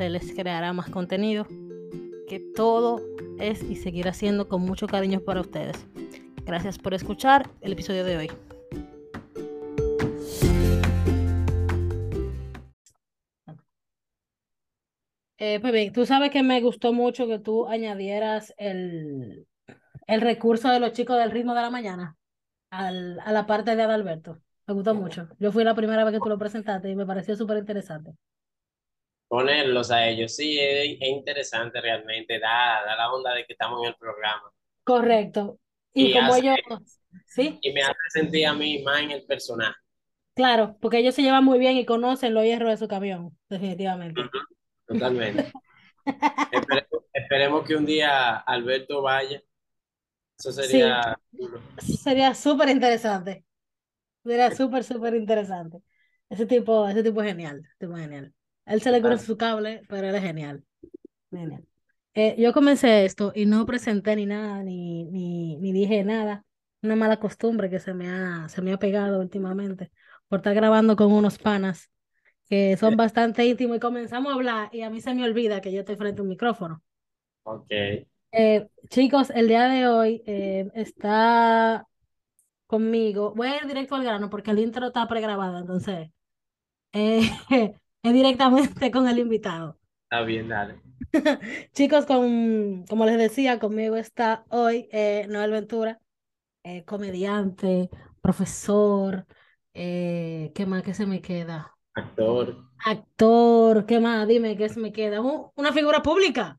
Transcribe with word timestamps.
se 0.00 0.08
les 0.08 0.32
creará 0.32 0.72
más 0.72 0.88
contenido, 0.88 1.46
que 2.26 2.40
todo 2.56 3.02
es 3.38 3.62
y 3.62 3.76
seguirá 3.76 4.14
siendo 4.14 4.48
con 4.48 4.62
mucho 4.62 4.86
cariño 4.86 5.20
para 5.20 5.42
ustedes. 5.42 5.86
Gracias 6.46 6.78
por 6.78 6.94
escuchar 6.94 7.50
el 7.60 7.74
episodio 7.74 8.02
de 8.02 8.16
hoy. 8.16 8.30
Eh, 15.36 15.60
pues 15.60 15.70
bien, 15.70 15.92
tú 15.92 16.06
sabes 16.06 16.30
que 16.30 16.42
me 16.42 16.62
gustó 16.62 16.94
mucho 16.94 17.26
que 17.26 17.38
tú 17.38 17.66
añadieras 17.66 18.54
el, 18.56 19.46
el 20.06 20.20
recurso 20.22 20.70
de 20.70 20.80
los 20.80 20.94
chicos 20.94 21.18
del 21.18 21.30
ritmo 21.30 21.54
de 21.54 21.60
la 21.60 21.68
mañana 21.68 22.16
al, 22.70 23.20
a 23.20 23.32
la 23.32 23.46
parte 23.46 23.76
de 23.76 23.82
Adalberto. 23.82 24.40
Me 24.66 24.72
gustó 24.72 24.94
mucho. 24.94 25.28
Yo 25.38 25.52
fui 25.52 25.62
la 25.62 25.74
primera 25.74 26.04
vez 26.04 26.14
que 26.14 26.20
tú 26.20 26.30
lo 26.30 26.38
presentaste 26.38 26.88
y 26.88 26.96
me 26.96 27.04
pareció 27.04 27.36
súper 27.36 27.58
interesante. 27.58 28.14
Ponerlos 29.30 29.90
a 29.92 30.08
ellos, 30.08 30.36
sí, 30.36 30.58
es, 30.60 30.98
es 31.00 31.08
interesante 31.08 31.80
realmente, 31.80 32.38
da, 32.40 32.82
da 32.86 32.96
la 32.96 33.12
onda 33.14 33.34
de 33.34 33.46
que 33.46 33.54
estamos 33.54 33.80
en 33.82 33.88
el 33.90 33.96
programa. 33.96 34.52
Correcto. 34.84 35.58
Y, 35.94 36.06
Y 36.08 36.12
como 36.12 36.32
hace- 36.32 36.40
ellos, 36.40 36.58
¿sí? 37.26 37.58
Y 37.62 37.72
me 37.72 37.82
hace 37.82 37.94
sentir 38.10 38.46
a 38.46 38.54
mí 38.54 38.82
más 38.82 39.02
en 39.02 39.10
el 39.12 39.24
personaje. 39.24 39.76
Claro, 40.34 40.76
porque 40.80 40.98
ellos 40.98 41.14
se 41.14 41.22
llevan 41.22 41.44
muy 41.44 41.58
bien 41.58 41.76
y 41.76 41.84
conocen 41.84 42.34
los 42.34 42.44
hierros 42.44 42.70
de 42.70 42.76
su 42.78 42.88
camión, 42.88 43.36
definitivamente. 43.48 44.30
Totalmente. 44.86 45.52
Esperemos, 46.50 47.04
esperemos 47.12 47.64
que 47.66 47.76
un 47.76 47.86
día 47.86 48.38
Alberto 48.38 49.02
vaya. 49.02 49.42
Eso 50.38 50.52
sería 50.52 51.16
chulo. 51.36 51.60
Sería 51.78 52.34
súper 52.34 52.68
interesante. 52.70 53.44
Sería 54.24 54.50
súper, 54.56 54.84
súper 54.84 55.14
interesante. 55.14 55.78
Ese 56.30 56.46
tipo, 56.46 56.88
ese 56.88 57.02
tipo 57.02 57.22
es 57.22 57.28
genial. 57.28 57.60
ese 57.64 57.76
tipo 57.86 57.96
es 57.96 58.02
genial. 58.04 58.34
Él 58.66 58.82
se 58.82 58.90
le 58.90 59.00
cruza 59.00 59.24
su 59.24 59.36
cable, 59.36 59.82
pero 59.88 60.08
él 60.08 60.14
es 60.14 60.22
genial. 60.22 60.64
Genial. 61.30 61.64
Eh, 62.14 62.34
yo 62.38 62.52
comencé 62.52 63.04
esto 63.04 63.32
y 63.34 63.46
no 63.46 63.64
presenté 63.66 64.16
ni 64.16 64.26
nada, 64.26 64.62
ni, 64.62 65.04
ni, 65.04 65.56
ni 65.56 65.72
dije 65.72 66.04
nada. 66.04 66.44
Una 66.82 66.96
mala 66.96 67.18
costumbre 67.18 67.68
que 67.68 67.78
se 67.78 67.94
me 67.94 68.08
ha, 68.08 68.48
se 68.48 68.62
me 68.62 68.72
ha 68.72 68.78
pegado 68.78 69.20
últimamente 69.20 69.90
por 70.28 70.38
estar 70.38 70.54
grabando 70.54 70.96
con 70.96 71.12
unos 71.12 71.38
panas 71.38 71.90
que 72.50 72.76
son 72.76 72.96
bastante 72.96 73.46
íntimos 73.46 73.76
y 73.76 73.80
comenzamos 73.80 74.32
a 74.32 74.34
hablar 74.34 74.68
y 74.72 74.82
a 74.82 74.90
mí 74.90 75.00
se 75.00 75.14
me 75.14 75.22
olvida 75.22 75.60
que 75.60 75.72
yo 75.72 75.80
estoy 75.80 75.94
frente 75.94 76.20
a 76.20 76.22
un 76.22 76.28
micrófono. 76.28 76.82
Ok. 77.44 77.70
Eh, 77.70 78.68
chicos, 78.88 79.30
el 79.30 79.46
día 79.46 79.68
de 79.68 79.86
hoy 79.86 80.22
eh, 80.26 80.68
está 80.74 81.86
conmigo. 82.66 83.34
Voy 83.36 83.46
a 83.48 83.58
ir 83.58 83.66
directo 83.66 83.94
al 83.94 84.02
grano 84.02 84.30
porque 84.30 84.50
el 84.50 84.58
intro 84.58 84.88
está 84.88 85.06
pregrabado, 85.06 85.58
entonces 85.58 86.10
eh, 86.92 87.20
es 88.02 88.12
directamente 88.12 88.90
con 88.90 89.08
el 89.08 89.18
invitado. 89.18 89.78
Está 90.04 90.24
bien, 90.24 90.48
dale. 90.48 90.78
Chicos, 91.72 92.06
con, 92.06 92.84
como 92.88 93.06
les 93.06 93.18
decía, 93.18 93.58
conmigo 93.58 93.96
está 93.96 94.44
hoy 94.50 94.88
eh, 94.92 95.26
Noel 95.28 95.50
Ventura, 95.50 96.00
eh, 96.64 96.84
comediante, 96.84 97.90
profesor, 98.22 99.26
eh, 99.74 100.52
¿qué 100.54 100.66
más? 100.66 100.82
¿Qué 100.82 100.94
se 100.94 101.06
me 101.06 101.22
queda? 101.22 101.76
Actor, 101.94 102.46
Actor, 102.84 103.86
¿qué 103.86 104.00
más? 104.00 104.26
Dime, 104.28 104.56
¿qué 104.56 104.68
se 104.68 104.80
me 104.80 104.92
queda? 104.92 105.20
Un- 105.22 105.50
una 105.56 105.72
figura 105.72 106.02
pública. 106.02 106.58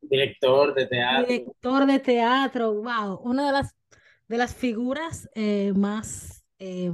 director 0.00 0.74
de 0.74 0.86
teatro. 0.86 1.26
Director 1.28 1.86
de 1.86 1.98
teatro, 2.00 2.74
wow, 2.74 3.18
una 3.22 3.46
de 3.46 3.52
las, 3.52 3.74
de 4.28 4.36
las 4.38 4.54
figuras 4.54 5.28
más 5.74 6.44
eh, 6.58 6.90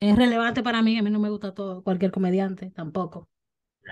es 0.00 0.16
relevante 0.16 0.62
para 0.62 0.82
mí. 0.82 0.98
A 0.98 1.02
mí 1.02 1.10
no 1.10 1.20
me 1.20 1.30
gusta 1.30 1.52
todo, 1.54 1.82
cualquier 1.82 2.10
comediante 2.10 2.70
tampoco. 2.70 3.28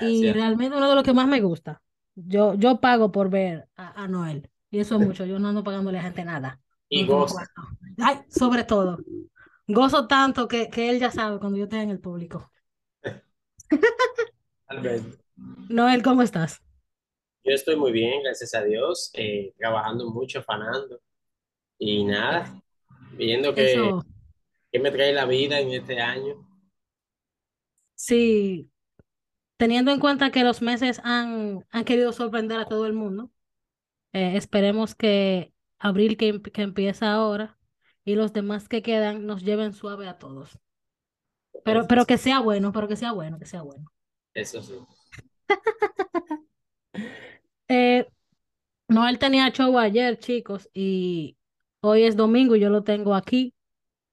Y 0.01 0.33
realmente 0.33 0.77
uno 0.77 0.89
de 0.89 0.95
los 0.95 1.05
que 1.05 1.13
más 1.13 1.27
me 1.29 1.41
gusta. 1.41 1.83
Yo, 2.15 2.55
yo 2.55 2.81
pago 2.81 3.13
por 3.13 3.31
ver 3.31 3.69
a, 3.77 4.03
a 4.03 4.09
Noel. 4.09 4.51
Y 4.71 4.81
eso 4.81 4.97
es 4.97 5.07
mucho. 5.07 5.25
Yo 5.25 5.39
no 5.39 5.49
ando 5.49 5.65
pagándole 5.65 5.99
a 5.99 6.03
gente 6.03 6.25
nada. 6.25 6.61
Y 6.89 7.05
No 7.05 7.27
cuarto. 7.27 7.63
Ay, 7.99 8.19
sobre 8.29 8.65
todo. 8.65 8.99
Gozo 9.67 10.07
tanto 10.07 10.49
que, 10.49 10.69
que 10.69 10.89
él 10.89 10.99
ya 10.99 11.11
sabe 11.11 11.39
cuando 11.39 11.59
yo 11.59 11.65
esté 11.65 11.81
en 11.83 11.91
el 11.91 12.01
público. 12.01 12.51
Noel, 15.69 16.03
¿cómo 16.03 16.23
estás? 16.23 16.63
Yo 17.45 17.55
estoy 17.55 17.77
muy 17.77 17.93
bien, 17.93 18.23
gracias 18.23 18.55
a 18.55 18.63
Dios. 18.63 19.11
eh, 19.15 19.53
trabajando 19.59 20.11
mucho, 20.11 20.43
fanando. 20.43 21.01
Y 21.79 22.05
nada, 22.05 22.61
viendo 23.13 23.55
que, 23.55 23.73
Eso, 23.73 24.05
que 24.73 24.79
me 24.79 24.91
trae 24.91 25.13
la 25.13 25.27
vida 25.27 25.61
en 25.61 25.73
este 25.73 26.01
año. 26.01 26.47
sí, 27.95 28.71
teniendo 29.57 29.93
en 29.93 30.01
cuenta 30.01 30.31
que 30.31 30.45
los 30.45 30.63
meses 30.63 31.01
han, 31.05 31.67
han 31.71 31.85
querido 31.87 32.13
sorprender 32.13 32.61
a 32.61 32.67
todo 32.69 32.87
el 32.87 32.93
mundo, 32.95 33.31
eh, 34.13 34.37
esperemos 34.37 34.97
que 34.97 35.55
abril 35.79 36.19
que, 36.19 36.29
em- 36.31 36.43
que 36.43 36.63
empieza 36.63 37.13
ahora 37.13 37.59
y 38.05 38.17
los 38.17 38.33
demás 38.35 38.69
que 38.69 38.83
quedan 38.83 39.27
nos 39.27 39.45
lleven 39.45 39.75
suave 39.75 40.09
a 40.09 40.19
todos. 40.19 40.59
Pero, 41.67 41.81
pero 41.89 42.07
que 42.09 42.19
sea 42.25 42.41
bueno, 42.41 42.73
pero 42.73 42.89
que 42.89 42.97
sea 42.97 43.13
bueno, 43.13 43.39
que 43.39 43.47
sea 43.47 43.63
bueno. 43.63 43.87
Eso 44.35 44.63
sí. 44.63 44.75
Eh, 47.69 48.07
Noel 48.89 49.19
tenía 49.21 49.51
show 49.53 49.79
ayer, 49.79 50.19
chicos, 50.19 50.69
y 50.75 51.39
hoy 51.83 52.05
es 52.05 52.17
domingo 52.17 52.57
y 52.57 52.61
yo 52.61 52.71
lo 52.71 52.85
tengo 52.85 53.15
aquí 53.17 53.55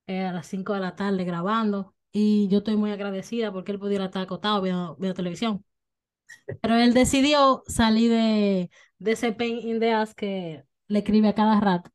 eh, 0.07 0.25
a 0.25 0.31
las 0.34 0.48
5 0.48 0.74
de 0.74 0.80
la 0.81 0.96
tarde 0.96 1.24
grabando. 1.25 1.96
Y 2.12 2.48
yo 2.50 2.60
estoy 2.60 2.78
muy 2.78 2.92
agradecida 2.92 3.52
porque 3.52 3.72
él 3.74 3.80
pudiera 3.80 4.06
estar 4.06 4.24
acostado 4.24 4.62
viendo, 4.62 4.96
viendo 4.98 5.16
televisión. 5.16 5.66
Pero 6.62 6.75
él 6.78 6.94
decidió 6.94 7.63
salir 7.68 8.12
de, 8.12 8.72
de 9.00 9.12
ese 9.12 9.31
pain 9.34 9.57
in 9.68 9.80
the 9.80 9.92
ass 9.94 10.16
que 10.16 10.63
le 10.88 11.00
escribe 11.00 11.30
a 11.30 11.36
cada 11.36 11.60
rato. 11.60 11.92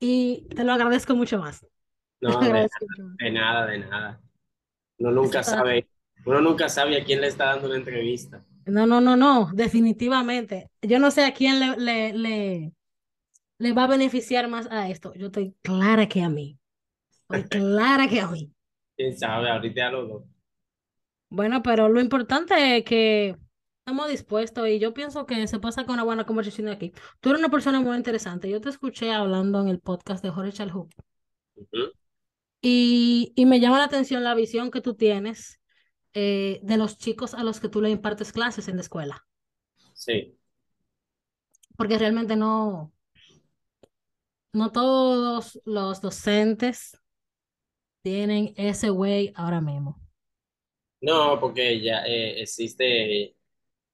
Y 0.00 0.48
te 0.56 0.64
lo 0.64 0.72
agradezco 0.74 1.16
mucho 1.16 1.38
más. 1.38 1.66
No, 2.20 2.40
de, 2.40 2.52
más. 2.52 2.70
de 3.18 3.30
nada, 3.30 3.66
de 3.66 3.78
nada. 3.78 4.20
Uno 4.98 5.12
nunca 5.12 5.40
Está- 5.40 5.52
sabe, 5.56 5.88
uno 6.26 6.40
nunca 6.42 6.68
sabe 6.68 7.00
a 7.00 7.04
quién 7.04 7.20
le 7.22 7.28
está 7.28 7.46
dando 7.46 7.68
una 7.68 7.76
entrevista. 7.76 8.44
No, 8.66 8.86
no, 8.86 9.00
no, 9.00 9.16
no, 9.16 9.50
definitivamente. 9.54 10.70
Yo 10.82 10.98
no 10.98 11.10
sé 11.10 11.24
a 11.24 11.34
quién 11.34 11.58
le, 11.60 11.76
le, 11.76 12.12
le, 12.12 12.72
le 13.58 13.74
va 13.74 13.84
a 13.86 13.88
beneficiar 13.88 14.48
más 14.48 14.68
a 14.72 14.90
esto. 14.90 15.14
Yo 15.16 15.28
estoy 15.28 15.56
clara 15.62 16.08
que 16.08 16.22
a 16.22 16.30
mí. 16.30 16.59
Estoy 17.32 17.60
clara 17.60 18.08
que 18.08 18.26
mí. 18.26 18.52
Quién 18.96 19.16
sabe, 19.16 19.50
ahorita 19.50 19.86
a 19.86 19.90
los 19.90 20.08
dos. 20.08 20.22
Bueno, 21.30 21.62
pero 21.62 21.88
lo 21.88 22.00
importante 22.00 22.78
es 22.78 22.84
que 22.84 23.36
estamos 23.78 24.08
dispuestos 24.08 24.68
y 24.68 24.78
yo 24.78 24.92
pienso 24.92 25.26
que 25.26 25.46
se 25.46 25.58
pasa 25.60 25.84
con 25.84 25.94
una 25.94 26.02
buena 26.04 26.26
conversación 26.26 26.68
aquí. 26.68 26.92
Tú 27.20 27.30
eres 27.30 27.40
una 27.40 27.50
persona 27.50 27.80
muy 27.80 27.96
interesante. 27.96 28.50
Yo 28.50 28.60
te 28.60 28.68
escuché 28.68 29.12
hablando 29.12 29.60
en 29.60 29.68
el 29.68 29.80
podcast 29.80 30.22
de 30.24 30.30
Jorge 30.30 30.52
Chalhoub 30.52 30.90
Ujú. 31.56 31.92
y, 32.60 33.32
y 33.36 33.46
me 33.46 33.60
llama 33.60 33.78
la 33.78 33.84
atención 33.84 34.24
la 34.24 34.34
visión 34.34 34.70
que 34.70 34.80
tú 34.80 34.94
tienes 34.94 35.60
eh, 36.12 36.60
de 36.62 36.76
los 36.76 36.98
chicos 36.98 37.34
a 37.34 37.44
los 37.44 37.60
que 37.60 37.68
tú 37.68 37.80
le 37.80 37.90
impartes 37.90 38.32
clases 38.32 38.68
en 38.68 38.76
la 38.76 38.82
escuela, 38.82 39.26
Sí, 39.92 40.36
porque 41.76 41.98
realmente 41.98 42.36
no, 42.36 42.92
no 44.52 44.72
todos 44.72 45.60
los 45.64 46.00
docentes 46.00 47.00
tienen 48.02 48.54
ese 48.56 48.90
way 48.90 49.32
ahora 49.36 49.60
mismo. 49.60 50.00
no, 51.00 51.38
porque 51.40 51.80
ya 51.80 52.04
eh, 52.06 52.40
existe 52.42 53.36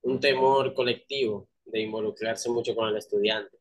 un 0.03 0.21
temor 0.21 0.75
colectivo 0.75 1.49
de 1.67 1.81
involucrarse 1.83 2.51
mucho 2.51 2.75
con 2.77 2.89
el 2.89 2.97
estudiante, 2.99 3.59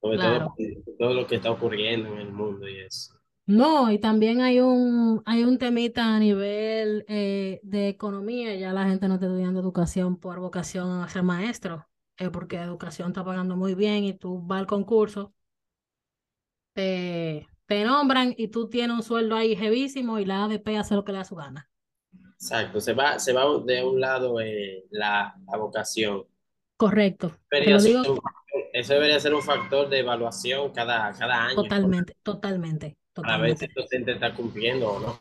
sobre 0.00 0.18
todo 0.20 0.40
Claro. 0.40 0.60
todo 0.98 1.14
lo 1.14 1.26
que 1.26 1.36
está 1.36 1.50
ocurriendo 1.52 2.10
en 2.14 2.18
el 2.20 2.32
mundo 2.32 2.68
y 2.68 2.80
eso. 2.80 3.14
No, 3.46 3.92
y 3.92 3.98
también 4.00 4.40
hay 4.40 4.58
un, 4.60 5.22
hay 5.24 5.44
un 5.44 5.58
temita 5.58 6.16
a 6.16 6.18
nivel 6.18 7.04
eh, 7.08 7.60
de 7.62 7.88
economía, 7.88 8.56
ya 8.56 8.72
la 8.72 8.86
gente 8.88 9.06
no 9.06 9.14
está 9.14 9.26
estudiando 9.26 9.60
educación 9.60 10.16
por 10.18 10.40
vocación 10.40 11.00
a 11.00 11.08
ser 11.08 11.22
maestro, 11.22 11.86
eh, 12.16 12.28
porque 12.30 12.56
educación 12.56 13.08
está 13.08 13.24
pagando 13.24 13.54
muy 13.56 13.74
bien 13.76 14.02
y 14.04 14.14
tú 14.14 14.40
vas 14.42 14.58
al 14.60 14.66
concurso, 14.66 15.32
te, 16.74 17.46
te 17.66 17.84
nombran 17.84 18.34
y 18.36 18.48
tú 18.48 18.68
tienes 18.68 18.96
un 18.96 19.02
sueldo 19.02 19.36
ahí 19.36 19.56
jevísimo 19.56 20.18
y 20.18 20.24
la 20.24 20.44
ADP 20.44 20.78
hace 20.78 20.94
lo 20.94 21.04
que 21.04 21.12
le 21.12 21.18
da 21.18 21.24
su 21.24 21.36
gana. 21.36 21.70
Exacto, 22.38 22.80
se 22.80 22.92
va, 22.94 23.18
se 23.18 23.32
va 23.32 23.42
de 23.64 23.82
un 23.84 24.00
lado 24.00 24.40
eh, 24.40 24.84
la, 24.90 25.34
la 25.46 25.56
vocación. 25.58 26.24
Correcto, 26.78 27.26
Debería 27.50 27.78
digo 27.82 28.02
un 28.12 28.20
eso 28.72 28.94
debería 28.94 29.18
ser 29.20 29.34
un 29.34 29.42
factor 29.42 29.88
de 29.88 30.00
evaluación 30.00 30.72
cada, 30.72 31.12
cada 31.12 31.44
año, 31.46 31.68
totalmente, 31.68 32.16
totalmente, 32.22 32.96
para 33.14 33.38
ver 33.38 33.56
si 33.58 33.64
el 33.66 33.72
docente 33.74 34.12
está 34.12 34.34
cumpliendo 34.34 34.90
o 34.90 35.00
no. 35.00 35.18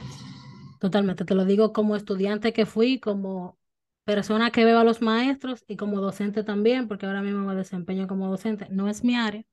totalmente, 0.79 1.25
te 1.25 1.35
lo 1.35 1.45
digo 1.45 1.73
como 1.73 1.95
estudiante 1.95 2.53
que 2.53 2.65
fui, 2.65 2.99
como 2.99 3.57
persona 4.03 4.51
que 4.51 4.65
veo 4.65 4.79
a 4.79 4.83
los 4.83 5.01
maestros 5.01 5.63
y 5.67 5.77
como 5.77 6.01
docente 6.01 6.43
también, 6.43 6.87
porque 6.87 7.05
ahora 7.05 7.21
mismo 7.21 7.45
me 7.45 7.55
desempeño 7.55 8.07
como 8.07 8.29
docente. 8.29 8.67
No 8.69 8.87
es 8.89 9.03
mi 9.03 9.15
área, 9.15 9.43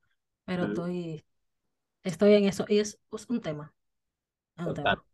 pero 0.45 0.65
estoy, 0.67 1.25
estoy 2.03 2.35
en 2.35 2.45
eso 2.45 2.65
y 2.69 2.79
es, 2.81 3.01
es 3.13 3.27
un 3.31 3.41
tema, 3.41 3.75
es 4.57 4.67
un 4.67 4.75
Total. 4.75 4.85
tema, 4.85 5.05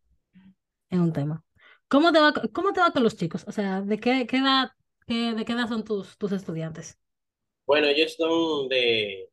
es 0.90 0.99
un 0.99 1.12
tema. 1.12 1.44
¿Cómo 1.88 2.12
te 2.12 2.20
va, 2.20 2.32
cómo 2.52 2.73
te 2.73 2.81
va 2.81 2.93
con 2.93 3.02
los 3.02 3.17
chicos? 3.17 3.44
O 3.49 3.52
sea, 3.52 3.81
¿de 3.82 3.99
qué, 3.99 4.26
qué 4.26 4.38
edad, 4.38 4.70
qué, 5.06 5.35
de 5.35 5.44
qué 5.44 5.52
edad 5.52 5.69
son 5.69 5.85
tus, 5.85 6.17
tus 6.19 6.32
estudiantes? 6.32 6.99
Bueno, 7.67 7.87
ellos 7.88 8.14
son 8.17 8.69
de, 8.69 9.31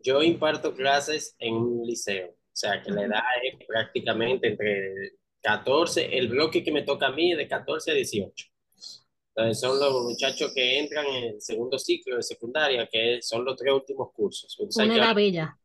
yo 0.00 0.22
imparto 0.22 0.74
clases 0.74 1.34
en 1.38 1.54
un 1.54 1.86
liceo, 1.86 2.30
o 2.30 2.36
sea 2.56 2.82
que 2.82 2.90
la 2.90 3.04
edad 3.04 3.22
es 3.42 3.66
prácticamente 3.66 4.48
entre 4.48 5.18
14, 5.42 6.16
el 6.16 6.28
bloque 6.28 6.64
que 6.64 6.72
me 6.72 6.82
toca 6.82 7.08
a 7.08 7.12
mí 7.12 7.32
es 7.32 7.38
de 7.38 7.48
14 7.48 7.90
a 7.90 7.94
18. 7.94 8.46
Entonces 9.36 9.60
son 9.60 9.80
los 9.80 10.02
muchachos 10.04 10.52
que 10.54 10.78
entran 10.78 11.06
en 11.06 11.24
el 11.34 11.42
segundo 11.42 11.78
ciclo 11.78 12.16
de 12.16 12.22
secundaria, 12.22 12.88
que 12.90 13.20
son 13.20 13.44
los 13.44 13.56
tres 13.56 13.72
últimos 13.72 14.12
cursos. 14.12 14.56
Una 14.76 15.12
bella. 15.12 15.58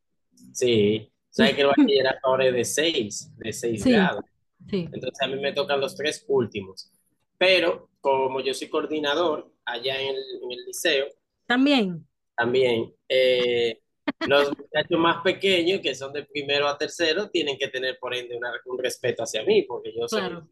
sí, 0.53 1.12
sabes 1.29 1.55
que 1.55 1.61
el 1.61 1.67
bachillerato 1.67 2.19
ahora 2.23 2.47
es 2.47 2.53
de 2.53 2.65
6, 2.65 3.31
de 3.37 3.53
6 3.53 3.83
Sí, 3.83 3.89
grados. 3.89 4.25
sí. 4.69 4.89
Entonces 4.91 5.21
a 5.21 5.27
mí 5.27 5.39
me 5.41 5.53
tocan 5.53 5.79
los 5.81 5.95
tres 5.95 6.25
últimos. 6.27 6.91
Pero 7.37 7.89
como 8.01 8.41
yo 8.41 8.53
soy 8.53 8.69
coordinador 8.69 9.51
allá 9.65 10.01
en 10.01 10.09
el, 10.09 10.17
en 10.43 10.51
el 10.51 10.65
liceo, 10.65 11.07
También, 11.47 12.07
también 12.35 12.93
eh, 13.07 13.79
los 14.23 14.49
muchachos 14.57 14.99
más 14.99 15.21
pequeños, 15.23 15.81
que 15.81 15.95
son 15.95 16.13
de 16.13 16.25
primero 16.25 16.67
a 16.67 16.77
tercero, 16.77 17.29
tienen 17.29 17.57
que 17.57 17.67
tener 17.69 17.97
por 17.99 18.15
ende 18.15 18.37
una- 18.37 18.53
un 18.65 18.77
respeto 18.79 19.23
hacia 19.23 19.43
mí, 19.43 19.63
porque 19.63 19.93
yo 19.95 20.07
soy 20.07 20.21
claro, 20.21 20.47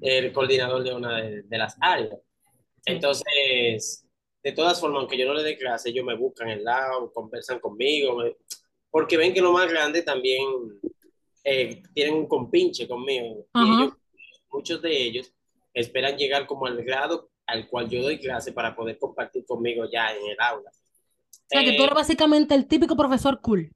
el 0.00 0.32
coordinador 0.32 0.84
de 0.84 0.94
una 0.94 1.18
de, 1.22 1.42
de 1.42 1.58
las 1.58 1.76
áreas. 1.80 2.18
sí. 2.80 2.94
Entonces, 2.94 4.06
de 4.42 4.52
todas 4.52 4.80
formas, 4.80 5.00
aunque 5.00 5.18
yo 5.18 5.26
no 5.26 5.34
le 5.34 5.44
dé 5.44 5.58
clase, 5.58 5.90
ellos 5.90 6.04
me 6.06 6.16
buscan 6.16 6.48
el 6.50 6.64
lado, 6.64 7.12
conversan 7.12 7.60
conmigo, 7.60 8.16
me- 8.16 8.36
porque 8.90 9.16
ven 9.16 9.34
que 9.34 9.40
los 9.40 9.52
más 9.52 9.68
grandes 9.70 10.04
también 10.04 10.42
eh, 11.44 11.82
tienen 11.94 12.14
un 12.14 12.26
compinche 12.28 12.86
conmigo. 12.88 13.46
Y 13.56 13.70
ellos, 13.72 13.92
muchos 14.50 14.82
de 14.82 14.96
ellos, 15.04 15.32
esperan 15.74 16.16
llegar 16.16 16.46
como 16.46 16.66
al 16.66 16.82
grado 16.84 17.30
al 17.46 17.68
cual 17.68 17.88
yo 17.88 18.02
doy 18.02 18.18
clase 18.20 18.52
para 18.52 18.76
poder 18.76 18.98
compartir 18.98 19.44
conmigo 19.46 19.86
ya 19.90 20.12
en 20.12 20.26
el 20.28 20.40
aula. 20.40 20.70
O 20.70 21.50
sea, 21.52 21.64
que 21.64 21.72
tú 21.74 21.82
Eh, 21.82 21.84
eres 21.84 21.94
básicamente 21.94 22.54
el 22.54 22.66
típico 22.68 22.96
profesor 22.96 23.40
cool. 23.42 23.70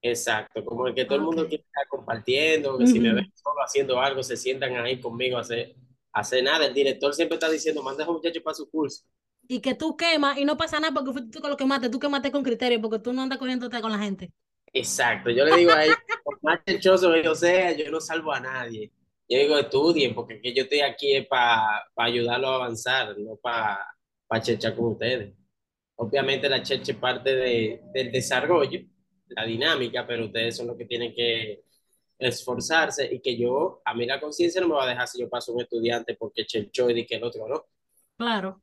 exacto, 0.00 0.64
como 0.64 0.86
el 0.88 0.94
que 0.94 1.04
todo 1.04 1.16
el 1.16 1.24
mundo 1.24 1.46
quiere 1.48 1.64
estar 1.64 1.86
compartiendo, 1.88 2.78
que 2.78 2.86
si 2.86 3.00
me 3.00 3.12
ven 3.12 3.24
solo 3.34 3.60
haciendo 3.64 4.00
algo, 4.00 4.22
se 4.22 4.36
sientan 4.36 4.74
ahí 4.76 5.00
conmigo 5.00 5.38
a 5.38 5.40
hacer, 5.42 5.76
a 6.12 6.20
hacer 6.20 6.42
nada. 6.44 6.66
El 6.66 6.74
director 6.74 7.14
siempre 7.14 7.36
está 7.36 7.48
diciendo, 7.50 7.82
manda 7.82 8.02
a 8.02 8.04
esos 8.04 8.16
muchachos 8.16 8.42
para 8.42 8.54
su 8.54 8.68
curso. 8.70 9.04
Y 9.52 9.60
que 9.60 9.74
tú 9.74 9.98
quemas 9.98 10.38
y 10.38 10.46
no 10.46 10.56
pasa 10.56 10.80
nada 10.80 10.94
porque 10.94 11.12
fuiste 11.12 11.30
tú 11.30 11.42
que 11.42 11.48
lo 11.50 11.58
quemaste, 11.58 11.90
tú 11.90 11.98
quemaste 11.98 12.32
con 12.32 12.42
criterio 12.42 12.80
porque 12.80 12.98
tú 12.98 13.12
no 13.12 13.20
andas 13.20 13.38
cogiéndote 13.38 13.82
con 13.82 13.92
la 13.92 13.98
gente. 13.98 14.32
Exacto, 14.72 15.28
yo 15.28 15.44
le 15.44 15.54
digo 15.58 15.72
a 15.72 15.84
ellos, 15.84 15.96
por 16.24 16.42
más 16.42 16.60
chechoso 16.66 17.12
que 17.12 17.22
yo 17.22 17.34
sea, 17.34 17.72
yo 17.72 17.90
no 17.90 18.00
salvo 18.00 18.32
a 18.32 18.40
nadie. 18.40 18.90
Yo 19.28 19.38
digo, 19.38 19.58
estudien, 19.58 20.14
porque 20.14 20.40
que 20.40 20.54
yo 20.54 20.62
estoy 20.62 20.80
aquí 20.80 21.20
para 21.28 21.84
ayudarlos 21.96 22.48
a 22.48 22.54
avanzar, 22.54 23.18
no 23.18 23.36
para 23.36 23.94
chechar 24.40 24.74
con 24.74 24.86
ustedes. 24.92 25.34
Obviamente 25.96 26.48
la 26.48 26.62
cheche 26.62 26.92
es 26.92 26.98
parte 26.98 27.36
de, 27.36 27.82
del 27.92 28.10
desarrollo, 28.10 28.80
la 29.28 29.44
dinámica, 29.44 30.06
pero 30.06 30.24
ustedes 30.24 30.56
son 30.56 30.68
los 30.68 30.78
que 30.78 30.86
tienen 30.86 31.14
que 31.14 31.64
esforzarse 32.18 33.06
y 33.12 33.20
que 33.20 33.36
yo, 33.36 33.82
a 33.84 33.92
mí 33.92 34.06
la 34.06 34.18
conciencia 34.18 34.62
no 34.62 34.68
me 34.68 34.76
va 34.76 34.84
a 34.84 34.88
dejar 34.88 35.06
si 35.08 35.20
yo 35.20 35.28
paso 35.28 35.52
un 35.52 35.60
estudiante 35.60 36.14
porque 36.14 36.46
chechó 36.46 36.88
y 36.88 37.04
que 37.04 37.16
el 37.16 37.24
otro 37.24 37.46
no. 37.46 37.66
Claro. 38.16 38.62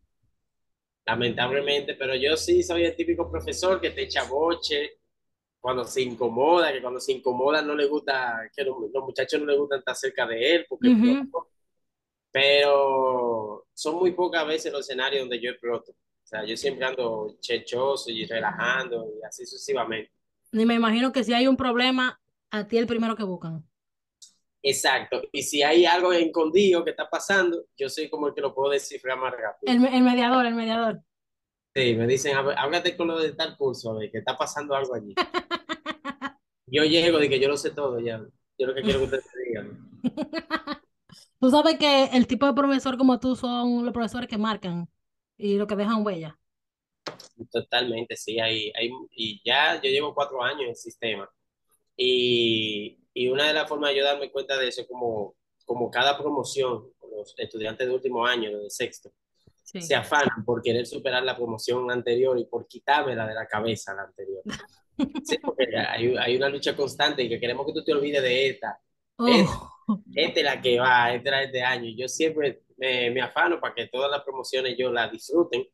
Lamentablemente, 1.10 1.96
pero 1.96 2.14
yo 2.16 2.38
sí 2.38 2.62
soy 2.62 2.84
el 2.86 2.96
típico 2.96 3.32
profesor 3.32 3.82
que 3.82 3.90
te 3.90 4.04
echa 4.04 4.26
boche 4.26 5.00
cuando 5.60 5.84
se 5.84 6.04
incomoda, 6.04 6.72
que 6.72 6.82
cuando 6.82 7.00
se 7.00 7.14
incomoda 7.14 7.64
no 7.64 7.74
le 7.74 7.88
gusta, 7.88 8.48
que 8.56 8.64
los, 8.64 8.76
los 8.94 9.04
muchachos 9.04 9.40
no 9.42 9.48
le 9.48 9.58
gustan 9.58 9.80
estar 9.80 9.96
cerca 9.96 10.28
de 10.28 10.56
él, 10.56 10.66
porque 10.70 10.90
Ujú. 10.90 11.32
pero 12.32 13.66
son 13.74 13.96
muy 13.96 14.12
pocas 14.12 14.46
veces 14.46 14.72
los 14.72 14.82
escenarios 14.82 15.22
donde 15.22 15.42
yo 15.42 15.50
exploto. 15.50 15.92
O 15.94 16.28
sea, 16.30 16.46
yo 16.46 16.56
siempre 16.56 16.86
ando 16.86 17.38
chechoso 17.40 18.12
y 18.12 18.26
relajando 18.28 19.08
y 19.20 19.26
así 19.26 19.48
sucesivamente. 19.48 20.12
Ni 20.52 20.66
me 20.66 20.76
imagino 20.76 21.12
que 21.12 21.24
si 21.24 21.34
hay 21.34 21.48
un 21.48 21.58
problema, 21.58 22.22
a 22.52 22.68
ti 22.68 22.78
el 22.78 22.86
primero 22.86 23.16
que 23.16 23.24
buscan. 23.24 23.68
Exacto. 24.62 25.22
Y 25.32 25.44
si 25.44 25.64
hay 25.64 25.86
algo 25.86 26.12
escondido 26.12 26.84
que 26.84 26.92
está 26.92 27.10
pasando, 27.10 27.66
yo 27.78 27.90
soy 27.90 28.10
como 28.10 28.28
el 28.28 28.34
que 28.34 28.42
lo 28.42 28.54
puedo 28.54 28.72
descifrar 28.72 29.18
más 29.18 29.32
rápido. 29.32 29.72
El, 29.74 29.86
el 29.86 30.04
mediador, 30.04 30.46
el 30.46 30.56
mediador. 30.56 31.02
Sí, 31.76 31.94
me 31.96 32.08
dicen, 32.08 32.36
"Há- 32.36 32.54
háblate 32.62 32.98
con 32.98 33.08
lo 33.08 33.20
de 33.20 33.32
tal 33.34 33.56
curso, 33.58 33.98
que 34.12 34.18
está 34.18 34.38
pasando 34.38 34.76
algo 34.76 34.96
allí. 34.96 35.14
Yo 36.68 36.84
llego 36.84 37.18
de 37.20 37.30
que 37.30 37.40
yo 37.40 37.48
lo 37.50 37.58
sé 37.58 37.72
todo 37.72 38.00
ya. 38.00 38.20
Yo 38.60 38.68
lo 38.68 38.76
que 38.76 38.84
quiero 38.84 39.00
que 39.00 39.06
ustedes 39.06 39.26
me 39.36 39.44
digan. 39.50 39.90
Tú 41.40 41.50
sabes 41.50 41.78
que 41.80 42.06
el 42.14 42.28
tipo 42.28 42.46
de 42.46 42.54
profesor 42.54 42.98
como 42.98 43.20
tú 43.20 43.36
son 43.36 43.84
los 43.86 43.94
profesores 43.94 44.30
que 44.30 44.38
marcan 44.38 44.88
y 45.38 45.58
los 45.58 45.68
que 45.68 45.76
dejan 45.76 46.06
huella. 46.06 46.38
Totalmente, 47.52 48.16
sí. 48.16 48.40
Hay, 48.40 48.72
hay, 48.76 48.90
y 49.12 49.42
ya 49.44 49.76
yo 49.82 49.90
llevo 49.90 50.14
cuatro 50.14 50.44
años 50.44 50.62
en 50.64 50.70
el 50.70 50.76
sistema. 50.76 51.30
Y, 51.98 53.00
y 53.24 53.28
una 53.30 53.48
de 53.48 53.54
las 53.54 53.68
formas 53.68 53.92
de 53.92 53.98
yo 53.98 54.04
darme 54.06 54.32
cuenta 54.32 54.58
de 54.58 54.68
eso, 54.68 54.86
como, 54.88 55.36
como 55.66 55.90
cada 55.92 56.18
promoción, 56.18 56.92
los 57.12 57.34
estudiantes 57.38 57.88
de 57.88 57.94
último 57.94 58.26
año, 58.26 58.58
de 58.60 58.70
sexto, 58.70 59.12
Sí. 59.64 59.82
se 59.82 59.94
afanan 59.94 60.44
por 60.46 60.64
querer 60.64 60.86
superar 60.88 61.22
la 61.24 61.36
promoción 61.36 61.92
anterior 61.92 62.40
y 62.40 62.46
por 62.46 62.68
quitármela 62.68 63.28
de 63.28 63.36
la 63.36 63.46
cabeza 63.46 63.94
la 63.94 64.04
anterior. 64.04 64.42
Sí, 65.24 65.38
porque 65.42 65.66
hay, 65.78 66.14
hay 66.18 66.36
una 66.36 66.50
lucha 66.50 66.76
constante 66.76 67.24
y 67.24 67.30
que 67.30 67.40
queremos 67.40 67.66
que 67.66 67.72
tú 67.72 67.84
te 67.86 67.94
olvides 67.94 68.22
de 68.22 68.50
esta. 68.50 68.78
Oh, 69.18 69.28
Esta 70.14 70.40
es 70.40 70.46
la 70.46 70.62
que 70.62 70.78
va, 70.78 71.14
esta 71.14 71.40
es 71.40 71.46
este 71.48 71.62
año. 71.62 71.90
Yo 71.96 72.08
siempre 72.10 72.64
me, 72.76 73.10
me 73.12 73.22
afano 73.22 73.62
para 73.62 73.74
que 73.76 73.88
todas 73.88 74.12
las 74.12 74.24
promociones 74.24 74.76
yo 74.78 74.92
las 74.92 75.10
disfruten. 75.10 75.66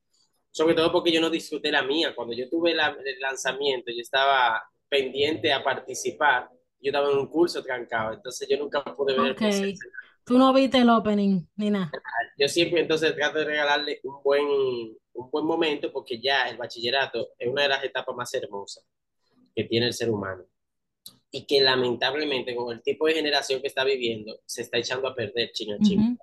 Sobre 0.51 0.75
todo 0.75 0.91
porque 0.91 1.11
yo 1.11 1.19
no 1.21 1.31
disfruté 1.31 1.71
la 1.71 1.81
mía. 1.81 2.13
Cuando 2.15 2.35
yo 2.35 2.47
tuve 2.49 2.75
la- 2.75 2.95
el 3.03 3.19
lanzamiento, 3.19 3.91
yo 3.91 4.01
estaba 4.01 4.61
pendiente 4.87 5.51
a 5.51 5.63
participar. 5.63 6.49
Yo 6.85 6.89
estaba 6.89 7.11
en 7.11 7.17
un 7.17 7.25
curso 7.25 7.63
trancado, 7.63 8.13
entonces 8.13 8.47
yo 8.47 8.59
nunca 8.59 8.83
pude 8.83 9.13
ver 9.13 9.25
el 9.25 9.31
ok. 9.31 9.39
proceso. 9.39 9.87
Tú 10.23 10.37
no 10.37 10.53
viste 10.53 10.77
el 10.77 10.89
opening 10.91 11.41
ni 11.55 11.71
nada. 11.71 11.91
Yo 12.37 12.47
siempre 12.47 12.81
entonces 12.81 13.15
trato 13.15 13.39
de 13.39 13.45
regalarle 13.45 14.01
un 14.03 14.21
buen, 14.21 14.45
un 14.45 15.31
buen 15.31 15.45
momento 15.47 15.91
porque 15.91 16.21
ya 16.21 16.47
el 16.47 16.57
bachillerato 16.57 17.29
es 17.39 17.49
una 17.49 17.63
de 17.63 17.69
las 17.69 17.83
etapas 17.83 18.15
más 18.15 18.31
hermosas 18.35 18.85
que 19.55 19.63
tiene 19.63 19.87
el 19.87 19.93
ser 19.93 20.11
humano 20.11 20.45
y 21.31 21.47
que 21.47 21.59
lamentablemente 21.59 22.55
con 22.55 22.71
el 22.71 22.83
tipo 22.83 23.07
de 23.07 23.15
generación 23.15 23.61
que 23.61 23.67
está 23.67 23.83
viviendo 23.83 24.41
se 24.45 24.61
está 24.61 24.77
echando 24.77 25.07
a 25.07 25.15
perder 25.15 25.53
chin 25.53 25.73
a 25.73 25.79
chin. 25.79 25.99
Ujú. 25.99 26.17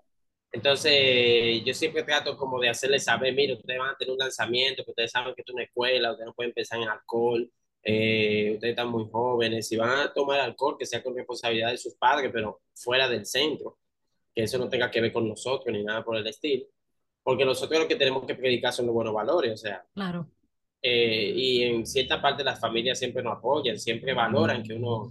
Entonces, 0.52 1.64
yo 1.64 1.74
siempre 1.74 2.04
trato 2.04 2.36
como 2.36 2.60
de 2.60 2.68
hacerles 2.68 3.02
saber, 3.02 3.34
mire, 3.34 3.54
ustedes 3.54 3.80
van 3.80 3.90
a 3.90 3.96
tener 3.96 4.12
un 4.12 4.18
lanzamiento, 4.18 4.84
que 4.84 4.92
ustedes 4.92 5.10
saben 5.10 5.34
que 5.34 5.42
es 5.44 5.50
una 5.52 5.64
escuela, 5.64 6.12
ustedes 6.12 6.26
no 6.26 6.34
pueden 6.34 6.52
pensar 6.52 6.80
en 6.80 6.88
alcohol, 6.88 7.50
eh, 7.82 8.52
ustedes 8.54 8.72
están 8.72 8.88
muy 8.88 9.06
jóvenes, 9.10 9.66
si 9.68 9.76
van 9.76 9.98
a 9.98 10.12
tomar 10.12 10.40
alcohol, 10.40 10.76
que 10.78 10.86
sea 10.86 11.02
con 11.02 11.16
responsabilidad 11.16 11.70
de 11.70 11.78
sus 11.78 11.94
padres, 11.94 12.30
pero 12.32 12.60
fuera 12.74 13.08
del 13.08 13.26
centro, 13.26 13.78
que 14.34 14.44
eso 14.44 14.58
no 14.58 14.68
tenga 14.68 14.90
que 14.90 15.00
ver 15.00 15.12
con 15.12 15.28
nosotros 15.28 15.72
ni 15.74 15.82
nada 15.82 16.04
por 16.04 16.16
el 16.16 16.26
estilo, 16.26 16.66
porque 17.22 17.44
nosotros 17.44 17.80
lo 17.80 17.88
que 17.88 17.96
tenemos 17.96 18.24
que 18.24 18.34
predicar 18.34 18.72
son 18.72 18.86
los 18.86 18.94
buenos 18.94 19.12
valores, 19.14 19.52
o 19.52 19.56
sea, 19.56 19.84
Claro. 19.94 20.26
eh, 20.80 21.32
y 21.34 21.62
en 21.64 21.86
cierta 21.86 22.20
parte 22.22 22.42
las 22.44 22.60
familias 22.60 22.98
siempre 22.98 23.22
nos 23.22 23.38
apoyan, 23.38 23.78
siempre 23.78 24.14
valoran 24.14 24.62
que 24.62 24.74
uno 24.74 25.10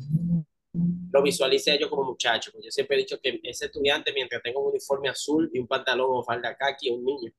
lo 1.13 1.21
visualice 1.21 1.71
a 1.71 1.75
ellos 1.75 1.89
como 1.89 2.05
muchachos. 2.05 2.53
Yo 2.63 2.71
siempre 2.71 2.95
he 2.95 2.99
dicho 2.99 3.19
que 3.21 3.41
ese 3.43 3.65
estudiante, 3.65 4.13
mientras 4.13 4.41
tenga 4.41 4.59
un 4.59 4.67
uniforme 4.67 5.09
azul 5.09 5.49
y 5.53 5.59
un 5.59 5.67
pantalón 5.67 6.07
o 6.09 6.23
falda 6.23 6.55
kaki, 6.55 6.87
es 6.87 6.93
un 6.95 7.03
niño. 7.03 7.31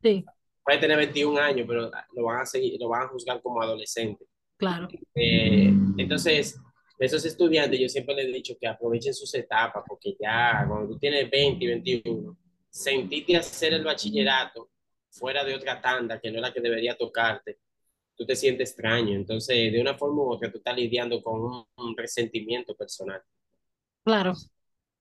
Sí, 0.00 0.24
Puede 0.62 0.78
tener 0.78 0.96
21 0.98 1.38
años, 1.38 1.66
pero 1.66 1.90
lo 2.14 2.22
van 2.24 2.42
a 2.42 2.46
seguir, 2.46 2.78
lo 2.78 2.88
van 2.88 3.02
a 3.02 3.08
juzgar 3.08 3.42
como 3.42 3.60
adolescente. 3.60 4.24
Claro. 4.60 4.88
Eh, 5.14 5.72
entonces, 5.96 6.60
esos 6.98 7.24
estudiantes, 7.24 7.80
yo 7.80 7.88
siempre 7.88 8.14
les 8.14 8.26
he 8.26 8.32
dicho 8.32 8.56
que 8.60 8.68
aprovechen 8.68 9.14
sus 9.14 9.34
etapas, 9.34 9.82
porque 9.88 10.14
ya 10.20 10.66
cuando 10.68 10.92
tú 10.92 10.98
tienes 10.98 11.30
20 11.30 11.64
y 11.64 11.68
21, 11.68 12.36
sentiste 12.68 13.36
hacer 13.36 13.72
el 13.72 13.82
bachillerato 13.82 14.70
fuera 15.10 15.42
de 15.42 15.54
otra 15.54 15.80
tanda 15.80 16.20
que 16.20 16.30
no 16.30 16.36
es 16.36 16.42
la 16.42 16.52
que 16.52 16.60
debería 16.60 16.94
tocarte, 16.96 17.58
tú 18.14 18.26
te 18.26 18.36
sientes 18.36 18.70
extraño. 18.70 19.16
Entonces, 19.16 19.72
de 19.72 19.80
una 19.80 19.96
forma 19.96 20.22
u 20.22 20.32
otra, 20.32 20.52
tú 20.52 20.58
estás 20.58 20.76
lidiando 20.76 21.22
con 21.22 21.40
un, 21.40 21.64
un 21.76 21.96
resentimiento 21.96 22.76
personal. 22.76 23.22
Claro. 24.04 24.34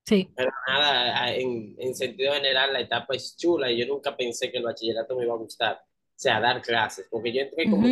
Sí. 0.05 0.27
Pero 0.35 0.49
nada, 0.67 1.35
en, 1.35 1.75
en 1.77 1.93
sentido 1.93 2.33
general, 2.33 2.71
la 2.73 2.79
etapa 2.79 3.13
es 3.13 3.35
chula 3.37 3.69
y 3.69 3.77
yo 3.77 3.85
nunca 3.85 4.15
pensé 4.15 4.49
que 4.49 4.57
el 4.57 4.63
bachillerato 4.63 5.17
me 5.17 5.25
iba 5.25 5.33
a 5.33 5.37
gustar. 5.37 5.75
O 5.75 6.21
sea, 6.21 6.39
dar 6.39 6.61
clases, 6.61 7.07
porque 7.11 7.33
yo 7.33 7.41
entré 7.41 7.69
como 7.69 7.87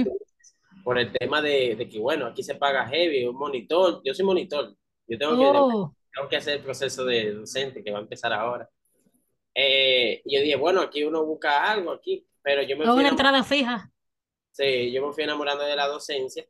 por 0.87 0.99
el 0.99 1.11
tema 1.11 1.41
de, 1.41 1.75
de 1.75 1.89
que, 1.89 1.99
bueno, 1.99 2.27
aquí 2.27 2.43
se 2.43 2.55
paga 2.55 2.87
heavy, 2.87 3.25
un 3.25 3.35
monitor, 3.37 4.01
yo 4.05 4.13
soy 4.13 4.25
monitor, 4.25 4.75
yo 5.07 5.17
tengo 5.19 5.37
que, 5.37 5.51
Oh, 5.51 5.93
tengo 6.13 6.29
que 6.29 6.37
hacer 6.37 6.57
el 6.59 6.63
proceso 6.63 7.05
de 7.05 7.33
docente 7.33 7.83
que 7.83 7.91
va 7.91 7.99
a 7.99 8.03
empezar 8.03 8.31
ahora. 8.33 8.69
Eh, 9.55 10.21
y 10.25 10.35
yo 10.37 10.41
dije, 10.43 10.55
bueno, 10.57 10.81
aquí 10.81 11.03
uno 11.03 11.25
busca 11.25 11.71
algo 11.71 11.91
aquí, 11.91 12.27
pero 12.43 12.63
yo 12.63 12.77
me 12.77 12.89
fui, 12.91 13.05
una 13.05 13.09
entrada 13.09 13.43
fija. 13.43 13.91
sí, 14.51 14.91
yo 14.91 15.05
me 15.05 15.13
fui 15.13 15.23
enamorando 15.23 15.63
de 15.63 15.75
la 15.75 15.87
docencia 15.87 16.45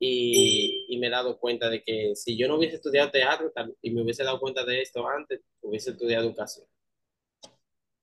y, 0.00 0.86
y 0.88 0.98
me 0.98 1.08
he 1.08 1.10
dado 1.10 1.38
cuenta 1.38 1.70
de 1.70 1.82
que 1.84 2.14
si 2.16 2.38
yo 2.38 2.48
no 2.48 2.56
hubiese 2.56 2.76
estudiado 2.76 3.10
teatro 3.12 3.52
y 3.82 3.92
me 3.92 4.02
hubiese 4.02 4.24
dado 4.24 4.40
cuenta 4.40 4.64
de 4.64 4.82
esto 4.82 5.08
antes, 5.08 5.42
hubiese 5.62 5.92
estudiado 5.92 6.26
educación. 6.26 6.66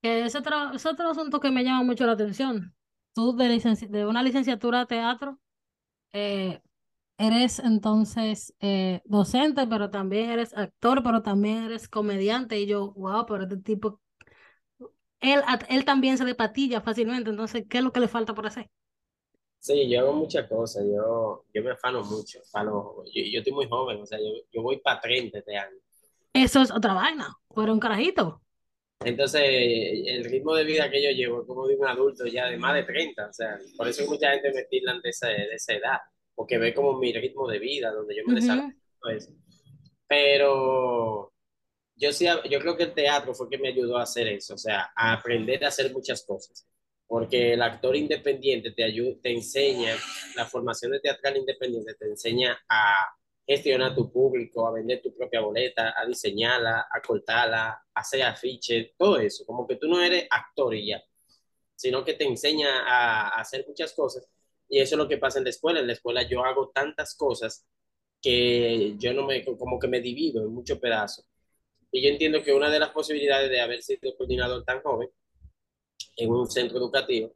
Que 0.02 0.24
es 0.24 0.34
otro, 0.36 0.72
es 0.74 0.86
otro 0.86 1.10
asunto 1.10 1.40
que 1.40 1.50
me 1.50 1.64
llama 1.64 1.82
mucho 1.82 2.06
la 2.06 2.12
atención. 2.12 2.74
Tú 3.14 3.36
de, 3.36 3.46
licenci- 3.48 3.88
de 3.88 4.06
una 4.06 4.22
licenciatura 4.22 4.80
de 4.80 4.86
teatro, 4.86 5.40
eh, 6.12 6.60
eres 7.18 7.58
entonces 7.60 8.54
eh, 8.60 9.02
docente, 9.06 9.66
pero 9.68 9.90
también 9.90 10.30
eres 10.30 10.54
actor, 10.56 11.02
pero 11.02 11.22
también 11.22 11.64
eres 11.64 11.88
comediante. 11.88 12.60
Y 12.60 12.66
yo, 12.66 12.92
wow, 12.94 13.26
pero 13.26 13.44
este 13.44 13.58
tipo, 13.58 14.00
él, 15.20 15.42
él 15.68 15.84
también 15.84 16.18
se 16.18 16.24
de 16.24 16.34
patilla 16.34 16.80
fácilmente. 16.80 17.30
Entonces, 17.30 17.64
¿qué 17.68 17.78
es 17.78 17.84
lo 17.84 17.92
que 17.92 18.00
le 18.00 18.08
falta 18.08 18.34
por 18.34 18.46
hacer? 18.46 18.70
Sí, 19.58 19.90
yo 19.90 20.00
hago 20.00 20.12
muchas 20.12 20.48
cosas, 20.48 20.84
yo, 20.86 21.44
yo 21.52 21.62
me 21.62 21.72
afano 21.72 22.02
mucho, 22.04 22.38
afano, 22.40 23.02
yo, 23.12 23.22
yo 23.32 23.38
estoy 23.40 23.52
muy 23.52 23.68
joven, 23.68 24.00
o 24.00 24.06
sea, 24.06 24.18
yo, 24.18 24.26
yo 24.52 24.62
voy 24.62 24.78
para 24.78 25.00
30 25.00 25.38
este 25.38 25.56
año. 25.56 25.76
Eso 26.32 26.62
es 26.62 26.70
otra 26.70 26.94
vaina. 26.94 27.36
Eres 27.56 27.70
un 27.70 27.80
carajito. 27.80 28.42
Entonces, 29.04 29.42
el 29.44 30.24
ritmo 30.24 30.54
de 30.54 30.64
vida 30.64 30.90
que 30.90 31.02
yo 31.02 31.10
llevo 31.10 31.42
es 31.42 31.46
como 31.46 31.66
de 31.66 31.76
un 31.76 31.86
adulto 31.86 32.26
ya 32.26 32.46
de 32.46 32.56
más 32.56 32.74
de 32.74 32.84
30, 32.84 33.28
o 33.28 33.32
sea, 33.32 33.58
por 33.76 33.88
eso 33.88 34.06
mucha 34.06 34.30
gente 34.32 34.52
me 34.52 34.64
tildan 34.64 35.00
de 35.02 35.10
esa, 35.10 35.28
de 35.28 35.54
esa 35.54 35.74
edad, 35.74 35.98
porque 36.34 36.58
ve 36.58 36.72
como 36.72 36.98
mi 36.98 37.12
ritmo 37.12 37.46
de 37.48 37.58
vida, 37.58 37.92
donde 37.92 38.16
yo 38.16 38.22
me 38.26 38.34
desarrollo. 38.34 38.68
Ujú, 38.68 38.76
pues. 39.00 39.32
Pero 40.08 41.32
yo 41.94 42.12
sí, 42.12 42.26
yo 42.50 42.60
creo 42.60 42.76
que 42.76 42.84
el 42.84 42.94
teatro 42.94 43.34
fue 43.34 43.50
que 43.50 43.58
me 43.58 43.68
ayudó 43.68 43.98
a 43.98 44.02
hacer 44.02 44.28
eso, 44.28 44.54
o 44.54 44.58
sea, 44.58 44.90
a 44.94 45.12
aprender 45.12 45.64
a 45.64 45.68
hacer 45.68 45.92
muchas 45.92 46.24
cosas, 46.24 46.66
porque 47.06 47.52
el 47.52 47.62
actor 47.62 47.94
independiente 47.96 48.72
te 48.72 48.84
ayuda, 48.84 49.16
te 49.22 49.32
enseña, 49.32 49.94
la 50.34 50.46
formación 50.46 50.92
de 50.92 51.00
teatral 51.00 51.36
independiente 51.36 51.94
te 51.94 52.06
enseña 52.06 52.58
a 52.68 53.16
gestionar 53.46 53.94
tu 53.94 54.10
público, 54.10 54.66
a 54.66 54.72
vender 54.72 55.00
tu 55.02 55.14
propia 55.14 55.40
boleta, 55.40 55.94
a 55.96 56.04
diseñarla, 56.06 56.88
a 56.90 57.00
cortarla, 57.00 57.68
a 57.94 58.00
hacer 58.00 58.22
afiches, 58.22 58.90
todo 58.98 59.18
eso, 59.18 59.44
como 59.46 59.66
que 59.66 59.76
tú 59.76 59.86
no 59.88 60.00
eres 60.02 60.26
actor 60.30 60.74
y 60.74 60.88
ya, 60.88 61.02
sino 61.74 62.04
que 62.04 62.14
te 62.14 62.24
enseña 62.24 62.82
a, 62.86 63.28
a 63.28 63.40
hacer 63.40 63.64
muchas 63.68 63.92
cosas. 63.92 64.28
Y 64.68 64.80
eso 64.80 64.96
es 64.96 64.98
lo 64.98 65.08
que 65.08 65.18
pasa 65.18 65.38
en 65.38 65.44
la 65.44 65.50
escuela. 65.50 65.80
En 65.80 65.86
la 65.86 65.92
escuela 65.92 66.22
yo 66.22 66.44
hago 66.44 66.70
tantas 66.70 67.14
cosas 67.14 67.64
que 68.20 68.94
yo 68.98 69.12
no 69.14 69.24
me, 69.24 69.44
como 69.44 69.78
que 69.78 69.88
me 69.88 70.00
divido 70.00 70.42
en 70.42 70.52
muchos 70.52 70.78
pedazos. 70.78 71.24
Y 71.92 72.02
yo 72.02 72.08
entiendo 72.08 72.42
que 72.42 72.52
una 72.52 72.70
de 72.70 72.80
las 72.80 72.90
posibilidades 72.90 73.50
de 73.50 73.60
haber 73.60 73.82
sido 73.82 74.16
coordinador 74.16 74.64
tan 74.64 74.82
joven 74.82 75.08
en 76.16 76.30
un 76.30 76.50
centro 76.50 76.78
educativo, 76.78 77.34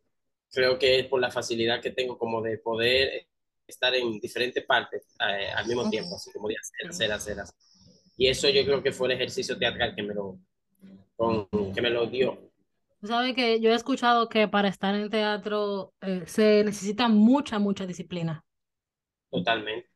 creo 0.50 0.78
que 0.78 1.00
es 1.00 1.06
por 1.06 1.20
la 1.20 1.30
facilidad 1.30 1.80
que 1.80 1.90
tengo 1.90 2.18
como 2.18 2.42
de 2.42 2.58
poder 2.58 3.26
estar 3.70 3.94
en 3.94 4.20
diferentes 4.20 4.64
partes 4.64 5.02
eh, 5.28 5.50
al 5.54 5.66
mismo 5.66 5.88
tiempo, 5.88 6.16
así 6.16 6.30
como 6.32 6.48
de 6.48 6.56
hacer, 6.56 6.88
hacer, 6.88 7.12
hacer, 7.12 7.40
hacer. 7.40 7.54
Y 8.16 8.26
eso 8.26 8.48
yo 8.50 8.64
creo 8.64 8.82
que 8.82 8.92
fue 8.92 9.08
el 9.08 9.14
ejercicio 9.14 9.58
teatral 9.58 9.94
que 9.94 10.02
me 10.02 10.14
lo, 10.14 10.38
con, 11.16 11.48
que 11.72 11.80
me 11.80 11.90
lo 11.90 12.06
dio 12.06 12.50
Tú 13.00 13.06
sabes 13.06 13.34
que 13.34 13.60
yo 13.60 13.70
he 13.70 13.74
escuchado 13.74 14.28
que 14.28 14.46
para 14.46 14.68
estar 14.68 14.94
en 14.94 15.08
teatro 15.08 15.94
eh, 16.02 16.22
se 16.26 16.62
necesita 16.64 17.08
mucha, 17.08 17.58
mucha 17.58 17.86
disciplina. 17.86 18.44
totalmente. 19.30 19.88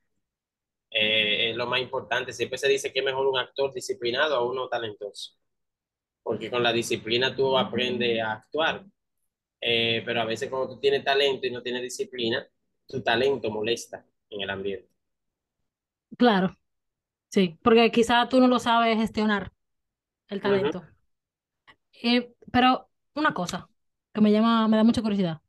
Eh, 0.90 1.50
es 1.50 1.57
lo 1.57 1.66
más 1.66 1.81
importante. 1.81 2.33
Siempre 2.33 2.57
se 2.57 2.69
dice 2.69 2.93
que 2.93 3.00
es 3.00 3.04
mejor 3.04 3.26
un 3.26 3.38
actor 3.38 3.75
disciplinado 3.75 4.37
a 4.37 4.45
uno 4.45 4.69
talentoso, 4.69 5.33
porque 6.23 6.50
con 6.50 6.62
la 6.62 6.73
disciplina 6.73 7.35
tú 7.37 7.59
aprendes 7.59 8.21
a 8.23 8.33
actuar. 8.33 8.85
Eh, 9.61 10.02
pero 10.07 10.23
a 10.23 10.25
veces 10.25 10.49
cuando 10.49 10.75
tú 10.75 10.81
tienes 10.81 11.04
talento 11.04 11.47
y 11.47 11.50
no 11.50 11.62
tienes 11.62 11.83
disciplina, 11.83 12.47
tu 12.87 13.03
talento 13.03 13.50
molesta 13.50 14.05
en 14.31 14.41
el 14.41 14.50
ambiente. 14.50 14.88
Claro, 16.19 16.57
sí, 17.31 17.59
porque 17.62 17.91
quizá 17.93 18.29
tú 18.29 18.41
no 18.41 18.49
lo 18.49 18.59
sabes 18.61 18.99
gestionar, 18.99 19.53
el 20.29 20.41
talento. 20.43 20.85
Eh, 22.03 22.35
pero 22.53 22.91
una 23.14 23.35
cosa 23.35 23.69
que 24.12 24.21
me 24.21 24.33
llama, 24.33 24.69
me 24.69 24.76
da 24.76 24.85
mucha 24.85 25.03
curiosidad. 25.03 25.41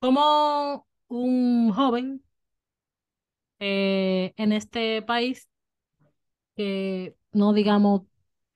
¿Cómo 0.00 0.86
un 1.08 1.72
joven 1.72 2.22
eh, 3.58 4.32
en 4.36 4.52
este 4.52 5.02
país 5.02 5.48
que 6.56 7.16
no 7.32 7.52
digamos, 7.52 8.02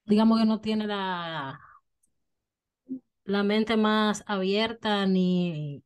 digamos 0.05 0.39
que 0.41 0.47
no 0.47 0.61
tiene 0.61 0.87
la, 0.87 1.61
la 3.25 3.43
mente 3.43 3.77
más 3.79 4.23
abierta 4.27 5.07
ni, 5.07 5.83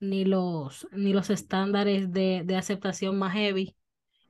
ni 0.00 0.24
los, 0.24 0.86
ni 0.92 1.12
los 1.12 1.30
estándares 1.30 2.12
de, 2.12 2.42
de 2.44 2.56
aceptación 2.56 3.18
más 3.18 3.34
heavy 3.34 3.76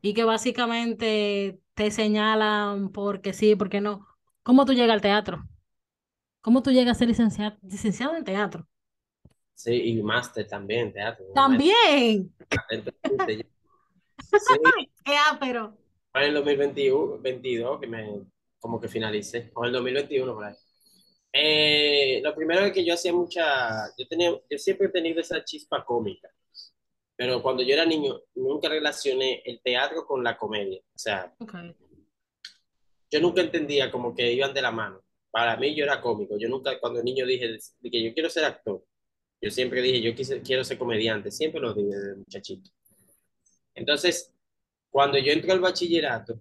y 0.03 0.15
que 0.15 0.25
básicamente 0.25 1.61
te 1.75 1.91
señalan 1.91 2.91
porque 2.93 3.33
sí, 3.33 3.57
porque 3.57 3.81
no. 3.81 4.07
¿Cómo 4.43 4.65
tú 4.67 4.75
llegas 4.75 4.95
al 4.95 5.01
teatro? 5.03 5.49
¿Cómo 6.41 6.63
tú 6.63 6.71
llegas 6.71 6.97
a 6.97 6.99
ser 7.01 7.09
licenciado, 7.09 7.59
licenciado 7.63 8.17
en 8.17 8.25
teatro? 8.25 8.67
Sí, 9.55 9.73
y 9.99 10.03
máster 10.03 10.47
también, 10.47 10.93
teatro. 10.93 11.25
También. 11.35 12.33
Sí, 14.29 14.63
¡Qué 15.05 15.17
ápero! 15.31 15.77
fue 16.13 16.23
en 16.23 16.29
el 16.29 16.35
2021, 16.35 17.19
22 17.21 17.81
que 17.81 17.87
me 17.87 18.27
como 18.59 18.81
que 18.81 18.89
finalicé, 18.89 19.53
o 19.55 19.63
en 19.65 19.69
el 19.69 19.73
2021 19.75 20.35
por 20.35 20.45
ahí. 20.45 20.55
Eh, 21.39 22.21
lo 22.23 22.35
primero 22.35 22.65
es 22.65 22.73
que 22.73 22.85
yo 22.85 22.95
hacía 22.95 23.13
mucha, 23.13 23.89
yo 23.99 24.07
tenía, 24.09 24.31
yo 24.31 24.59
siempre 24.59 24.87
he 24.87 24.91
tenido 24.91 25.21
esa 25.21 25.45
chispa 25.45 25.85
cómica, 25.85 26.31
pero 27.15 27.43
cuando 27.43 27.63
yo 27.63 27.75
era 27.75 27.85
niño 27.85 28.21
nunca 28.37 28.69
relacioné 28.69 29.43
el 29.45 29.61
teatro 29.61 30.07
con 30.07 30.25
la 30.25 30.37
comedia. 30.39 30.81
O 30.95 30.99
sea, 30.99 31.35
Ok. 31.39 31.55
yo 33.11 33.21
nunca 33.21 33.43
entendía 33.43 33.91
como 33.91 34.15
que 34.15 34.33
iban 34.33 34.55
de 34.55 34.63
la 34.63 34.71
mano. 34.71 35.03
Para 35.31 35.57
mí 35.59 35.75
yo 35.75 35.85
era 35.85 36.01
cómico. 36.01 36.39
Yo 36.39 36.49
nunca, 36.49 36.79
cuando 36.81 37.03
niño 37.03 37.27
dije 37.27 37.59
de 37.81 37.91
que 37.91 38.03
yo 38.03 38.15
quiero 38.15 38.31
ser 38.31 38.45
actor, 38.45 38.83
yo 39.43 39.51
siempre 39.51 39.83
dije 39.83 40.01
yo 40.01 40.15
quise, 40.15 40.41
quiero 40.41 40.65
ser 40.65 40.79
comediante. 40.79 41.31
Siempre 41.31 41.61
lo 41.61 41.75
dije 41.75 41.89
desde 41.95 42.17
muchachito. 42.17 42.71
Entonces, 43.75 44.33
cuando 44.91 45.19
yo 45.19 45.33
entré 45.33 45.53
al 45.53 45.61
bachillerato, 45.61 46.41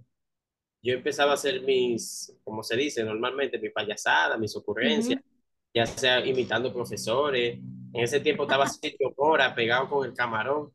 yo 0.85 0.93
empezaba 0.93 1.31
a 1.31 1.33
hacer 1.33 1.61
mis, 1.61 2.31
como 2.43 2.61
se 2.61 2.75
dice 2.75 3.03
normalmente, 3.03 3.57
mis 3.57 3.71
payasadas, 3.71 4.37
mis 4.37 4.55
ocurrencias, 4.55 5.19
ya 5.73 5.83
sea 5.87 6.23
imitando 6.23 6.71
profesores. 6.71 7.57
En 7.57 8.03
ese 8.03 8.19
tiempo 8.19 8.43
estaba 8.43 8.67
Silvio 8.67 9.11
Mora 9.17 9.55
pegado 9.55 9.89
con 9.89 10.05
el 10.05 10.13
camarón. 10.13 10.71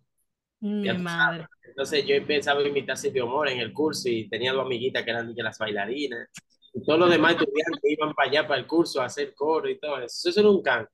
Mi 0.59 0.93
madre. 0.95 1.47
Entonces 1.63 2.05
yo 2.05 2.17
empezaba 2.17 2.59
a 2.59 2.67
imitar 2.67 2.95
a 2.95 2.97
Silvio 2.97 3.29
Mora 3.29 3.53
en 3.53 3.61
el 3.61 3.73
curso 3.73 4.09
y 4.09 4.29
tenía 4.29 4.53
dos 4.53 4.67
amiguitas 4.67 5.05
que 5.05 5.11
eran 5.11 5.33
de 5.33 5.43
las 5.45 5.57
bailarinas. 5.59 6.29
Y 6.75 6.85
todos 6.85 6.99
los 6.99 7.11
demás 7.11 7.35
estudiantes 7.35 7.81
iban 7.85 8.13
para 8.13 8.31
allá, 8.31 8.49
para 8.49 8.61
el 8.61 8.67
curso, 8.67 9.01
a 9.01 9.05
hacer 9.05 9.33
coro 9.33 9.69
y 9.69 9.79
todo 9.79 9.99
eso. 9.99 10.29
Eso 10.29 10.41
era 10.41 10.51
un 10.51 10.61
can. 10.61 10.89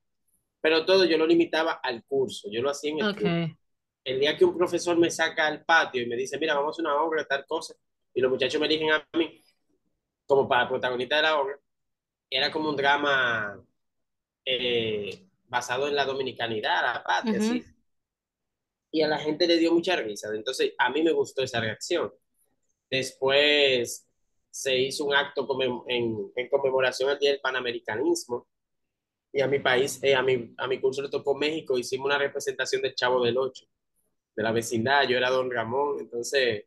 Pero 0.61 0.85
todo 0.85 1.05
yo 1.05 1.17
lo 1.17 1.25
limitaba 1.25 1.79
al 1.81 2.03
curso, 2.03 2.49
yo 2.51 2.61
lo 2.61 2.69
hacía 2.69 2.91
en 2.91 2.99
el. 2.99 3.09
Ok. 3.09 3.57
El 4.03 4.19
día 4.19 4.37
que 4.37 4.45
un 4.45 4.55
profesor 4.55 4.95
me 4.95 5.09
saca 5.09 5.47
al 5.47 5.65
patio 5.65 6.03
y 6.03 6.05
me 6.05 6.15
dice, 6.15 6.37
mira, 6.37 6.53
vamos 6.53 6.77
a 6.77 6.81
una 6.83 7.01
obra, 7.01 7.25
tal 7.25 7.45
cosa, 7.45 7.73
y 8.17 8.21
los 8.21 8.31
muchachos 8.31 8.59
me 8.61 8.67
eligen 8.67 8.91
a 8.91 9.07
mí 9.17 9.43
como 10.27 10.47
para 10.49 10.69
protagonista 10.69 11.17
de 11.17 11.23
la 11.23 11.39
obra, 11.39 11.59
era 12.29 12.51
como 12.51 12.69
un 12.69 12.75
drama 12.77 13.63
eh, 14.45 15.27
basado 15.47 15.87
en 15.87 15.95
la 15.95 16.05
dominicanidad, 16.05 16.83
la 16.83 17.03
patria, 17.03 17.39
Ujú. 17.39 17.39
así. 17.39 17.67
Y 18.91 19.01
a 19.01 19.07
la 19.07 19.19
gente 19.19 19.47
le 19.47 19.57
dio 19.57 19.73
mucha 19.73 19.95
risa. 19.95 20.29
Entonces, 20.33 20.73
a 20.77 20.89
mí 20.89 21.03
me 21.03 21.11
gustó 21.11 21.43
esa 21.43 21.59
reacción. 21.59 22.11
Después 22.89 24.07
se 24.51 24.77
hizo 24.77 25.05
un 25.05 25.15
acto 25.15 25.47
conmem- 25.47 25.83
en, 25.87 26.31
en 26.35 26.49
conmemoración 26.49 27.09
al 27.09 27.19
Día 27.19 27.31
del 27.31 27.41
Panamericanismo. 27.41 28.47
Y 29.33 29.41
a 29.41 29.47
mi 29.47 29.59
país, 29.59 29.99
eh, 30.03 30.15
a, 30.15 30.23
mi, 30.23 30.53
a 30.57 30.67
mi 30.67 30.81
curso 30.81 31.01
le 31.03 31.09
tocó 31.09 31.35
México, 31.35 31.77
hicimos 31.77 32.07
una 32.07 32.17
representación 32.19 32.81
del 32.81 32.95
Chavo 32.95 33.23
del 33.25 33.37
Ocho, 33.37 33.65
de 34.35 34.43
la 34.43 34.51
vecindad. 34.53 35.07
Yo 35.07 35.17
era 35.17 35.29
Don 35.31 35.51
Ramón, 35.51 35.99
entonces 36.01 36.65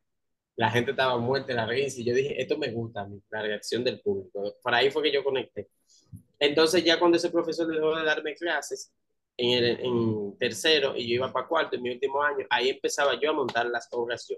la 0.60 0.70
gente 0.70 0.90
estaba 0.90 1.16
muerta 1.16 1.46
de 1.46 1.54
la 1.54 1.64
risa. 1.64 2.02
Y 2.02 2.04
yo 2.04 2.14
dije, 2.14 2.38
esto 2.38 2.58
me 2.58 2.70
gusta 2.70 3.08
la 3.30 3.40
reacción 3.40 3.82
del 3.82 3.98
público. 3.98 4.56
Por 4.62 4.74
ahí 4.74 4.90
fue 4.90 5.02
que 5.02 5.10
yo 5.10 5.24
conecté. 5.24 5.70
Entonces, 6.38 6.84
ya 6.84 6.98
cuando 6.98 7.16
ese 7.16 7.30
profesor 7.30 7.66
dejó 7.66 7.96
de 7.96 8.04
darme 8.04 8.34
clases 8.34 8.92
en, 9.38 9.64
el, 9.64 9.80
en 9.80 10.36
tercero 10.36 10.94
y 10.94 11.08
yo 11.08 11.14
iba 11.14 11.32
para 11.32 11.48
cuarto 11.48 11.76
en 11.76 11.82
mi 11.82 11.88
último 11.88 12.22
año, 12.22 12.44
ahí 12.50 12.68
empezaba 12.68 13.18
yo 13.18 13.30
a 13.30 13.32
montar 13.32 13.70
las 13.70 13.88
obras 13.92 14.26
yo. 14.28 14.36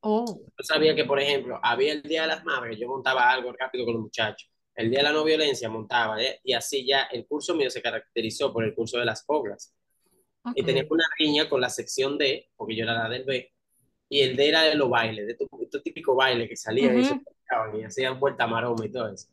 Oh, 0.00 0.24
Yo 0.26 0.64
sabía 0.64 0.94
que, 0.94 1.04
por 1.04 1.20
ejemplo, 1.20 1.60
había 1.62 1.92
el 1.92 2.02
Día 2.02 2.22
de 2.22 2.28
las 2.28 2.44
Madres, 2.46 2.78
yo 2.80 2.88
montaba 2.88 3.30
algo 3.30 3.52
rápido 3.52 3.84
con 3.84 3.92
los 3.92 4.04
muchachos. 4.04 4.50
El 4.74 4.88
Día 4.88 5.00
de 5.00 5.04
la 5.04 5.12
No 5.12 5.22
Violencia 5.22 5.68
montaba, 5.68 6.20
¿eh? 6.22 6.40
y 6.42 6.54
así 6.54 6.86
ya 6.86 7.02
el 7.12 7.26
curso 7.26 7.54
mío 7.54 7.68
se 7.68 7.82
caracterizó 7.82 8.54
por 8.54 8.64
el 8.64 8.74
curso 8.74 8.98
de 8.98 9.04
las 9.04 9.22
obras. 9.26 9.74
Y 10.54 10.62
tenía 10.62 10.86
una 10.88 11.04
riña 11.18 11.46
con 11.46 11.60
la 11.60 11.68
sección 11.68 12.16
D, 12.16 12.48
porque 12.56 12.74
yo 12.74 12.84
era 12.84 12.94
la 12.94 13.08
del 13.10 13.24
B, 13.24 13.52
y 14.12 14.20
el 14.20 14.36
D 14.36 14.46
era 14.46 14.60
de 14.64 14.74
los 14.74 14.90
bailes, 14.90 15.24
de 15.24 15.32
estos 15.32 15.48
estos 15.62 15.82
típicos 15.82 16.14
bailes 16.14 16.46
que 16.46 16.54
salían 16.54 16.98
y 16.98 17.02
se 17.02 17.14
Ujú. 17.14 17.24
pegaban 17.24 17.80
y 17.80 17.84
hacían 17.84 18.20
vuelta 18.20 18.46
maroma 18.46 18.84
y 18.84 18.92
todo 18.92 19.08
eso. 19.08 19.26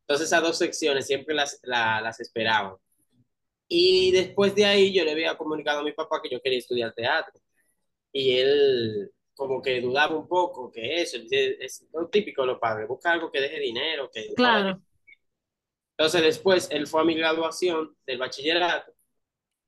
Entonces 0.00 0.26
esas 0.26 0.42
dos 0.42 0.58
secciones 0.58 1.06
siempre 1.06 1.36
las, 1.36 1.60
la, 1.62 2.00
las 2.00 2.18
esperaban. 2.18 2.74
Y 3.68 4.10
después 4.10 4.52
de 4.56 4.64
ahí 4.64 4.92
yo 4.92 5.04
le 5.04 5.12
había 5.12 5.36
comunicado 5.36 5.78
a 5.78 5.84
mi 5.84 5.92
papá 5.92 6.20
que 6.20 6.30
yo 6.30 6.42
quería 6.42 6.58
estudiar 6.58 6.92
teatro. 6.92 7.40
Y 8.10 8.38
él 8.38 9.12
como 9.36 9.62
que 9.62 9.80
dudaba 9.80 10.16
un 10.16 10.26
poco 10.26 10.68
que 10.72 11.00
eso, 11.00 11.16
es, 11.30 11.86
lo 11.92 12.08
típico 12.08 12.42
de 12.42 12.48
los 12.48 12.58
padres, 12.58 12.88
busca 12.88 13.12
algo 13.12 13.30
que 13.30 13.40
deje 13.40 13.60
dinero, 13.60 14.10
que. 14.12 14.34
Claro. 14.34 14.82
Entonces 15.96 16.22
después 16.22 16.68
él 16.72 16.88
fue 16.88 17.02
a 17.02 17.04
mi 17.04 17.14
graduación 17.14 17.96
del 18.04 18.18
bachillerato 18.18 18.92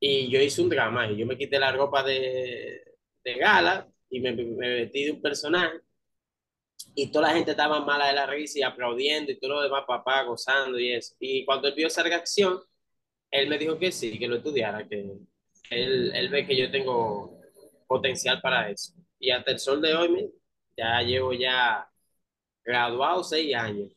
y 0.01 0.29
yo 0.29 0.41
hice 0.41 0.61
un 0.61 0.71
drama 0.71 1.09
y 1.09 1.19
yo 1.19 1.25
me 1.25 1.39
quité 1.39 1.57
la 1.57 1.71
ropa 1.71 2.03
de, 2.03 2.97
de 3.23 3.35
gala 3.35 3.89
y 4.11 4.21
me, 4.21 4.33
me 4.33 4.45
metí 4.45 5.05
de 5.05 5.13
un 5.13 5.23
personaje 5.23 5.81
y 6.95 7.11
toda 7.11 7.29
la 7.29 7.35
gente 7.35 7.51
estaba 7.53 7.85
mala 7.85 8.09
de 8.09 8.15
la 8.15 8.27
risa 8.27 8.59
y 8.59 8.63
aplaudiendo 8.63 9.33
y 9.33 9.39
todo 9.39 9.55
lo 9.57 9.63
demás, 9.63 9.85
papá 9.87 10.23
gozando 10.23 10.79
y 10.79 10.93
eso. 10.93 11.15
Y 11.21 11.45
cuando 11.45 11.69
él 11.69 11.75
vio 11.75 11.87
esa 11.87 12.03
reacción, 12.03 12.59
él 13.31 13.49
me 13.49 13.59
dijo 13.59 13.79
que 13.79 13.93
sí, 13.93 14.19
que 14.19 14.29
lo 14.29 14.37
estudiara, 14.37 14.87
que 14.89 15.01
él, 15.71 16.13
él 16.15 16.29
ve 16.29 16.47
que 16.47 16.57
yo 16.57 16.71
tengo 16.71 17.39
potencial 17.87 18.41
para 18.41 18.71
eso. 18.71 18.95
Y 19.19 19.31
hasta 19.31 19.51
el 19.51 19.59
sol 19.59 19.81
de 19.81 19.95
hoy, 19.95 20.09
me, 20.09 20.29
ya 20.77 21.03
llevo 21.03 21.33
ya 21.33 21.89
graduado 22.65 23.23
seis 23.25 23.55
años 23.55 23.91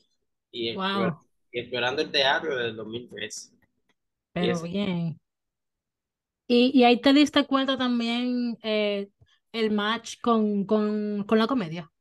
y, 0.52 0.76
Wow. 0.76 1.20
y 1.52 1.60
explorando 1.60 2.02
el 2.02 2.12
teatro 2.12 2.56
desde 2.56 2.70
el 2.70 2.76
2003. 2.76 3.54
Y 3.54 3.58
Pero 4.34 4.54
es, 4.54 4.64
bien. 4.64 5.18
Y, 6.48 6.72
y 6.74 6.84
ahí 6.84 7.00
te 7.00 7.14
diste 7.14 7.46
cuenta 7.46 7.78
también 7.78 8.58
eh, 8.64 9.10
el 9.52 9.72
match 9.72 10.20
con, 10.22 10.66
con, 10.66 11.24
con 11.26 11.38
la 11.40 11.48
comedia. 11.48 11.92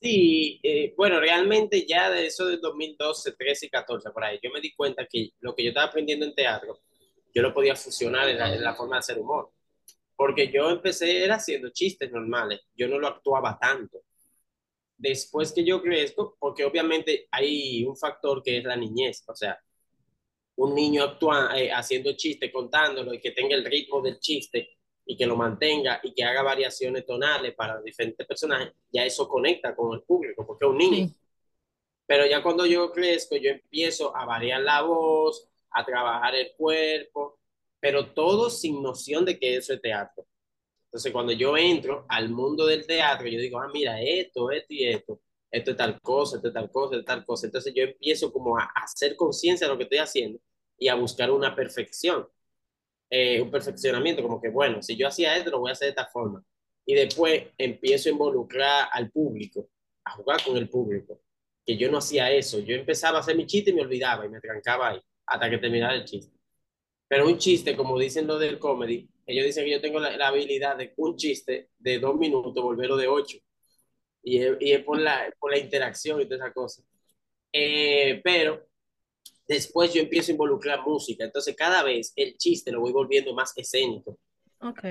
sí, 0.00 0.60
eh, 0.62 0.94
bueno, 0.96 1.20
realmente 1.20 1.86
ya 1.86 2.10
de 2.10 2.26
eso 2.26 2.46
del 2.46 2.60
2012, 2.60 3.32
13 3.32 3.66
y 3.66 3.70
14, 3.70 4.10
por 4.10 4.24
ahí, 4.24 4.38
yo 4.42 4.50
me 4.50 4.60
di 4.60 4.74
cuenta 4.74 5.06
que 5.06 5.30
lo 5.40 5.54
que 5.54 5.64
yo 5.64 5.70
estaba 5.70 5.88
aprendiendo 5.88 6.24
en 6.26 6.34
teatro, 6.34 6.80
yo 7.34 7.42
lo 7.42 7.52
podía 7.54 7.76
fusionar 7.76 8.28
en 8.28 8.38
la, 8.38 8.54
en 8.54 8.62
la 8.64 8.74
forma 8.74 8.96
de 8.96 9.00
hacer 9.00 9.18
humor. 9.18 9.52
Porque 10.16 10.50
yo 10.52 10.70
empecé 10.70 11.24
era 11.24 11.36
haciendo 11.36 11.70
chistes 11.70 12.10
normales, 12.12 12.60
yo 12.76 12.88
no 12.88 12.98
lo 12.98 13.08
actuaba 13.08 13.58
tanto. 13.60 14.02
después 14.98 15.52
que 15.52 15.64
yo 15.64 15.82
crezco, 15.82 16.36
porque 16.40 16.64
obviamente 16.64 17.28
hay 17.30 17.84
un 17.84 17.96
factor 17.96 18.42
que 18.42 18.58
es 18.58 18.64
la 18.64 18.76
niñez, 18.76 19.24
o 19.28 19.34
sea, 19.34 19.58
un 20.56 20.74
niño 20.74 21.04
actúa, 21.04 21.50
eh, 21.58 21.70
haciendo 21.72 22.14
chiste, 22.16 22.50
contándolo 22.52 23.12
y 23.14 23.20
que 23.20 23.32
tenga 23.32 23.54
el 23.56 23.64
ritmo 23.64 24.00
del 24.02 24.18
chiste 24.20 24.75
y 25.06 25.16
que 25.16 25.26
lo 25.26 25.36
mantenga 25.36 26.00
y 26.02 26.12
que 26.14 26.24
haga 26.24 26.42
variaciones 26.42 27.06
tonales 27.06 27.54
para 27.54 27.80
diferentes 27.82 28.26
personajes, 28.26 28.74
ya 28.92 29.04
eso 29.04 29.28
conecta 29.28 29.74
con 29.76 29.94
el 29.94 30.02
público, 30.02 30.46
porque 30.46 30.66
es 30.66 30.70
un 30.72 30.78
niño. 30.78 31.06
Sí, 31.06 31.16
Pero 32.06 32.26
ya 32.26 32.42
cuando 32.42 32.66
yo 32.66 32.92
crezco, 32.92 33.36
yo 33.36 33.50
empiezo 33.50 34.16
a 34.16 34.24
variar 34.24 34.60
la 34.62 34.82
voz, 34.82 35.48
a 35.70 35.84
trabajar 35.84 36.34
el 36.36 36.52
cuerpo, 36.56 37.38
pero 37.80 38.12
todo 38.12 38.48
sin 38.50 38.82
noción 38.82 39.24
de 39.24 39.38
que 39.38 39.56
eso 39.56 39.74
es 39.74 39.80
teatro. 39.82 40.26
Entonces, 40.86 41.12
cuando 41.12 41.32
yo 41.32 41.56
entro 41.56 42.06
al 42.08 42.30
mundo 42.30 42.66
del 42.66 42.86
teatro, 42.86 43.28
yo 43.28 43.38
digo, 43.40 43.60
ah, 43.60 43.68
mira, 43.72 44.00
esto, 44.02 44.50
esto 44.50 44.74
y 44.74 44.86
esto, 44.86 45.20
esto 45.50 45.72
es 45.72 45.76
tal 45.76 46.00
cosa, 46.00 46.36
esto 46.36 46.48
es 46.48 46.54
tal 46.54 46.70
cosa, 46.70 46.96
esto 46.96 47.00
es 47.00 47.06
tal 47.06 47.24
cosa. 47.24 47.46
Entonces, 47.46 47.74
yo 47.74 47.82
empiezo 47.84 48.32
como 48.32 48.58
a, 48.58 48.64
a 48.64 48.84
hacer 48.84 49.16
conciencia 49.16 49.66
de 49.66 49.72
lo 49.72 49.78
que 49.78 49.84
estoy 49.84 49.98
haciendo 49.98 50.40
y 50.78 50.88
a 50.88 50.94
buscar 50.94 51.30
una 51.30 51.54
perfección, 51.56 52.28
eh, 53.10 53.40
un 53.40 53.50
perfeccionamiento, 53.50 54.22
como 54.22 54.40
que, 54.40 54.48
bueno, 54.48 54.82
si 54.82 54.96
yo 54.96 55.08
hacía 55.08 55.36
esto, 55.36 55.50
lo 55.50 55.60
voy 55.60 55.70
a 55.70 55.72
hacer 55.72 55.86
de 55.86 55.90
esta 55.90 56.06
forma. 56.06 56.42
Y 56.84 56.94
después 56.94 57.44
empiezo 57.58 58.08
a 58.08 58.12
involucrar 58.12 58.88
al 58.92 59.10
público, 59.10 59.68
a 60.04 60.12
jugar 60.12 60.42
con 60.44 60.56
el 60.56 60.68
público, 60.68 61.20
que 61.64 61.76
yo 61.76 61.90
no 61.90 61.98
hacía 61.98 62.30
eso. 62.30 62.60
Yo 62.60 62.74
empezaba 62.76 63.18
a 63.18 63.20
hacer 63.20 63.36
mi 63.36 63.46
chiste 63.46 63.70
y 63.70 63.74
me 63.74 63.82
olvidaba 63.82 64.26
y 64.26 64.28
me 64.28 64.40
trancaba 64.40 64.90
ahí 64.90 65.00
hasta 65.26 65.50
que 65.50 65.58
terminara 65.58 65.94
el 65.94 66.04
chiste. 66.04 66.36
Pero 67.08 67.26
un 67.26 67.38
chiste, 67.38 67.76
como 67.76 67.98
dicen 67.98 68.26
los 68.26 68.40
del 68.40 68.58
comedy, 68.58 69.08
ellos 69.26 69.46
dicen 69.46 69.64
que 69.64 69.72
yo 69.72 69.80
tengo 69.80 70.00
la, 70.00 70.26
habilidad 70.26 70.76
de 70.76 70.92
un 70.96 71.16
chiste 71.16 71.70
de 71.78 71.98
dos 71.98 72.16
minutos 72.16 72.62
volverlo 72.62 72.96
de 72.96 73.08
ocho. 73.08 73.38
Y 74.22 74.38
es, 74.38 74.56
y 74.60 74.72
es 74.72 74.84
por, 74.84 75.00
la, 75.00 75.32
por 75.38 75.50
la 75.52 75.58
interacción 75.58 76.20
y 76.20 76.24
todas 76.26 76.40
esas 76.40 76.54
cosas. 76.54 76.84
Eh, 77.52 78.20
pero 78.24 78.66
después 79.46 79.92
yo 79.92 80.00
empiezo 80.00 80.30
a 80.30 80.32
involucrar 80.32 80.82
música. 80.86 81.24
Entonces 81.24 81.54
cada 81.56 81.82
vez 81.82 82.12
el 82.16 82.36
chiste 82.36 82.72
lo 82.72 82.80
voy 82.80 82.92
volviendo 82.92 83.34
más 83.34 83.52
escénico. 83.56 84.18
ok, 84.60 84.84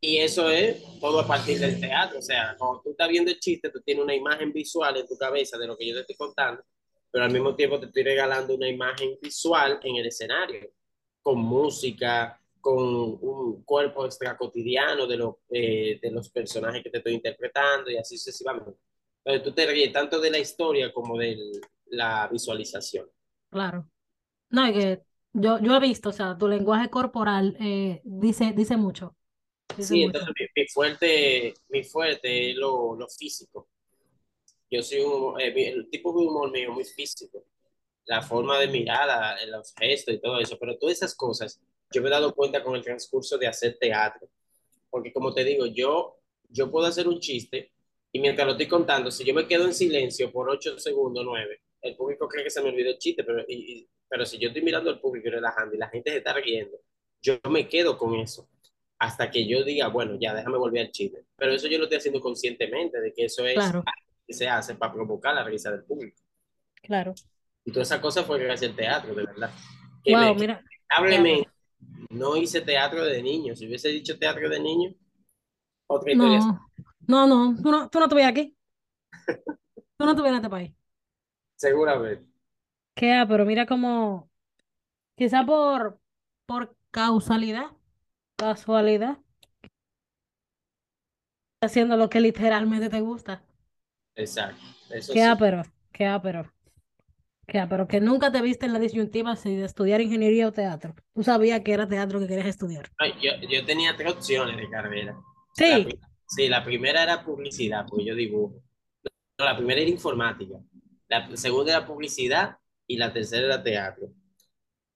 Y 0.00 0.18
eso 0.18 0.50
es 0.50 0.82
todo 1.00 1.20
a 1.20 1.26
partir 1.26 1.58
del 1.58 1.80
teatro. 1.80 2.18
O 2.18 2.22
sea, 2.22 2.56
cuando 2.58 2.82
tú 2.82 2.90
estás 2.90 3.08
viendo 3.08 3.30
el 3.30 3.38
chiste, 3.38 3.70
tú 3.70 3.80
tienes 3.80 4.04
una 4.04 4.14
imagen 4.14 4.52
visual 4.52 4.96
en 4.96 5.06
tu 5.06 5.16
cabeza 5.16 5.58
de 5.58 5.66
lo 5.66 5.76
que 5.76 5.86
yo 5.86 5.94
te 5.94 6.00
estoy 6.00 6.16
contando, 6.16 6.62
pero 7.10 7.24
al 7.24 7.32
mismo 7.32 7.54
tiempo 7.54 7.78
te 7.78 7.86
estoy 7.86 8.02
regalando 8.02 8.54
una 8.54 8.68
imagen 8.68 9.18
visual 9.20 9.78
en 9.82 9.96
el 9.96 10.06
escenario, 10.06 10.70
con 11.22 11.38
música, 11.38 12.38
con 12.60 13.18
un 13.20 13.64
cuerpo 13.64 14.06
extra 14.06 14.36
cotidiano 14.36 15.06
de, 15.06 15.16
lo, 15.16 15.40
eh, 15.50 15.98
de 16.00 16.10
los 16.10 16.30
personajes 16.30 16.82
que 16.82 16.90
te 16.90 16.98
estoy 16.98 17.14
interpretando 17.14 17.90
y 17.90 17.96
así 17.96 18.16
sucesivamente. 18.16 18.78
Entonces 19.24 19.42
tú 19.42 19.52
te 19.52 19.66
ríes 19.66 19.92
tanto 19.92 20.20
de 20.20 20.30
la 20.30 20.38
historia 20.38 20.92
como 20.92 21.18
de 21.18 21.60
la 21.86 22.28
visualización. 22.28 23.08
Claro. 23.52 23.90
No, 24.50 24.66
es 24.66 24.74
que 24.74 25.04
yo, 25.34 25.60
yo 25.60 25.76
he 25.76 25.80
visto, 25.80 26.10
o 26.10 26.12
sea, 26.12 26.38
tu 26.38 26.48
lenguaje 26.48 26.90
corporal 26.90 27.56
eh, 27.60 28.02
dice, 28.04 28.52
dice 28.56 28.76
mucho, 28.78 29.16
dice 29.76 29.96
Sí, 29.96 30.02
entonces 30.02 30.28
mucho. 30.28 30.36
mi, 30.38 30.46
mi 30.62 30.68
fuerte, 30.68 31.54
mi 31.68 31.84
fuerte 31.84 32.50
es 32.52 32.56
lo, 32.56 32.96
lo 32.96 33.08
físico. 33.08 33.68
Yo 34.70 34.82
soy 34.82 35.00
un, 35.00 35.40
eh, 35.40 35.52
el 35.70 35.88
tipo 35.90 36.12
de 36.12 36.26
humor 36.26 36.50
mío 36.50 36.72
muy 36.72 36.84
físico, 36.84 37.44
la 38.06 38.22
forma 38.22 38.58
de 38.60 38.68
mirada, 38.68 39.36
los 39.46 39.74
gestos 39.74 40.14
y 40.14 40.20
todo 40.20 40.40
eso, 40.40 40.58
pero 40.58 40.78
todas 40.78 40.96
esas 40.98 41.14
cosas 41.16 41.60
yo 41.92 42.02
me 42.02 42.08
he 42.08 42.12
dado 42.12 42.34
cuenta 42.34 42.62
con 42.64 42.76
el 42.76 42.82
transcurso 42.84 43.38
de 43.38 43.46
hacer 43.48 43.78
teatro, 43.80 44.28
porque 44.90 45.12
como 45.12 45.34
te 45.34 45.44
digo, 45.44 45.66
yo, 45.66 46.18
yo 46.50 46.70
puedo 46.70 46.86
hacer 46.86 47.08
un 47.08 47.20
chiste 47.20 47.72
y 48.12 48.20
mientras 48.20 48.46
lo 48.46 48.52
estoy 48.52 48.68
contando, 48.68 49.10
si 49.10 49.24
yo 49.24 49.34
me 49.34 49.46
quedo 49.48 49.66
en 49.66 49.74
silencio 49.74 50.32
por 50.32 50.50
8 50.50 50.78
segundos, 50.78 51.24
9 51.26 51.60
el 51.82 51.96
público 51.96 52.28
cree 52.28 52.44
que 52.44 52.50
se 52.50 52.62
me 52.62 52.68
olvidó 52.70 52.90
el 52.90 52.98
chiste, 52.98 53.24
pero, 53.24 53.40
y, 53.46 53.54
y, 53.54 53.88
pero 54.08 54.24
si 54.24 54.38
yo 54.38 54.48
estoy 54.48 54.62
mirando 54.62 54.90
al 54.90 55.00
público 55.00 55.28
y 55.28 55.32
relajando 55.32 55.74
y 55.74 55.78
la 55.78 55.88
gente 55.88 56.10
se 56.10 56.18
está 56.18 56.32
riendo, 56.34 56.78
yo 57.20 57.38
me 57.50 57.68
quedo 57.68 57.98
con 57.98 58.14
eso 58.14 58.48
hasta 58.98 59.28
que 59.30 59.46
yo 59.48 59.64
diga, 59.64 59.88
bueno, 59.88 60.16
ya 60.20 60.32
déjame 60.32 60.58
volver 60.58 60.86
al 60.86 60.92
chiste. 60.92 61.24
Pero 61.36 61.52
eso 61.52 61.66
yo 61.66 61.76
lo 61.78 61.84
estoy 61.84 61.98
haciendo 61.98 62.20
conscientemente, 62.20 63.00
de 63.00 63.12
que 63.12 63.24
eso 63.24 63.44
es 63.44 63.54
Claro, 63.54 63.82
que 64.24 64.32
se 64.32 64.48
hace 64.48 64.76
para 64.76 64.92
provocar 64.92 65.34
la 65.34 65.42
risa 65.42 65.72
del 65.72 65.82
público. 65.82 66.22
claro. 66.82 67.12
Y 67.64 67.72
toda 67.72 67.82
esa 67.82 68.00
cosa 68.00 68.22
fue 68.24 68.38
gracias 68.38 68.70
al 68.70 68.76
teatro, 68.76 69.14
de 69.14 69.24
verdad. 69.24 69.50
Que, 70.04 70.12
Wow, 70.12 70.20
me, 70.20 70.34
mira, 70.34 70.62
lamentablemente 70.90 71.50
no 72.10 72.36
hice 72.36 72.60
teatro 72.60 73.04
de 73.04 73.22
niño. 73.22 73.56
Si 73.56 73.66
hubiese 73.66 73.88
dicho 73.88 74.18
teatro 74.18 74.48
de 74.48 74.60
niño, 74.60 74.94
otra 75.88 76.12
historia. 76.12 76.38
No, 77.08 77.26
no, 77.26 77.52
no, 77.52 77.62
tú 77.62 77.70
no, 77.70 77.90
tú 77.90 77.98
no 77.98 78.04
estuvieras 78.04 78.30
aquí, 78.30 78.56
tú 79.96 80.04
no 80.04 80.10
estuvieras 80.10 80.38
en 80.38 80.44
este 80.44 80.50
país. 80.50 80.72
Seguramente. 81.62 82.26
Ah, 83.02 83.26
pero 83.28 83.44
mira 83.44 83.66
cómo, 83.66 84.30
quizá 85.16 85.44
por, 85.46 86.00
por 86.46 86.76
causalidad, 86.92 87.72
casualidad, 88.36 89.18
haciendo 91.62 91.96
lo 91.96 92.10
que 92.10 92.20
literalmente 92.20 92.90
te 92.90 93.00
gusta. 93.00 93.42
Exacto, 94.16 94.62
eso 94.90 95.12
¿Qué? 95.14 95.22
Ah, 95.22 95.36
sí. 95.36 95.38
pero, 95.38 95.62
¿qué? 95.92 96.06
Ah, 96.06 96.20
pero. 96.22 96.52
Ah, 97.54 97.66
pero 97.70 97.86
que 97.90 98.00
nunca 98.00 98.32
te 98.32 98.42
viste 98.42 98.66
en 98.66 98.72
la 98.72 98.80
disyuntiva 98.80 99.36
si 99.36 99.54
de 99.56 99.64
estudiar 99.66 100.00
ingeniería 100.00 100.48
o 100.48 100.52
teatro. 100.52 100.94
Tú 101.14 101.22
sabías 101.22 101.60
que 101.60 101.72
era 101.72 101.86
teatro 101.88 102.18
que 102.18 102.26
querías 102.26 102.46
estudiar. 102.48 102.90
Yo, 103.20 103.32
yo 103.48 103.64
tenía 103.66 103.96
tres 103.96 104.12
opciones 104.12 104.56
de 104.56 104.68
carrera. 104.70 105.16
La, 105.66 105.82
Sí, 105.82 105.82
pri- 105.82 105.98
sí, 106.26 106.48
la 106.48 106.64
primera 106.64 107.02
era 107.02 107.24
publicidad, 107.24 107.86
porque 107.88 108.04
yo 108.06 108.14
dibujo. 108.14 108.54
No, 109.38 109.44
la 109.46 109.56
primera 109.56 109.80
era 109.80 109.90
informática. 109.90 110.56
La 111.12 111.36
segunda 111.36 111.72
era 111.72 111.86
publicidad 111.86 112.58
y 112.88 112.96
la 112.96 113.12
tercera 113.12 113.46
era 113.46 113.62
teatro. 113.62 114.08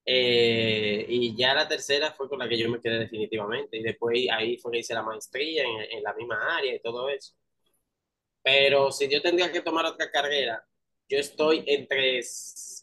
Eh, 0.05 1.07
y 1.09 1.37
ya 1.37 1.55
la 1.55 1.69
tercera 1.69 2.13
fue 2.13 2.29
con 2.29 2.39
la 2.41 2.49
que 2.49 2.59
yo 2.59 2.71
me 2.71 2.81
quedé 2.81 2.99
definitivamente. 3.01 3.79
Y 3.79 3.83
después 3.85 4.19
ahí 4.33 4.59
fue 4.59 4.73
que 4.73 4.79
hice 4.81 4.95
la 4.95 5.03
maestría 5.05 5.65
en, 5.65 5.99
en 5.99 6.03
la 6.05 6.15
misma 6.15 6.57
área 6.59 6.75
y 6.77 6.81
todo 6.81 7.09
eso. 7.11 7.35
Pero 8.43 8.93
si 8.93 9.09
yo 9.11 9.21
tendría 9.23 9.53
que 9.53 9.61
tomar 9.63 9.85
otra 9.87 10.11
carrera, 10.11 10.65
yo 11.09 11.19
estoy 11.19 11.65
entre 11.67 12.21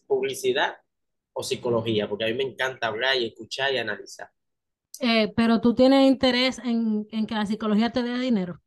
publicidad 0.08 0.78
o 1.34 1.42
psicología, 1.44 2.08
porque 2.10 2.26
a 2.26 2.28
mí 2.28 2.34
me 2.36 2.44
encanta 2.44 2.88
hablar 2.88 3.18
y 3.18 3.28
escuchar 3.28 3.74
y 3.74 3.78
analizar. 3.80 4.30
eh, 5.00 5.32
pero 5.36 5.62
tú 5.62 5.76
tienes 5.76 6.08
interés 6.08 6.60
en, 6.60 7.08
en 7.12 7.28
que 7.28 7.36
la 7.36 7.46
psicología 7.46 7.92
te 7.92 8.02
dé 8.04 8.18
dinero. 8.20 8.62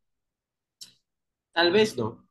Tal 1.53 1.71
vez 1.73 1.97
no. 1.97 2.26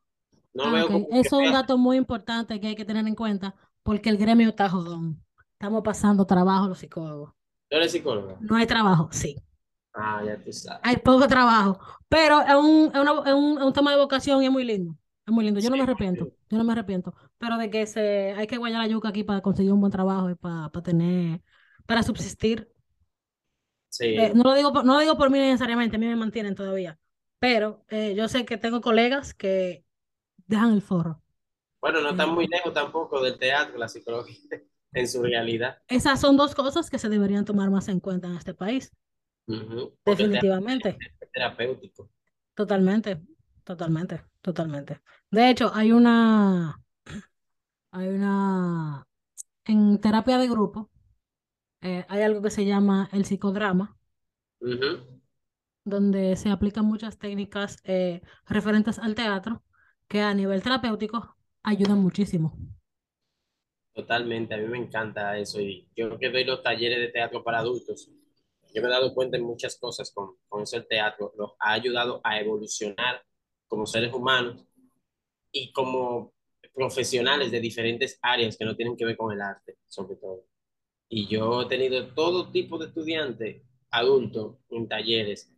No 0.56 0.64
Ah, 0.64 0.70
veo 0.72 0.88
Eso 1.12 1.40
es 1.40 1.46
un 1.48 1.52
dato 1.52 1.78
muy 1.78 1.96
importante 1.96 2.60
que 2.60 2.68
hay 2.68 2.74
que 2.76 2.84
tener 2.84 3.06
en 3.06 3.14
cuenta 3.14 3.54
porque 3.82 4.10
el 4.10 4.16
gremio 4.16 4.48
está 4.48 4.68
jodón. 4.68 5.22
Estamos 5.52 5.82
pasando 5.82 6.26
trabajo 6.26 6.68
los 6.68 6.78
psicólogos. 6.78 7.32
¿Tú 7.68 7.76
eres 7.76 7.92
psicóloga? 7.92 8.36
No 8.40 8.56
hay 8.56 8.66
trabajo, 8.66 9.08
sí. 9.12 9.36
Ah, 9.92 10.22
ya 10.24 10.36
tú 10.42 10.52
sabes. 10.52 10.80
Hay 10.82 10.96
poco 10.98 11.26
trabajo, 11.26 11.78
pero 12.08 12.40
es 12.42 12.54
un, 12.54 12.90
es 12.94 13.00
una- 13.00 13.22
es 13.26 13.32
un, 13.34 13.58
es 13.58 13.64
un 13.64 13.72
tema 13.72 13.90
de 13.92 13.96
vocación 13.98 14.42
y 14.42 14.46
es 14.46 14.52
muy 14.52 14.64
lindo. 14.64 14.96
Es 15.26 15.32
muy 15.32 15.44
lindo. 15.44 15.60
Yo 15.60 15.70
no 15.70 15.76
me 15.76 15.82
arrepiento. 15.82 16.26
Yo 16.50 16.58
no 16.58 16.64
me 16.64 16.72
arrepiento. 16.72 17.14
Pero 17.38 17.56
de 17.58 17.70
que 17.70 17.86
se, 17.86 18.34
hay 18.36 18.46
que 18.46 18.58
guayar 18.58 18.80
la 18.82 18.86
yuca 18.88 19.08
aquí 19.08 19.24
para 19.24 19.40
conseguir 19.40 19.72
un 19.72 19.80
buen 19.80 19.92
trabajo 19.92 20.30
y 20.30 20.34
para, 20.34 20.68
para 20.70 20.82
tener, 20.82 21.42
para 21.86 22.02
subsistir. 22.02 22.70
Eh, 23.98 24.30
Sí. 24.32 24.32
no 24.34 24.42
lo 24.44 24.54
digo 24.54 24.72
por, 24.72 24.84
no 24.84 24.94
lo 24.94 25.00
digo 25.00 25.16
por 25.16 25.30
mí 25.30 25.38
necesariamente, 25.38 25.96
a 25.96 25.98
mí 25.98 26.06
me 26.06 26.16
mantienen 26.16 26.54
todavía. 26.54 26.98
Pero 27.38 27.84
eh, 27.88 28.14
yo 28.14 28.28
sé 28.28 28.44
que 28.44 28.58
tengo 28.58 28.80
colegas 28.82 29.32
que 29.34 29.84
dejan 30.46 30.72
el 30.72 30.82
forro. 30.82 31.22
Bueno, 31.80 32.00
no 32.00 32.10
está 32.10 32.24
Eh, 32.24 32.26
muy 32.26 32.46
lejos 32.48 32.72
tampoco 32.72 33.22
del 33.22 33.38
teatro, 33.38 33.78
la 33.78 33.88
psicología, 33.88 34.36
en 34.92 35.08
su 35.08 35.22
realidad. 35.22 35.78
esas 35.88 36.20
son 36.20 36.36
dos 36.36 36.54
cosas 36.54 36.90
que 36.90 36.98
se 36.98 37.08
deberían 37.08 37.44
tomar 37.44 37.70
más 37.70 37.88
en 37.88 38.00
cuenta 38.00 38.28
en 38.28 38.36
este 38.36 38.54
país. 38.54 38.92
Definitivamente. 40.04 40.96
es 41.20 41.30
terapéutico. 41.32 42.10
Totalmente. 42.54 43.22
Totalmente. 43.64 44.22
Totalmente. 44.40 45.00
De 45.30 45.50
hecho, 45.50 45.72
hay 45.74 45.92
una, 45.92 46.80
hay 47.90 48.08
una, 48.08 49.06
en 49.64 50.00
terapia 50.00 50.38
de 50.38 50.48
grupo, 50.48 50.90
eh, 51.82 52.04
hay 52.08 52.22
algo 52.22 52.42
que 52.42 52.50
se 52.50 52.64
llama 52.66 53.08
el 53.12 53.24
psicodrama, 53.24 53.96
donde 55.84 56.36
se 56.36 56.50
aplican 56.50 56.84
muchas 56.84 57.18
técnicas 57.18 57.78
eh, 57.84 58.20
referentes 58.46 58.98
al 58.98 59.14
teatro 59.14 59.62
que 60.08 60.20
a 60.22 60.34
nivel 60.34 60.62
terapéutico 60.62 61.36
ayudan 61.62 61.98
muchísimo. 61.98 62.56
Totalmente, 63.94 64.54
a 64.54 64.58
mí 64.58 64.66
me 64.68 64.78
encanta 64.78 65.38
eso. 65.38 65.60
Y 65.60 65.88
yo 65.96 66.18
que 66.18 66.30
doy 66.30 66.44
los 66.44 66.62
talleres 66.62 66.98
de 66.98 67.08
teatro 67.08 67.42
para 67.42 67.60
adultos, 67.60 68.10
yo 68.74 68.82
me 68.82 68.88
he 68.88 68.90
dado 68.90 69.14
cuenta 69.14 69.36
en 69.38 69.44
muchas 69.44 69.78
cosas 69.78 70.12
con, 70.12 70.36
con 70.48 70.62
eso 70.62 70.76
el 70.76 70.86
teatro. 70.86 71.32
Los 71.36 71.52
ha 71.58 71.72
ayudado 71.72 72.20
a 72.22 72.38
evolucionar 72.38 73.22
como 73.66 73.86
seres 73.86 74.12
humanos 74.12 74.64
y 75.52 75.72
como 75.72 76.34
profesionales 76.74 77.50
de 77.50 77.60
diferentes 77.60 78.18
áreas 78.22 78.56
que 78.56 78.64
no 78.64 78.76
tienen 78.76 78.96
que 78.96 79.06
ver 79.06 79.16
con 79.16 79.32
el 79.32 79.40
arte, 79.40 79.76
sobre 79.88 80.16
todo. 80.16 80.44
Y 81.08 81.28
yo 81.28 81.62
he 81.62 81.66
tenido 81.68 82.14
todo 82.14 82.50
tipo 82.52 82.78
de 82.78 82.86
estudiantes 82.86 83.62
adultos 83.90 84.56
en 84.70 84.88
talleres 84.88 85.52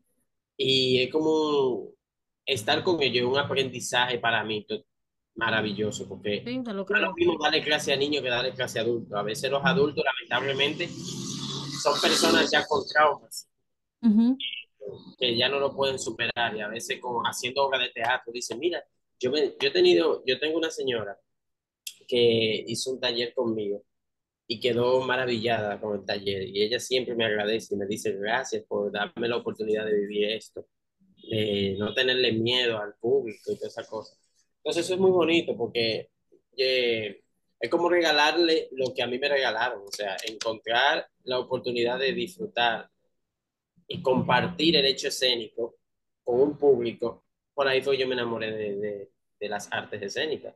y 0.56 1.02
es 1.02 1.12
como 1.12 1.92
estar 2.48 2.82
con 2.82 3.02
ellos, 3.02 3.24
es 3.24 3.30
un 3.30 3.38
aprendizaje 3.38 4.18
para 4.18 4.42
mí 4.42 4.66
maravilloso, 5.34 6.08
porque 6.08 6.42
Sí, 6.44 6.56
lo 6.64 6.72
no 6.72 6.82
es 6.82 7.00
lo 7.00 7.14
mismo 7.14 7.38
darle 7.40 7.62
clase 7.62 7.92
a 7.92 7.96
niños 7.96 8.22
que 8.22 8.30
darle 8.30 8.52
clase 8.52 8.78
a 8.78 8.82
adultos. 8.82 9.16
A 9.16 9.22
veces 9.22 9.50
los 9.50 9.64
adultos, 9.64 10.04
lamentablemente, 10.04 10.88
son 10.88 12.00
personas 12.00 12.50
ya 12.50 12.66
con 12.66 12.84
traumas 12.88 13.48
que 15.18 15.36
ya 15.36 15.48
no 15.48 15.60
lo 15.60 15.74
pueden 15.74 15.98
superar 15.98 16.56
y 16.56 16.60
a 16.60 16.68
veces 16.68 16.98
como 16.98 17.20
haciendo 17.22 17.64
obra 17.64 17.78
de 17.78 17.90
teatro 17.90 18.32
dicen, 18.32 18.58
mira, 18.58 18.82
yo, 19.20 19.30
me, 19.30 19.54
yo 19.60 19.68
he 19.68 19.70
tenido, 19.70 20.22
yo 20.24 20.38
tengo 20.38 20.56
una 20.56 20.70
señora 20.70 21.18
que 22.06 22.64
hizo 22.66 22.92
un 22.92 23.00
taller 23.00 23.34
conmigo 23.34 23.84
y 24.46 24.60
quedó 24.60 25.02
maravillada 25.02 25.78
con 25.78 25.98
el 25.98 26.06
taller. 26.06 26.48
Y 26.48 26.62
ella 26.62 26.80
siempre 26.80 27.14
me 27.14 27.26
agradece 27.26 27.74
y 27.74 27.78
me 27.78 27.86
dice 27.86 28.12
gracias 28.12 28.64
por 28.66 28.90
darme 28.90 29.28
la 29.28 29.36
oportunidad 29.36 29.84
de 29.84 29.94
vivir 29.94 30.30
esto, 30.30 30.66
de 31.28 31.76
no 31.78 31.94
tenerle 31.94 32.32
miedo 32.32 32.78
al 32.78 32.94
público 32.94 33.52
y 33.52 33.56
todas 33.56 33.72
esas 33.72 33.88
cosas. 33.88 34.18
Entonces 34.58 34.84
eso 34.84 34.94
es 34.94 35.00
muy 35.00 35.10
bonito 35.10 35.56
porque 35.56 36.10
eh, 36.56 37.22
es 37.60 37.70
como 37.70 37.88
regalarle 37.88 38.68
lo 38.72 38.94
que 38.94 39.02
a 39.02 39.06
mí 39.06 39.18
me 39.18 39.28
regalaron, 39.28 39.82
o 39.86 39.92
sea, 39.92 40.16
encontrar 40.26 41.08
la 41.24 41.38
oportunidad 41.38 41.98
de 41.98 42.12
disfrutar 42.12 42.88
y 43.86 44.02
compartir 44.02 44.76
el 44.76 44.86
hecho 44.86 45.08
escénico 45.08 45.76
con 46.22 46.40
un 46.40 46.58
público. 46.58 47.24
Por 47.54 47.66
ahí 47.66 47.80
fue 47.80 47.96
yo 47.96 48.06
me 48.06 48.14
enamoré 48.14 48.52
de, 48.52 48.76
de, 48.76 49.10
de 49.40 49.48
las 49.48 49.72
artes 49.72 50.02
escénicas. 50.02 50.54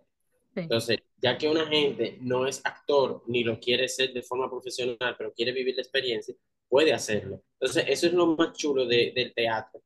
Sí, 0.55 0.61
Entonces, 0.61 0.99
ya 1.17 1.39
que 1.39 1.49
una 1.49 1.67
gente 1.67 2.19
no 2.21 2.47
es 2.47 2.61
actor 2.65 3.23
ni 3.27 3.43
lo 3.43 3.59
quiere 3.59 3.89
ser 3.89 4.13
de 4.13 4.23
forma 4.23 4.51
profesional, 4.51 5.15
pero 5.17 5.33
quiere 5.33 5.53
vivir 5.53 5.75
la 5.77 5.83
experiencia, 5.83 6.35
puede 6.69 6.93
hacerlo. 6.93 7.43
Entonces, 7.59 7.85
eso 7.89 8.07
es 8.07 8.13
lo 8.13 8.27
más 8.37 8.53
chulo 8.53 8.85
de, 8.87 9.13
del 9.15 9.33
teatro 9.33 9.83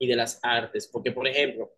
y 0.00 0.08
de 0.08 0.16
las 0.16 0.40
artes, 0.42 0.88
porque, 0.88 1.12
por 1.12 1.28
ejemplo, 1.28 1.70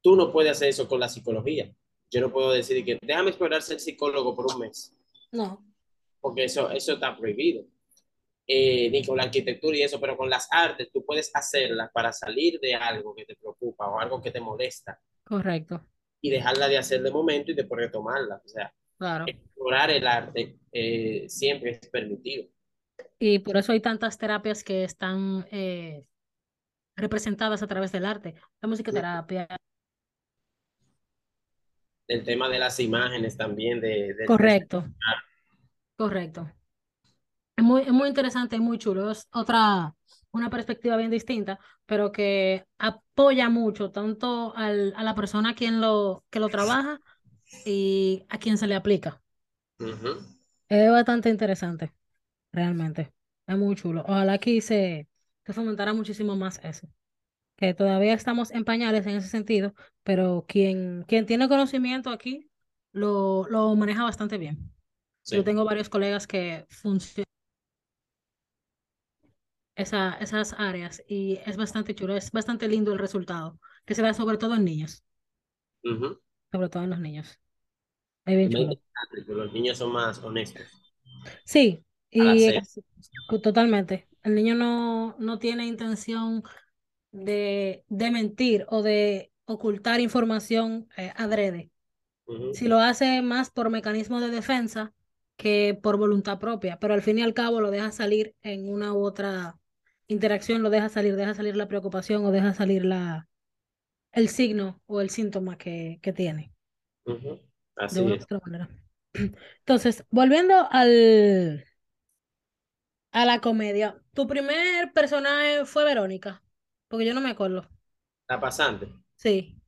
tú 0.00 0.16
no 0.16 0.32
puedes 0.32 0.52
hacer 0.52 0.68
eso 0.68 0.88
con 0.88 1.00
la 1.00 1.08
psicología. 1.08 1.70
Yo 2.10 2.20
no 2.20 2.32
puedo 2.32 2.52
decir 2.52 2.82
que 2.84 2.98
déjame 3.02 3.30
explorar 3.30 3.60
ser 3.60 3.80
psicólogo 3.80 4.34
por 4.34 4.46
un 4.46 4.60
mes, 4.60 4.96
no, 5.32 5.62
porque 6.20 6.44
eso, 6.44 6.70
eso 6.70 6.94
está 6.94 7.16
prohibido. 7.16 7.64
Eh, 8.52 8.90
ni 8.90 9.04
con 9.04 9.16
la 9.16 9.22
arquitectura 9.24 9.76
y 9.76 9.82
eso, 9.82 10.00
pero 10.00 10.16
con 10.16 10.28
las 10.28 10.48
artes 10.50 10.90
tú 10.92 11.04
puedes 11.04 11.30
hacerlas 11.32 11.88
para 11.92 12.12
salir 12.12 12.58
de 12.58 12.74
algo 12.74 13.14
que 13.14 13.24
te 13.24 13.36
preocupa 13.36 13.88
o 13.88 14.00
algo 14.00 14.20
que 14.20 14.32
te 14.32 14.40
molesta 14.40 15.00
correcto, 15.22 15.86
y 16.20 16.30
dejarla 16.30 16.66
de 16.66 16.78
hacer 16.78 17.00
de 17.00 17.12
momento 17.12 17.52
y 17.52 17.54
después 17.54 17.80
retomarla. 17.80 18.42
O 18.44 18.48
sea, 18.48 18.74
claro. 18.98 19.24
explorar 19.28 19.90
el 19.92 20.04
arte 20.04 20.58
eh, 20.72 21.26
siempre 21.28 21.78
es 21.80 21.88
permitido. 21.90 22.48
Y 23.20 23.38
por 23.38 23.56
eso 23.56 23.70
hay 23.70 23.80
tantas 23.80 24.18
terapias 24.18 24.64
que 24.64 24.82
están 24.82 25.46
eh, 25.52 26.04
representadas 27.00 27.62
a 27.62 27.66
través 27.66 27.92
del 27.92 28.04
arte. 28.04 28.34
La 28.60 28.68
musicoterapia. 28.68 29.48
El 32.06 32.24
tema 32.24 32.48
de 32.48 32.58
las 32.58 32.80
imágenes 32.80 33.36
también, 33.36 33.80
de, 33.80 34.16
Correcto, 34.26 34.84
correcto. 35.96 36.50
Es 37.56 37.64
muy, 37.64 37.82
es 37.82 37.92
muy 37.92 38.08
interesante 38.08 38.56
y 38.56 38.60
muy 38.60 38.78
chulo. 38.78 39.10
Es 39.10 39.28
otra, 39.32 39.94
una 40.32 40.50
perspectiva 40.50 40.96
bien 40.96 41.10
distinta, 41.10 41.60
pero 41.86 42.10
que 42.10 42.64
apoya 42.78 43.48
mucho 43.48 43.90
tanto 43.90 44.52
al, 44.56 44.92
a 44.96 45.04
la 45.04 45.14
persona 45.14 45.50
a 45.50 45.54
quien 45.54 45.80
lo, 45.80 46.24
que 46.30 46.40
lo 46.40 46.48
trabaja 46.48 47.00
y 47.64 48.24
a 48.28 48.38
quien 48.38 48.58
se 48.58 48.66
le 48.66 48.74
aplica. 48.74 49.20
Es 50.68 50.90
bastante 50.90 51.30
interesante, 51.30 51.92
realmente. 52.52 53.12
Es 53.46 53.56
muy 53.56 53.74
chulo. 53.74 54.02
Ojalá 54.06 54.34
aquí 54.34 54.60
se, 54.60 55.08
se 55.46 55.52
fomentara 55.52 55.92
muchísimo 55.94 56.36
más 56.36 56.60
eso. 56.64 56.88
Que 57.56 57.74
todavía 57.74 58.14
estamos 58.14 58.50
en 58.52 58.64
pañales 58.64 59.06
en 59.06 59.16
ese 59.16 59.28
sentido, 59.28 59.74
pero 60.04 60.44
quien, 60.48 61.04
quien 61.08 61.26
tiene 61.26 61.48
conocimiento 61.48 62.10
aquí 62.10 62.50
lo, 62.92 63.46
lo 63.48 63.74
maneja 63.76 64.04
bastante 64.04 64.38
bien. 64.38 64.72
Yo 65.26 65.44
tengo 65.44 65.64
varios 65.64 65.88
colegas 65.88 66.26
que 66.26 66.66
funcionan 66.70 67.26
esa, 69.76 70.14
esas 70.20 70.54
áreas 70.58 71.02
y 71.08 71.38
es 71.46 71.56
bastante 71.56 71.94
chulo, 71.94 72.16
es 72.16 72.30
bastante 72.32 72.68
lindo 72.68 72.92
el 72.92 72.98
resultado, 73.00 73.58
que 73.84 73.94
se 73.94 74.02
da 74.02 74.14
sobre 74.14 74.38
todo 74.38 74.54
en 74.54 74.64
niños, 74.64 75.02
sobre 76.52 76.68
todo 76.68 76.84
en 76.84 76.90
los 76.90 77.00
niños. 77.00 77.38
Es 78.26 79.24
que 79.24 79.32
los 79.34 79.52
niños 79.52 79.78
son 79.78 79.92
más 79.92 80.18
honestos 80.22 80.64
Sí, 81.44 81.84
y 82.10 82.44
es- 82.44 82.80
totalmente. 83.42 84.08
El 84.22 84.34
niño 84.34 84.54
no, 84.54 85.16
no 85.18 85.38
tiene 85.38 85.66
intención 85.66 86.42
de, 87.12 87.84
de 87.88 88.10
mentir 88.10 88.66
o 88.68 88.82
de 88.82 89.32
ocultar 89.46 90.00
información 90.00 90.88
eh, 90.96 91.12
adrede. 91.16 91.70
Si 92.50 92.68
lo 92.68 92.80
hace 92.80 93.22
más 93.22 93.50
por 93.50 93.70
mecanismo 93.70 94.20
de 94.20 94.30
defensa 94.30 94.92
que 95.36 95.78
por 95.82 95.96
voluntad 95.98 96.38
propia, 96.38 96.78
pero 96.78 96.94
al 96.94 97.02
fin 97.02 97.18
y 97.18 97.22
al 97.22 97.34
cabo 97.34 97.60
lo 97.60 97.70
deja 97.70 97.92
salir 97.92 98.34
en 98.42 98.68
una 98.68 98.92
u 98.92 99.04
otra 99.04 99.58
interacción, 100.08 100.62
lo 100.62 100.70
deja 100.70 100.88
salir, 100.88 101.16
deja 101.16 101.34
salir 101.34 101.56
la 101.56 101.68
preocupación 101.68 102.24
o 102.24 102.30
deja 102.32 102.54
salir 102.54 102.84
la, 102.84 103.28
el 104.12 104.28
signo 104.28 104.82
o 104.86 105.00
el 105.00 105.10
síntoma 105.10 105.58
que, 105.58 105.98
que 106.02 106.12
tiene, 106.12 106.52
ujú. 107.04 107.38
de 107.88 108.00
Así 108.00 108.02
una 108.02 108.14
es. 108.14 108.24
otra 108.24 108.40
manera. 108.44 108.68
Entonces, 109.60 110.04
volviendo 110.10 110.54
al, 110.70 111.64
a 113.12 113.24
la 113.24 113.40
comedia, 113.40 114.02
¿tu 114.14 114.26
primer 114.26 114.92
personaje 114.92 115.64
fue 115.66 115.84
Verónica? 115.84 116.42
Porque 116.88 117.06
yo 117.06 117.14
no 117.14 117.20
me 117.20 117.30
acuerdo. 117.30 117.68
La 118.28 118.40
pasante. 118.40 118.88
Sí, 119.16 119.60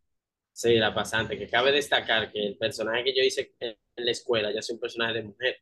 Sí, 0.54 0.74
la 0.76 0.94
pasante, 0.94 1.38
que 1.38 1.48
cabe 1.48 1.72
destacar 1.72 2.30
que 2.30 2.46
el 2.46 2.56
personaje 2.58 3.04
que 3.04 3.14
yo 3.16 3.22
hice 3.22 3.54
en 3.58 3.76
la 3.96 4.10
escuela 4.10 4.52
ya 4.52 4.60
es 4.60 4.70
un 4.70 4.78
personaje 4.78 5.14
de 5.14 5.22
mujer. 5.22 5.56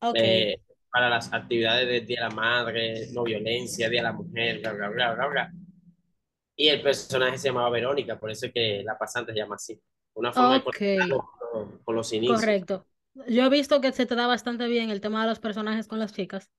ok, 0.00 0.24
eh, 0.24 0.56
para 0.92 1.08
las 1.10 1.32
actividades 1.32 1.88
del 1.88 2.06
Día 2.06 2.22
de 2.22 2.28
la 2.30 2.34
Madre, 2.34 3.08
no 3.12 3.24
violencia, 3.24 3.88
Día 3.90 4.00
de 4.00 4.04
la 4.04 4.12
Mujer, 4.12 4.60
bla, 4.60 4.72
bla, 4.74 4.88
bla, 4.90 5.14
bla, 5.14 5.26
bla. 5.28 5.52
Y 6.56 6.68
el 6.68 6.82
personaje 6.82 7.38
se 7.38 7.48
llamaba 7.48 7.70
Verónica, 7.70 8.18
por 8.18 8.30
eso 8.30 8.46
es 8.46 8.52
que 8.52 8.82
la 8.84 8.98
pasante 8.98 9.32
se 9.32 9.38
llama 9.38 9.54
así. 9.56 9.80
Una 10.14 10.32
forma 10.32 10.56
de 10.58 10.62
ok, 10.64 10.80
conectarlo 10.96 11.30
con, 11.52 11.78
con 11.84 11.96
los 11.96 12.12
inicios. 12.12 12.54
correcto. 12.54 12.86
Yo 13.28 13.44
he 13.44 13.48
visto 13.50 13.80
que 13.82 13.92
se 13.92 14.06
te 14.06 14.14
da 14.14 14.26
bastante 14.26 14.66
bien 14.68 14.88
el 14.90 15.00
tema 15.02 15.22
de 15.22 15.28
los 15.28 15.38
personajes 15.40 15.86
con 15.88 15.98
las 15.98 16.12
chicas. 16.14 16.50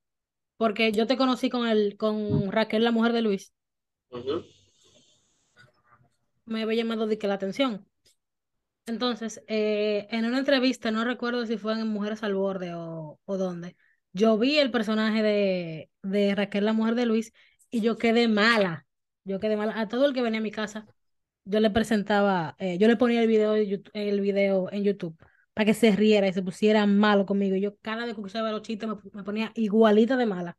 Porque 0.62 0.92
yo 0.92 1.08
te 1.08 1.18
conocí 1.18 1.50
con 1.50 1.68
el, 1.68 1.98
con 1.98 2.52
Raquel, 2.52 2.84
la 2.84 2.92
mujer 2.92 3.14
de 3.14 3.24
Luis, 3.24 3.52
me 6.46 6.62
había 6.62 6.84
llamado 6.84 7.08
de 7.08 7.18
que 7.18 7.26
la 7.26 7.34
atención. 7.34 7.88
Entonces, 8.86 9.42
eh, 9.48 10.08
en 10.12 10.24
una 10.26 10.38
entrevista, 10.38 10.92
no 10.92 11.04
recuerdo 11.04 11.48
si 11.48 11.58
fue 11.58 11.74
en 11.74 11.88
Mujeres 11.88 12.22
al 12.22 12.36
Borde 12.36 12.76
o, 12.76 13.20
o 13.26 13.38
dónde, 13.38 13.76
yo 14.14 14.38
vi 14.38 14.60
el 14.60 14.70
personaje 14.70 15.24
de, 15.24 15.90
de 16.04 16.36
Raquel, 16.36 16.66
la 16.66 16.74
mujer 16.74 16.94
de 16.94 17.08
Luis, 17.08 17.34
y 17.72 17.82
yo 17.82 17.98
quedé 17.98 18.28
mala. 18.28 18.86
Yo 19.24 19.40
quedé 19.40 19.58
mala. 19.58 19.80
A 19.82 19.88
todo 19.88 20.06
el 20.06 20.14
que 20.14 20.22
venía 20.22 20.42
a 20.42 20.44
mi 20.44 20.52
casa, 20.52 20.86
yo 21.44 21.60
le 21.60 21.72
presentaba, 21.72 22.56
eh, 22.60 22.78
yo 22.78 22.88
le 22.88 22.98
ponía 22.98 23.24
el 23.24 23.28
video, 23.28 23.56
el 23.56 24.22
video 24.22 24.72
en 24.72 24.84
YouTube 24.84 25.18
para 25.54 25.66
que 25.66 25.74
se 25.74 25.92
riera 25.96 26.28
y 26.28 26.34
se 26.34 26.44
pusiera 26.44 26.86
malo 26.86 27.26
conmigo. 27.26 27.56
Yo 27.56 27.76
cada 27.78 28.06
vez 28.06 28.16
que 28.16 28.22
escuchaba 28.22 28.52
los 28.52 28.62
chistes 28.62 28.90
me, 28.90 28.96
me 29.14 29.24
ponía 29.24 29.52
igualita 29.56 30.18
de 30.18 30.26
mala. 30.26 30.58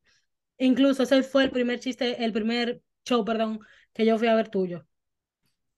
Incluso 0.59 1.03
ese 1.03 1.23
fue 1.23 1.45
el 1.45 1.51
primer 1.51 1.81
chiste, 1.81 2.25
el 2.25 2.33
primer 2.33 2.83
show, 3.05 3.25
perdón, 3.25 3.61
que 3.93 4.05
yo 4.07 4.19
fui 4.19 4.29
a 4.29 4.35
ver 4.35 4.49
tuyo. 4.49 4.87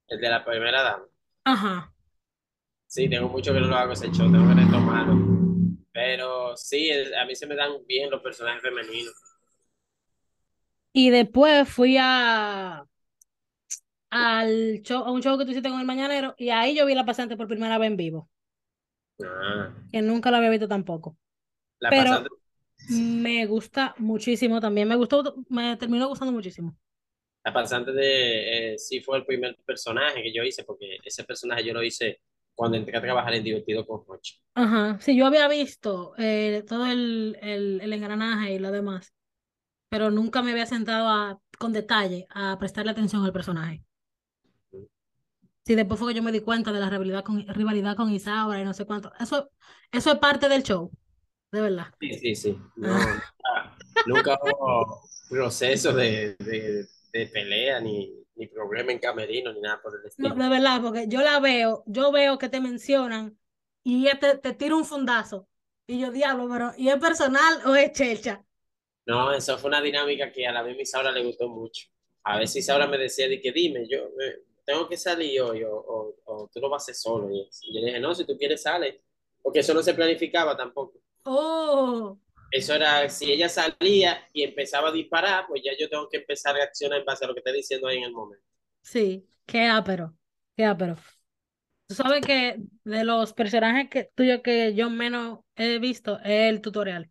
El 0.08 0.20
de 0.20 0.28
la 0.28 0.44
primera 0.44 0.82
dama. 0.82 1.04
Ajá. 1.44 1.92
Sí, 2.86 3.08
tengo 3.08 3.28
mucho 3.28 3.52
que 3.52 3.60
no 3.60 3.66
lo 3.66 3.76
hago 3.76 3.92
ese 3.92 4.10
show, 4.10 4.30
tengo 4.30 4.48
que 4.48 4.54
retomarlo. 4.54 5.16
Pero 5.92 6.56
sí, 6.56 6.90
a 6.90 7.24
mí 7.24 7.34
se 7.34 7.46
me 7.46 7.56
dan 7.56 7.72
bien 7.86 8.10
los 8.10 8.22
personajes 8.22 8.62
femeninos. 8.62 9.14
Y 10.92 11.10
después 11.10 11.68
fui 11.68 11.96
a 11.98 12.86
al 14.10 14.80
show, 14.82 15.04
a 15.04 15.10
un 15.10 15.22
show 15.22 15.36
que 15.36 15.44
tú 15.44 15.50
hiciste 15.50 15.68
con 15.70 15.80
el 15.80 15.86
Mañanero 15.86 16.34
y 16.38 16.50
ahí 16.50 16.76
yo 16.76 16.86
vi 16.86 16.94
la 16.94 17.04
pasante 17.04 17.36
por 17.36 17.48
primera 17.48 17.78
vez 17.78 17.88
en 17.88 17.96
vivo, 17.96 18.30
Ah, 19.22 19.72
que 19.90 20.02
nunca 20.02 20.30
la 20.30 20.38
había 20.38 20.50
visto 20.50 20.68
tampoco. 20.68 21.16
la 21.80 21.92
Pero 21.92 21.92
pasante, 21.94 22.28
me 22.88 23.46
gusta 23.46 23.94
muchísimo 23.98 24.60
también, 24.60 24.88
me 24.88 24.96
gustó, 24.96 25.36
me 25.50 25.76
terminó 25.78 26.08
gustando 26.08 26.32
muchísimo. 26.32 26.76
la 27.44 27.52
pasante 27.52 27.92
de, 27.92 28.74
eh, 28.74 28.78
sí 28.78 29.00
fue 29.00 29.18
el 29.18 29.26
primer 29.26 29.56
personaje 29.66 30.22
que 30.22 30.32
yo 30.32 30.42
hice, 30.42 30.64
porque 30.64 30.98
ese 31.04 31.24
personaje 31.24 31.64
yo 31.64 31.74
lo 31.74 31.82
hice 31.82 32.20
cuando 32.54 32.76
entré 32.76 32.96
a 32.96 33.02
trabajar 33.02 33.34
en 33.34 33.44
Divertido 33.44 33.86
con 33.86 34.04
Roche. 34.06 34.36
Ajá, 34.56 34.98
sí, 35.00 35.16
yo 35.16 35.26
había 35.26 35.48
visto 35.48 36.14
eh, 36.16 36.64
todo 36.68 36.86
el, 36.86 37.36
el, 37.42 37.80
el 37.80 37.92
engranaje 37.92 38.52
y 38.54 38.58
lo 38.60 38.70
demás, 38.70 39.12
pero 39.90 40.10
nunca 40.10 40.42
me 40.42 40.52
había 40.52 40.66
sentado 40.66 41.08
a, 41.08 41.40
con 41.58 41.72
detalle 41.72 42.26
a 42.30 42.58
prestarle 42.58 42.92
atención 42.92 43.24
al 43.24 43.32
personaje. 43.32 43.84
Sí, 45.66 45.74
después 45.74 45.98
fue 45.98 46.12
que 46.12 46.16
yo 46.16 46.22
me 46.22 46.32
di 46.32 46.40
cuenta 46.40 46.72
de 46.72 46.80
la 46.80 46.90
rivalidad 46.90 47.24
con, 47.24 47.46
rivalidad 47.48 47.96
con 47.96 48.10
Isaura 48.12 48.60
y 48.60 48.64
no 48.64 48.74
sé 48.74 48.84
cuánto. 48.84 49.12
Eso, 49.18 49.50
eso 49.92 50.12
es 50.12 50.18
parte 50.18 50.48
del 50.48 50.62
show, 50.62 50.92
de 51.52 51.60
verdad. 51.62 51.94
Sí, 52.00 52.14
sí, 52.18 52.34
sí. 52.36 52.58
No, 52.76 53.22
nunca, 54.04 54.38
hubo 54.42 55.02
proceso 55.28 55.92
de, 55.94 56.36
de, 56.38 56.86
de 57.12 57.26
pelea, 57.28 57.80
ni, 57.80 58.12
ni 58.36 58.46
problema 58.48 58.92
en 58.92 58.98
camerino, 59.00 59.52
ni 59.52 59.60
nada 59.60 59.80
por 59.82 59.94
el 60.00 60.06
No, 60.16 60.30
estilo. 60.30 60.36
de 60.36 60.48
verdad, 60.48 60.80
porque 60.82 61.06
yo 61.08 61.22
la 61.22 61.40
veo, 61.40 61.82
yo 61.86 62.12
veo 62.12 62.38
que 62.38 62.48
te 62.48 62.60
mencionan 62.60 63.38
y 63.82 64.02
ella 64.06 64.18
te, 64.20 64.38
te 64.38 64.52
tira 64.54 64.76
un 64.76 64.84
fundazo. 64.84 65.48
Y 65.86 65.98
yo, 66.00 66.10
diablo, 66.12 66.48
pero 66.48 66.72
¿y 66.76 66.88
es 66.88 66.96
personal 66.98 67.60
o 67.66 67.74
es 67.74 67.92
chelcha? 67.92 68.44
No, 69.06 69.32
eso 69.32 69.58
fue 69.58 69.68
una 69.68 69.80
dinámica 69.82 70.32
que 70.32 70.46
a 70.46 70.52
la 70.52 70.62
vez 70.62 70.76
mi 70.76 70.82
Isaura 70.82 71.12
le 71.12 71.24
gustó 71.24 71.48
mucho. 71.48 71.88
A 72.24 72.38
veces 72.38 72.56
Isaura 72.56 72.86
me 72.86 72.96
decía 72.98 73.28
de 73.28 73.40
que 73.40 73.52
dime, 73.52 73.86
yo 73.88 73.98
eh, 74.20 74.42
tengo 74.64 74.88
que 74.88 74.96
salir 74.96 75.40
hoy 75.42 75.62
o, 75.64 75.74
o, 75.76 76.14
o 76.24 76.48
tú 76.52 76.60
lo 76.60 76.68
vas 76.70 76.82
a 76.82 76.84
hacer 76.84 76.94
solo. 76.96 77.30
Y 77.30 77.48
yo 77.74 77.80
le 77.80 77.86
dije, 77.86 78.00
no, 78.00 78.14
si 78.14 78.24
tú 78.26 78.36
quieres 78.38 78.62
sale, 78.62 79.02
porque 79.42 79.60
eso 79.60 79.74
no 79.74 79.82
se 79.82 79.94
planificaba 79.94 80.56
tampoco. 80.56 80.98
Oh, 81.26 82.18
Eso 82.50 82.72
era, 82.74 83.06
si 83.10 83.30
ella 83.32 83.48
salía 83.50 84.26
y 84.32 84.42
empezaba 84.44 84.88
a 84.88 84.92
disparar, 84.92 85.46
pues 85.46 85.60
ya 85.62 85.72
yo 85.78 85.88
tengo 85.90 86.08
que 86.08 86.18
empezar 86.18 86.54
a 86.54 86.58
reaccionar 86.58 87.00
en 87.00 87.04
base 87.04 87.24
a 87.24 87.28
lo 87.28 87.34
que 87.34 87.40
está 87.40 87.52
diciendo 87.52 87.86
ahí 87.88 87.98
en 87.98 88.04
el 88.04 88.12
momento. 88.12 88.44
sí, 88.82 89.28
qué 89.46 89.66
ápero, 89.66 90.16
qué 90.56 90.64
ápero. 90.64 90.96
Tú 91.88 91.94
sabes 91.96 92.22
que 92.26 92.56
de 92.84 93.04
los 93.04 93.32
personajes 93.34 93.90
que, 93.90 94.10
tuyos 94.16 94.42
que 94.42 94.74
yo 94.74 94.90
menos 94.90 95.40
he 95.56 95.78
visto 95.78 96.18
es 96.20 96.50
el 96.50 96.60
tutorial. 96.62 97.10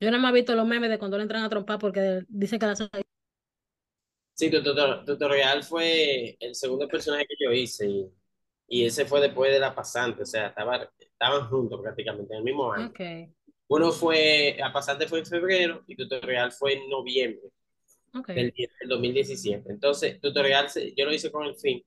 Yo 0.00 0.10
nada 0.10 0.22
más 0.22 0.32
he 0.32 0.34
visto 0.34 0.54
los 0.56 0.66
memes 0.66 0.90
de 0.90 0.98
cuando 0.98 1.16
le 1.16 1.22
entran 1.22 1.44
a 1.44 1.48
trompar 1.48 1.78
porque 1.78 2.22
dicen 2.28 2.58
que 2.58 2.66
la 2.66 2.76
Sí, 4.42 4.50
tu 4.50 4.60
tutor- 4.62 5.04
tutorial 5.04 5.62
fue 5.62 6.36
el 6.40 6.54
segundo 6.56 6.88
personaje 6.88 7.26
que 7.28 7.36
yo 7.44 7.52
hice 7.52 7.86
y, 7.88 8.10
y 8.68 8.86
ese 8.86 9.06
fue 9.06 9.20
después 9.20 9.52
de 9.52 9.60
la 9.60 9.74
pasante, 9.74 10.22
o 10.22 10.26
sea, 10.26 10.48
estaba, 10.48 10.90
estaban 10.98 11.48
juntos 11.48 11.80
prácticamente 11.80 12.32
en 12.34 12.38
el 12.38 12.44
mismo 12.44 12.72
año. 12.72 12.90
Ok, 12.90 13.00
Uno 13.68 13.92
fue, 13.92 14.56
la 14.58 14.72
pasante 14.72 15.08
fue 15.08 15.20
en 15.20 15.26
febrero 15.26 15.84
y 15.88 15.96
tutorial 15.96 16.52
fue 16.52 16.74
en 16.74 16.90
noviembre 16.90 17.50
ok. 18.14 18.28
del, 18.34 18.52
del 18.56 18.88
2017. 18.88 19.70
Entonces, 19.72 20.20
tutorial 20.20 20.68
yo 20.96 21.04
lo 21.06 21.14
hice 21.14 21.32
con 21.32 21.46
el 21.46 21.56
fin 21.56 21.84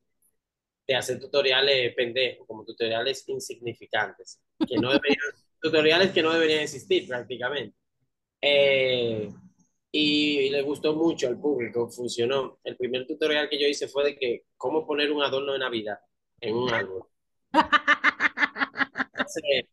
de 0.87 0.95
hacer 0.95 1.19
tutoriales 1.19 1.93
pendejos, 1.95 2.45
como 2.47 2.63
tutoriales 2.65 3.27
insignificantes, 3.29 4.39
que 4.67 4.77
no 4.77 4.91
deberían, 4.93 5.19
tutoriales 5.61 6.11
que 6.11 6.21
no 6.23 6.31
deberían 6.33 6.61
existir 6.61 7.07
prácticamente. 7.07 7.75
Eh, 8.41 9.29
y 9.97 10.49
le 10.49 10.61
gustó 10.63 10.93
mucho 10.95 11.27
al 11.27 11.39
público, 11.39 11.89
funcionó. 11.89 12.59
El 12.63 12.75
primer 12.77 13.07
tutorial 13.07 13.49
que 13.49 13.59
yo 13.59 13.67
hice 13.67 13.87
fue 13.87 14.03
de 14.05 14.17
que 14.17 14.43
cómo 14.57 14.85
poner 14.85 15.11
un 15.11 15.23
adorno 15.23 15.53
de 15.53 15.59
Navidad 15.59 15.99
en 16.41 16.55
un 16.55 16.69
árbol. 16.73 17.03
Entonces, 19.13 19.65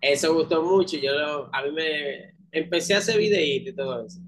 eso 0.00 0.34
gustó 0.34 0.62
mucho. 0.62 0.96
Yo 0.98 1.12
lo- 1.12 1.50
a 1.54 1.62
mí 1.62 1.72
me 1.72 2.34
empecé 2.52 2.94
a 2.94 2.98
hacer 2.98 3.18
videitos 3.18 3.72
y 3.72 3.76
todo 3.76 4.06
eso. 4.06 4.20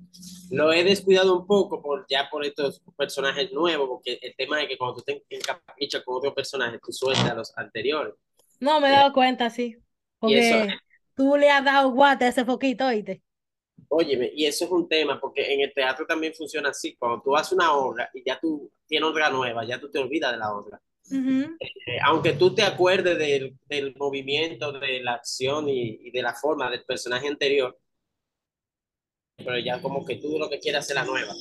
Lo 0.50 0.72
he 0.72 0.82
descuidado 0.84 1.38
un 1.38 1.46
poco 1.46 1.82
por, 1.82 2.06
ya 2.08 2.28
por 2.30 2.44
estos 2.44 2.82
personajes 2.96 3.52
nuevos, 3.52 3.88
porque 3.88 4.18
el 4.22 4.34
tema 4.36 4.62
es 4.62 4.68
que 4.68 4.78
cuando 4.78 4.96
tú 4.96 5.02
te 5.02 5.22
encaprichas 5.30 6.02
con 6.04 6.16
otro 6.16 6.34
personaje, 6.34 6.78
tú 6.84 6.92
sueltas 6.92 7.30
a 7.30 7.34
los 7.34 7.56
anteriores. 7.56 8.14
No, 8.60 8.80
me 8.80 8.88
he 8.88 8.90
dado 8.92 9.12
cuenta, 9.12 9.50
sí. 9.50 9.76
Y 10.22 10.34
eso, 10.34 10.56
Porque 10.60 10.74
tú 11.14 11.36
le 11.36 11.50
has 11.50 11.64
dado 11.64 11.90
guate 11.92 12.24
a 12.24 12.28
ese 12.28 12.44
foquito, 12.44 12.86
¿oíste? 12.86 13.22
Óyeme, 13.90 14.30
y 14.34 14.44
eso 14.44 14.66
es 14.66 14.70
un 14.70 14.88
tema, 14.88 15.18
porque 15.20 15.52
en 15.52 15.62
el 15.62 15.72
teatro 15.72 16.06
también 16.06 16.34
funciona 16.34 16.70
así. 16.70 16.94
Cuando 16.96 17.22
tú 17.22 17.36
haces 17.36 17.52
una 17.52 17.72
obra 17.72 18.10
y 18.12 18.22
ya 18.24 18.38
tú 18.38 18.70
tienes 18.86 19.08
otra 19.08 19.30
nueva, 19.30 19.64
ya 19.64 19.80
tú 19.80 19.90
te 19.90 19.98
olvidas 19.98 20.32
de 20.32 20.38
la 20.38 20.54
otra. 20.54 20.80
Ujú. 21.10 21.56
Eh, 21.58 21.98
aunque 22.04 22.34
tú 22.34 22.54
te 22.54 22.62
acuerdes 22.62 23.16
del, 23.18 23.56
del 23.66 23.94
movimiento, 23.96 24.72
de 24.72 25.00
la 25.02 25.14
acción 25.14 25.68
y, 25.68 26.00
y 26.02 26.10
de 26.10 26.22
la 26.22 26.34
forma 26.34 26.70
del 26.70 26.84
personaje 26.84 27.28
anterior, 27.28 27.78
pero 29.36 29.58
ya 29.58 29.80
como 29.80 30.04
que 30.04 30.16
tú 30.16 30.38
lo 30.38 30.50
que 30.50 30.58
quieres 30.58 30.80
hacer 30.80 30.96
la 30.96 31.04
nueva. 31.04 31.32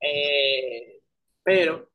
Eh, 0.00 1.00
pero 1.44 1.90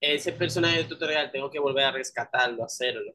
ese 0.00 0.32
personaje 0.32 0.78
de 0.78 0.84
tutorial 0.84 1.30
tengo 1.30 1.50
que 1.50 1.58
volver 1.58 1.84
a 1.84 1.92
rescatarlo, 1.92 2.64
hacerlo. 2.64 3.14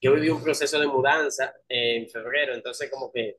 Yo 0.00 0.14
viví 0.14 0.30
un 0.30 0.42
proceso 0.42 0.78
de 0.80 0.86
mudanza 0.86 1.54
en 1.68 2.08
febrero, 2.08 2.54
entonces 2.54 2.90
como 2.90 3.12
que 3.12 3.38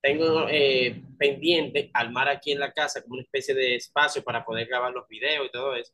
tengo 0.00 0.46
eh, 0.48 1.02
pendiente 1.18 1.90
armar 1.92 2.28
aquí 2.28 2.52
en 2.52 2.60
la 2.60 2.72
casa 2.72 3.02
como 3.02 3.14
una 3.14 3.22
especie 3.22 3.54
de 3.54 3.76
espacio 3.76 4.22
para 4.22 4.44
poder 4.44 4.66
grabar 4.66 4.92
los 4.92 5.08
videos 5.08 5.46
y 5.46 5.50
todo 5.50 5.74
eso, 5.74 5.92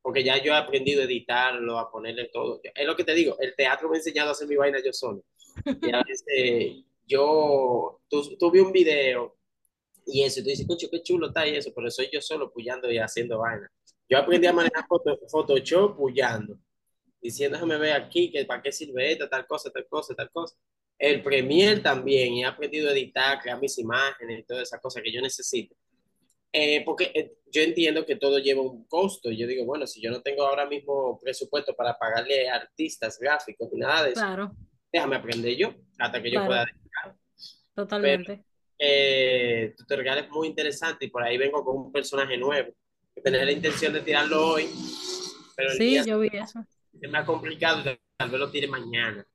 porque 0.00 0.24
ya 0.24 0.42
yo 0.42 0.52
he 0.52 0.56
aprendido 0.56 1.02
a 1.02 1.04
editarlo, 1.04 1.78
a 1.78 1.90
ponerle 1.90 2.30
todo. 2.32 2.60
Es 2.62 2.86
lo 2.86 2.96
que 2.96 3.04
te 3.04 3.14
digo, 3.14 3.36
el 3.40 3.54
teatro 3.54 3.88
me 3.88 3.96
ha 3.96 3.98
enseñado 3.98 4.30
a 4.30 4.32
hacer 4.32 4.48
mi 4.48 4.56
vaina 4.56 4.78
yo 4.84 4.92
solo. 4.92 5.24
Y 5.82 5.92
a 5.92 6.02
veces 6.02 6.84
yo 7.06 8.00
tu, 8.08 8.36
tuve 8.36 8.62
un 8.62 8.72
video 8.72 9.36
y 10.06 10.22
eso, 10.22 10.40
y 10.40 10.42
tú 10.42 10.48
dices, 10.48 10.66
cocho, 10.66 10.88
qué 10.90 11.02
chulo 11.02 11.28
está 11.28 11.46
y 11.46 11.56
eso, 11.56 11.72
pero 11.74 11.90
soy 11.90 12.08
yo 12.12 12.20
solo 12.20 12.52
puyando 12.52 12.90
y 12.90 12.98
haciendo 12.98 13.38
vaina. 13.38 13.70
Yo 14.08 14.18
aprendí 14.18 14.46
a 14.46 14.52
manejar 14.52 14.86
foto, 14.86 15.18
Photoshop 15.28 15.96
puyando. 15.96 16.58
diciendo, 17.20 17.56
déjame 17.56 17.78
ver 17.78 17.92
aquí, 17.92 18.30
que 18.30 18.44
para 18.44 18.60
qué 18.60 18.72
sirve 18.72 19.12
esto, 19.12 19.28
tal 19.28 19.46
cosa, 19.46 19.70
tal 19.70 19.86
cosa, 19.86 20.14
tal 20.14 20.30
cosa. 20.30 20.56
El 21.04 21.20
Premiere 21.20 21.80
también, 21.80 22.32
y 22.32 22.42
he 22.42 22.46
aprendido 22.46 22.88
a 22.88 22.92
editar, 22.92 23.40
crear 23.42 23.58
mis 23.60 23.76
imágenes 23.78 24.38
y 24.38 24.42
todas 24.44 24.62
esas 24.68 24.80
cosas 24.80 25.02
que 25.02 25.10
yo 25.12 25.20
necesito. 25.20 25.74
Eh, 26.52 26.84
porque 26.84 27.10
eh, 27.12 27.32
yo 27.50 27.60
entiendo 27.62 28.06
que 28.06 28.14
todo 28.14 28.38
lleva 28.38 28.62
un 28.62 28.84
costo. 28.84 29.28
Y 29.28 29.36
yo 29.36 29.48
digo, 29.48 29.64
bueno, 29.64 29.84
si 29.84 30.00
yo 30.00 30.12
no 30.12 30.22
tengo 30.22 30.44
ahora 30.46 30.64
mismo 30.64 31.18
presupuesto 31.20 31.74
para 31.74 31.98
pagarle 31.98 32.48
a 32.48 32.54
artistas 32.54 33.18
gráficos 33.18 33.68
ni 33.72 33.80
nada 33.80 34.04
de 34.04 34.10
eso, 34.12 34.20
Claro, 34.20 34.52
déjame 34.92 35.16
aprender 35.16 35.56
yo 35.56 35.74
hasta 35.98 36.22
que 36.22 36.30
yo 36.30 36.34
Claro. 36.34 36.46
pueda 36.46 36.64
dedicar. 36.66 37.16
totalmente. 37.74 38.44
Eh, 38.78 39.74
tutorial 39.76 40.18
es 40.18 40.30
muy 40.30 40.46
interesante 40.46 41.06
y 41.06 41.10
por 41.10 41.24
ahí 41.24 41.36
vengo 41.36 41.64
con 41.64 41.76
un 41.78 41.92
personaje 41.92 42.36
nuevo. 42.36 42.72
Tenía 43.24 43.44
la 43.44 43.52
intención 43.52 43.92
de 43.92 44.02
tirarlo 44.02 44.50
hoy, 44.52 44.68
pero 45.56 45.70
Sí, 45.72 46.00
yo 46.06 46.20
vi 46.20 46.28
eso. 46.32 46.64
es 47.00 47.10
más 47.10 47.24
complicado, 47.24 47.82
tal 47.82 48.30
vez 48.30 48.40
lo 48.40 48.50
tire 48.52 48.68
mañana. 48.68 49.26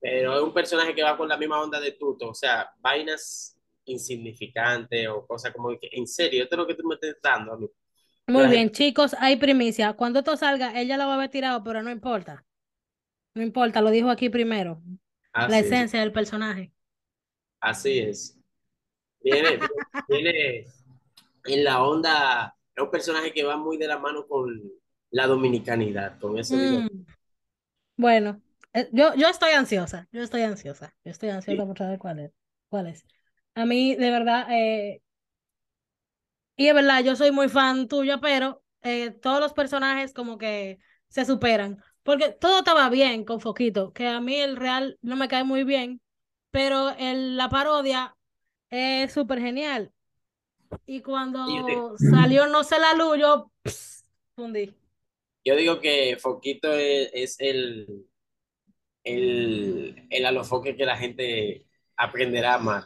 Pero 0.00 0.36
es 0.36 0.42
un 0.42 0.54
personaje 0.54 0.94
que 0.94 1.02
va 1.02 1.16
con 1.16 1.28
la 1.28 1.36
misma 1.36 1.60
onda 1.62 1.80
de 1.80 1.92
Tuto, 1.92 2.30
o 2.30 2.34
sea, 2.34 2.70
vainas 2.80 3.56
insignificantes 3.84 5.08
o 5.08 5.26
cosas 5.26 5.52
como 5.52 5.70
que, 5.78 5.88
en 5.92 6.06
serio, 6.06 6.42
esto 6.44 6.56
es 6.56 6.58
lo 6.60 6.66
que 6.66 6.74
tú 6.74 6.86
me 6.86 6.94
estás 6.94 7.16
dando 7.22 7.52
a 7.54 7.58
mí. 7.58 7.68
Muy 8.26 8.46
La 8.46 8.48
bien, 8.48 8.70
chicos, 8.70 9.14
hay 9.18 9.36
primicia. 9.36 9.92
Cuando 9.94 10.20
esto 10.20 10.36
salga, 10.36 10.78
ella 10.80 10.96
lo 10.96 11.06
va 11.06 11.12
a 11.12 11.16
haber 11.16 11.30
tirado, 11.30 11.62
pero 11.64 11.82
no 11.82 11.90
importa. 11.90 12.44
No 13.34 13.42
importa, 13.42 13.82
lo 13.82 13.90
dijo 13.90 14.10
aquí 14.10 14.30
primero. 14.30 14.82
La 15.46 15.58
Así 15.58 15.64
es, 15.66 15.80
esencia 15.80 16.00
del 16.00 16.12
personaje. 16.12 16.72
así 17.60 17.98
es. 17.98 18.38
Viene, 19.22 19.60
viene 20.08 20.66
en 21.46 21.64
la 21.64 21.82
onda, 21.84 22.56
es 22.76 22.84
un 22.84 22.90
personaje 22.90 23.32
que 23.32 23.44
va 23.44 23.56
muy 23.56 23.78
de 23.78 23.88
la 23.88 23.98
mano 23.98 24.26
con 24.28 24.60
la 25.12 25.26
dominicanidad, 25.26 26.18
con 26.20 26.38
eso 26.38 26.58
digo. 26.58 26.88
Mm, 26.88 27.04
Bueno, 27.96 28.42
yo, 28.92 29.14
yo 29.14 29.28
estoy 29.28 29.52
ansiosa. 29.52 30.08
Yo 30.12 30.22
estoy 30.22 30.42
ansiosa. 30.42 30.94
Yo 31.04 31.10
estoy 31.12 31.30
ansiosa 31.30 31.64
por 31.66 31.78
saber 31.78 31.98
cuál 31.98 32.18
es. 32.20 32.32
¿Cuál 32.68 32.86
es? 32.88 33.04
A 33.54 33.64
mí, 33.66 33.94
de 33.96 34.10
verdad, 34.10 34.46
eh, 34.50 35.02
y 36.56 36.68
es 36.68 36.74
verdad, 36.74 37.02
yo 37.02 37.16
soy 37.16 37.30
muy 37.32 37.48
fan 37.48 37.88
tuya, 37.88 38.18
pero 38.20 38.62
eh, 38.82 39.10
todos 39.10 39.40
los 39.40 39.52
personajes 39.52 40.12
como 40.12 40.38
que 40.38 40.78
se 41.08 41.24
superan. 41.24 41.82
Porque 42.02 42.30
todo 42.32 42.58
estaba 42.58 42.88
bien 42.90 43.24
con 43.24 43.40
Foquito, 43.40 43.92
que 43.92 44.06
a 44.08 44.20
mí 44.20 44.36
el 44.36 44.56
real 44.56 44.98
no 45.02 45.16
me 45.16 45.28
cae 45.28 45.44
muy 45.44 45.64
bien, 45.64 46.00
pero 46.50 46.90
el, 46.90 47.36
la 47.36 47.48
parodia 47.48 48.16
es 48.70 49.12
súper 49.12 49.40
genial. 49.40 49.92
Y 50.86 51.02
cuando 51.02 51.96
salió 51.98 52.46
No 52.48 52.64
sé 52.64 52.78
la 52.80 52.94
luz, 52.94 53.18
yo 53.18 53.52
pss, 53.64 54.04
fundí. 54.36 54.74
yo 55.44 55.56
digo 55.56 55.80
que 55.80 56.16
Foquito 56.20 56.72
es, 56.72 57.10
es 57.14 57.36
el, 57.40 58.06
el, 59.04 60.06
el 60.10 60.26
alofoque 60.26 60.76
que 60.76 60.84
la 60.86 60.96
gente 60.96 61.66
aprenderá 61.96 62.52
a 62.54 62.56
amar. 62.56 62.84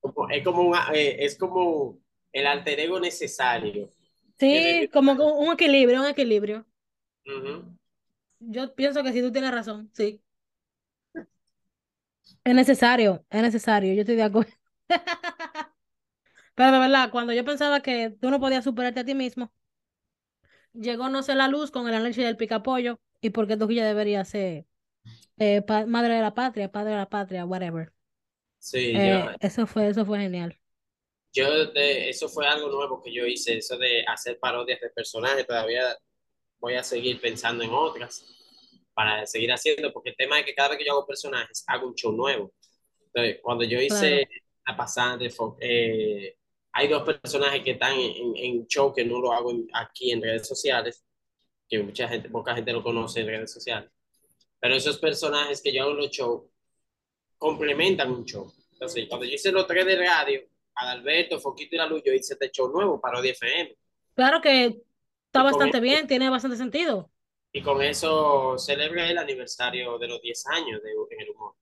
Como- 0.00 0.28
Es 0.30 0.44
como, 0.44 0.62
un, 0.62 0.76
eh, 0.94 1.16
es 1.24 1.36
como 1.38 1.98
el 2.32 2.46
alter 2.46 2.80
ego 2.80 3.00
necesario. 3.00 3.90
Sí, 4.38 4.90
como 4.92 5.12
un 5.14 5.52
equilibrio, 5.54 6.00
un 6.02 6.06
equilibrio. 6.08 6.66
Yo 8.40 8.74
pienso 8.74 9.02
que 9.02 9.12
sí, 9.12 9.22
tú 9.22 9.32
tienes 9.32 9.50
razón, 9.52 9.90
sí. 9.94 10.22
Es 12.44 12.54
necesario, 12.54 13.24
es 13.30 13.42
necesario, 13.42 13.94
yo 13.94 14.00
estoy 14.02 14.14
de 14.16 14.22
acuerdo. 14.22 14.52
Pero 16.54 16.72
de 16.72 16.78
verdad, 16.78 17.10
cuando 17.10 17.32
yo 17.32 17.44
pensaba 17.44 17.80
que 17.82 18.10
tú 18.20 18.30
no 18.30 18.40
podías 18.40 18.64
superarte 18.64 19.00
a 19.00 19.04
ti 19.04 19.14
mismo, 19.14 19.52
llegó 20.74 21.08
No 21.08 21.22
sé 21.22 21.34
la 21.34 21.48
luz 21.48 21.70
con 21.70 21.88
el 21.88 21.94
análisis 21.94 22.24
del 22.24 22.36
picapollo 22.36 23.00
y 23.20 23.30
porque 23.30 23.56
Trujillo 23.56 23.84
debería 23.84 24.24
ser 24.24 24.66
eh, 25.38 25.62
madre 25.88 26.14
de 26.16 26.22
la 26.22 26.34
patria, 26.34 26.72
padre 26.72 26.92
de 26.92 26.96
la 26.98 27.08
patria, 27.10 27.46
whatever. 27.46 27.92
Sí, 28.58 29.02
yo, 29.04 29.14
Eh, 29.14 29.36
eso 29.40 29.66
fue, 29.66 29.88
eso 29.88 30.06
fue 30.06 30.20
genial. 30.20 30.58
yo 31.32 31.66
de, 31.72 32.10
eso 32.10 32.28
fue 32.28 32.46
algo 32.46 32.68
nuevo 32.68 33.02
que 33.02 33.12
yo 33.12 33.26
hice, 33.26 33.58
eso 33.58 33.78
de 33.78 34.04
hacer 34.06 34.38
parodias 34.38 34.80
de 34.80 34.90
personajes. 34.90 35.46
Todavía 35.46 35.96
voy 36.60 36.74
a 36.74 36.84
seguir 36.84 37.20
pensando 37.20 37.64
en 37.64 37.70
otras 37.72 38.24
para 38.94 39.26
seguir 39.26 39.52
haciendo, 39.52 39.92
porque 39.92 40.10
el 40.10 40.16
tema 40.16 40.40
es 40.40 40.46
que 40.46 40.54
cada 40.54 40.70
vez 40.70 40.78
que 40.78 40.86
yo 40.86 40.92
hago 40.92 41.06
personajes, 41.06 41.64
hago 41.68 41.88
un 41.88 41.94
show 41.94 42.12
nuevo. 42.12 42.52
Entonces, 43.06 43.40
cuando 43.42 43.64
yo 43.64 43.80
hice 43.80 44.24
Claro. 44.24 44.30
La 44.66 44.76
Pasante, 44.76 45.30
eh, 45.60 46.36
hay 46.72 46.88
dos 46.88 47.02
personajes 47.02 47.62
que 47.62 47.72
están 47.72 47.98
en, 47.98 48.36
en 48.36 48.66
show 48.66 48.92
que 48.94 49.04
no 49.04 49.20
lo 49.20 49.32
hago 49.32 49.50
en- 49.50 49.68
aquí 49.74 50.10
en 50.12 50.22
redes 50.22 50.46
sociales, 50.48 51.04
que 51.68 51.78
mucha 51.82 52.08
gente, 52.08 52.28
poca 52.30 52.54
gente 52.54 52.72
lo 52.72 52.82
conoce 52.82 53.20
en 53.20 53.26
redes 53.28 53.52
sociales. 53.52 53.90
Pero 54.60 54.74
esos 54.74 54.98
personajes 54.98 55.60
que 55.62 55.72
yo 55.72 55.82
hago 55.82 55.92
en 55.92 55.96
los 55.98 56.10
shows 56.10 56.42
complementan 57.38 58.10
un 58.10 58.24
show. 58.24 58.52
Entonces, 58.72 59.06
cuando 59.08 59.26
yo 59.26 59.34
hice 59.34 59.52
los 59.52 59.66
tres 59.66 59.84
de 59.86 59.96
radio, 59.96 60.40
Adalberto, 60.74 61.38
Foquito 61.40 61.74
y 61.74 61.78
la 61.78 61.86
Luz, 61.86 62.02
yo 62.04 62.12
hice 62.12 62.34
este 62.34 62.50
show 62.50 62.68
nuevo, 62.72 63.00
Parodia 63.00 63.32
FM. 63.32 63.76
Claro 64.14 64.40
que 64.40 64.82
está 65.26 65.42
bastante 65.42 65.78
e- 65.78 65.80
bien, 65.80 66.06
tiene 66.06 66.30
bastante 66.30 66.56
sentido. 66.56 67.10
y 67.52 67.60
con 67.62 67.82
eso 67.82 68.56
celebré 68.58 69.10
el 69.10 69.18
aniversario 69.18 69.98
de 69.98 70.08
los 70.08 70.22
10 70.22 70.46
años 70.48 70.82
de, 70.82 70.90
en 71.10 71.20
el 71.20 71.30
humor. 71.30 71.54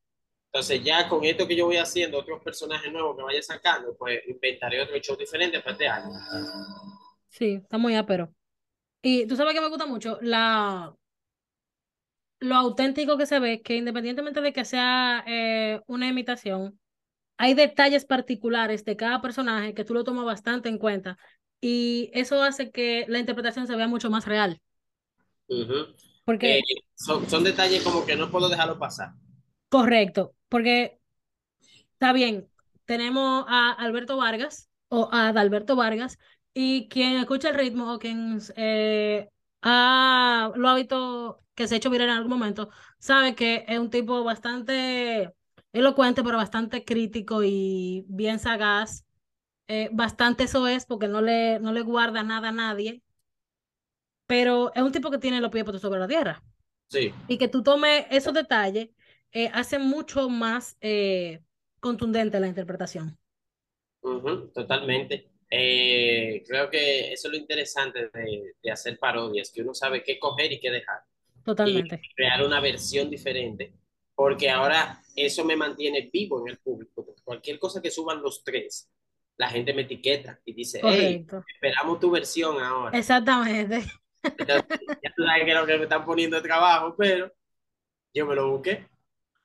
Entonces, 0.52 0.82
ya 0.82 1.08
con 1.08 1.24
esto 1.24 1.46
que 1.46 1.54
yo 1.54 1.66
voy 1.66 1.76
haciendo, 1.76 2.18
otros 2.18 2.42
personajes 2.42 2.92
nuevos 2.92 3.16
que 3.16 3.22
vaya 3.22 3.40
sacando, 3.40 3.96
pues 3.96 4.20
inventaré 4.26 4.82
otro 4.82 4.98
show 4.98 5.16
diferente 5.16 5.60
para 5.60 5.72
este 5.72 5.88
año. 5.88 6.10
Sí, 7.28 7.60
está 7.62 7.78
muy 7.78 7.94
ápero. 7.94 8.34
Y 9.02 9.26
tú 9.26 9.36
sabes 9.36 9.54
que 9.54 9.60
me 9.60 9.68
gusta 9.68 9.86
mucho 9.86 10.18
la, 10.22 10.92
lo 12.40 12.54
auténtico 12.56 13.16
que 13.16 13.26
se 13.26 13.38
ve, 13.38 13.62
que 13.62 13.76
independientemente 13.76 14.40
de 14.40 14.52
que 14.52 14.64
sea 14.64 15.22
eh, 15.26 15.80
una 15.86 16.08
imitación, 16.08 16.80
hay 17.36 17.54
detalles 17.54 18.04
particulares 18.04 18.84
de 18.84 18.96
cada 18.96 19.20
personaje 19.22 19.74
que 19.74 19.84
tú 19.84 19.94
lo 19.94 20.04
tomas 20.04 20.24
bastante 20.24 20.68
en 20.68 20.78
cuenta 20.78 21.16
y 21.60 22.10
eso 22.12 22.42
hace 22.42 22.70
que 22.70 23.04
la 23.08 23.18
interpretación 23.18 23.66
se 23.66 23.76
vea 23.76 23.88
mucho 23.88 24.10
más 24.10 24.26
real. 24.26 24.60
Ujú. 25.48 25.74
Eh, 25.74 25.84
Porque, 26.24 26.60
son, 26.94 27.28
son 27.28 27.44
detalles 27.44 27.82
como 27.82 28.04
que 28.04 28.16
no 28.16 28.30
puedo 28.30 28.48
dejarlo 28.48 28.78
pasar. 28.78 29.12
Correcto, 29.70 30.34
porque 30.50 31.00
está 31.92 32.12
bien, 32.12 32.50
tenemos 32.84 33.46
a 33.48 33.72
Alberto 33.72 34.18
Vargas 34.18 34.68
o 34.88 35.08
a 35.12 35.28
Adalberto 35.28 35.76
Vargas 35.76 36.18
y 36.52 36.88
quien 36.88 37.14
escucha 37.14 37.48
el 37.50 37.54
ritmo 37.54 37.94
o 37.94 37.98
quien 37.98 38.38
eh, 38.56 39.30
ha, 39.62 40.52
lo 40.54 40.68
ha 40.68 40.74
visto 40.74 41.42
que 41.54 41.68
se 41.68 41.74
ha 41.74 41.78
hecho 41.78 41.90
viral 41.90 42.08
en 42.08 42.16
algún 42.16 42.30
momento, 42.30 42.70
sabe 42.98 43.34
que 43.34 43.64
es 43.68 43.78
un 43.78 43.90
tipo 43.90 44.24
bastante 44.24 45.32
elocuente, 45.72 46.22
pero 46.22 46.36
bastante 46.36 46.84
crítico 46.84 47.42
y 47.44 48.04
bien 48.08 48.38
sagaz. 48.38 49.04
Eh, 49.68 49.88
bastante 49.92 50.44
eso 50.44 50.66
es 50.66 50.84
porque 50.84 51.06
no 51.06 51.20
le, 51.20 51.60
no 51.60 51.72
le 51.72 51.82
guarda 51.82 52.24
nada 52.24 52.48
a 52.48 52.52
nadie, 52.52 53.02
pero 54.26 54.72
es 54.74 54.82
un 54.82 54.92
tipo 54.92 55.10
que 55.10 55.18
tiene 55.18 55.40
los 55.40 55.50
pies 55.50 55.64
puestos 55.64 55.82
sobre 55.82 56.00
la 56.00 56.08
tierra. 56.08 56.42
Sí. 56.88 57.14
Y 57.28 57.38
que 57.38 57.46
tú 57.48 57.62
tomes 57.62 58.06
esos 58.10 58.34
detalles 58.34 58.88
eh, 59.32 59.50
hace 59.54 59.78
mucho 59.78 60.28
más 60.28 60.76
eh, 60.80 61.42
contundente 61.80 62.40
la 62.40 62.48
interpretación. 62.48 63.18
Ujú, 64.02 64.48
totalmente. 64.52 65.30
Eh, 65.50 66.42
creo 66.46 66.70
que 66.70 67.12
eso 67.12 67.28
es 67.28 67.32
lo 67.32 67.38
interesante 67.38 68.08
de, 68.12 68.54
de 68.62 68.70
hacer 68.70 68.98
parodias, 68.98 69.50
que 69.50 69.62
uno 69.62 69.74
sabe 69.74 70.02
qué 70.02 70.18
coger 70.18 70.52
y 70.52 70.60
qué 70.60 70.70
dejar. 70.70 71.00
Y 71.62 71.82
Totalmente. 71.82 72.06
crear 72.16 72.44
una 72.44 72.60
versión 72.60 73.10
diferente, 73.10 73.74
porque 74.14 74.50
ahora 74.50 75.02
eso 75.16 75.44
me 75.44 75.56
mantiene 75.56 76.10
vivo 76.12 76.40
en 76.42 76.50
el 76.52 76.58
público. 76.58 77.06
Cualquier 77.24 77.58
cosa 77.58 77.82
que 77.82 77.90
suban 77.90 78.22
los 78.22 78.44
tres, 78.44 78.90
la 79.36 79.48
gente 79.50 79.74
me 79.74 79.82
etiqueta 79.82 80.40
y 80.44 80.54
dice, 80.54 80.84
hey, 80.86 81.26
esperamos 81.54 82.00
tu 82.00 82.10
versión 82.10 82.60
ahora. 82.62 82.98
Exactamente. 82.98 83.82
Entonces, 84.38 84.64
ya 85.02 85.10
tú 85.16 85.22
sabes 85.24 85.44
que 85.44 85.54
lo 85.54 85.66
que 85.66 85.76
me 85.76 85.82
están 85.84 86.04
poniendo 86.04 86.36
de 86.36 86.42
trabajo, 86.42 86.94
pero 86.96 87.32
yo 88.14 88.26
me 88.26 88.34
lo 88.36 88.52
busqué. 88.52 88.88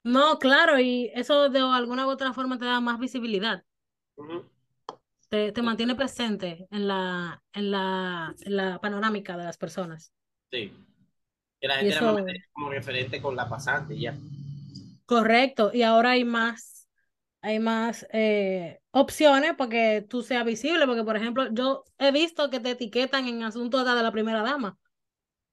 No, 0.05 0.37
claro, 0.37 0.79
y 0.79 1.11
eso 1.15 1.49
de 1.49 1.59
alguna 1.59 2.05
u 2.05 2.11
otra 2.11 2.31
forma 2.31 2.59
te 2.59 2.65
da 2.65 2.79
más 2.79 2.99
visibilidad, 2.99 3.63
te, 5.29 5.51
te 5.51 5.61
mantiene 5.63 5.95
presente 5.95 6.67
en 6.69 6.87
la, 6.87 7.41
en 7.53 7.71
la, 7.71 8.35
en 8.39 8.55
la 8.55 8.79
panorámica 8.79 9.35
de 9.35 9.45
las 9.45 9.57
personas. 9.57 10.13
Sí. 10.51 10.71
Que 11.59 11.67
la 11.67 11.77
gente 11.77 11.95
eso, 11.95 12.17
como 12.53 12.69
referente 12.69 13.19
con 13.19 13.35
la 13.35 13.49
pasante 13.49 13.97
ya. 13.97 14.13
correcto, 15.07 15.71
y 15.73 15.81
ahora 15.81 16.11
hay 16.11 16.23
más, 16.23 16.87
hay 17.41 17.57
más 17.57 18.05
eh, 18.13 18.81
opciones 18.91 19.55
para 19.55 19.71
que 19.71 20.05
tú 20.07 20.21
seas 20.21 20.45
visible, 20.45 20.85
porque 20.85 21.03
por 21.03 21.17
ejemplo, 21.17 21.51
yo 21.51 21.83
he 21.97 22.11
visto 22.11 22.51
que 22.51 22.59
te 22.59 22.69
etiquetan 22.71 23.27
en 23.27 23.41
asuntos 23.41 23.83
de 23.83 24.03
la 24.03 24.11
primera 24.11 24.43
dama. 24.43 24.77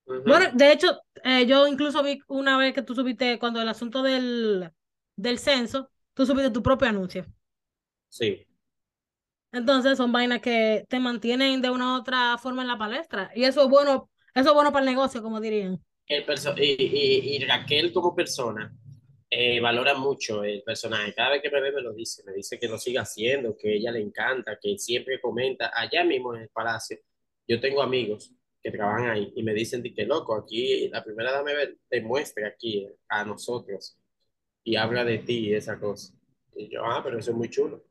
Bueno, 0.07 0.51
de 0.55 0.73
hecho, 0.73 1.01
eh, 1.25 1.47
yo 1.47 1.67
incluso 1.67 2.03
vi 2.03 2.21
una 2.29 2.57
vez 2.59 2.75
que 2.75 2.83
tú 2.83 2.95
subiste, 2.95 3.39
cuando 3.39 3.61
el 3.61 3.69
asunto 3.69 4.03
del, 4.03 4.71
del 5.17 5.39
censo, 5.39 5.91
tú 6.15 6.27
subiste 6.27 6.51
tu 6.51 6.63
propio 6.63 6.89
anuncio. 6.89 7.27
Sí. 8.09 8.47
Entonces 9.53 9.99
son 9.99 10.13
vainas 10.13 10.41
que 10.41 10.85
te 10.89 10.99
mantienen 10.99 11.61
de 11.61 11.71
una 11.71 11.95
u 11.95 11.99
otra 12.01 12.39
forma 12.39 12.63
en 12.63 12.69
la 12.69 12.79
palestra. 12.79 13.31
Y 13.35 13.45
eso 13.45 13.63
es 13.63 13.69
bueno, 13.69 14.11
Eso 14.35 14.49
es 14.49 14.55
bueno 14.55 14.73
para 14.73 14.85
el 14.85 14.91
negocio, 14.91 15.23
como 15.23 15.41
dirían. 15.41 15.83
El 16.07 16.25
y, 16.59 16.63
y, 16.63 17.37
y 17.37 17.45
Raquel 17.45 17.93
como 17.93 18.15
persona 18.15 18.75
eh, 19.31 19.61
valora 19.61 19.95
mucho 19.95 20.45
el 20.45 20.63
personaje. 20.63 21.15
Cada 21.15 21.31
vez 21.31 21.43
que 21.43 21.51
me 21.51 21.61
ve 21.61 21.73
me 21.73 21.83
lo 21.83 21.93
dice, 21.93 22.23
me 22.25 22.33
dice 22.33 22.59
que 22.59 22.69
lo 22.69 22.79
siga 22.79 23.03
haciendo, 23.03 23.57
que 23.57 23.77
ella 23.77 23.93
le 23.93 24.01
encanta, 24.01 24.59
que 24.61 24.79
siempre 24.79 25.21
comenta 25.21 25.71
allá 25.75 26.05
mismo 26.05 26.35
en 26.35 26.43
el 26.43 26.49
palacio. 26.51 26.99
Yo 27.49 27.61
tengo 27.61 27.83
amigos 27.83 28.33
que 28.63 28.71
trabajan 28.71 29.11
ahí 29.11 29.33
y 29.35 29.43
me 29.43 29.55
dicen 29.55 29.83
que 29.83 30.07
loco, 30.07 30.35
aquí 30.35 30.89
la 30.89 31.03
primera 31.03 31.33
dama 31.33 31.51
demuestra 31.91 32.49
aquí 32.49 32.89
a 33.09 33.25
nosotros 33.25 33.99
y 34.65 34.77
habla 34.77 35.05
de 35.05 35.19
ti 35.19 35.49
y 35.49 35.55
esa 35.55 35.79
cosa. 35.79 36.15
Y 36.55 36.69
yo, 36.69 36.85
ah, 36.85 37.01
pero 37.03 37.19
eso 37.19 37.33
es 37.33 37.37
muy 37.37 37.49
chulo. 37.51 37.85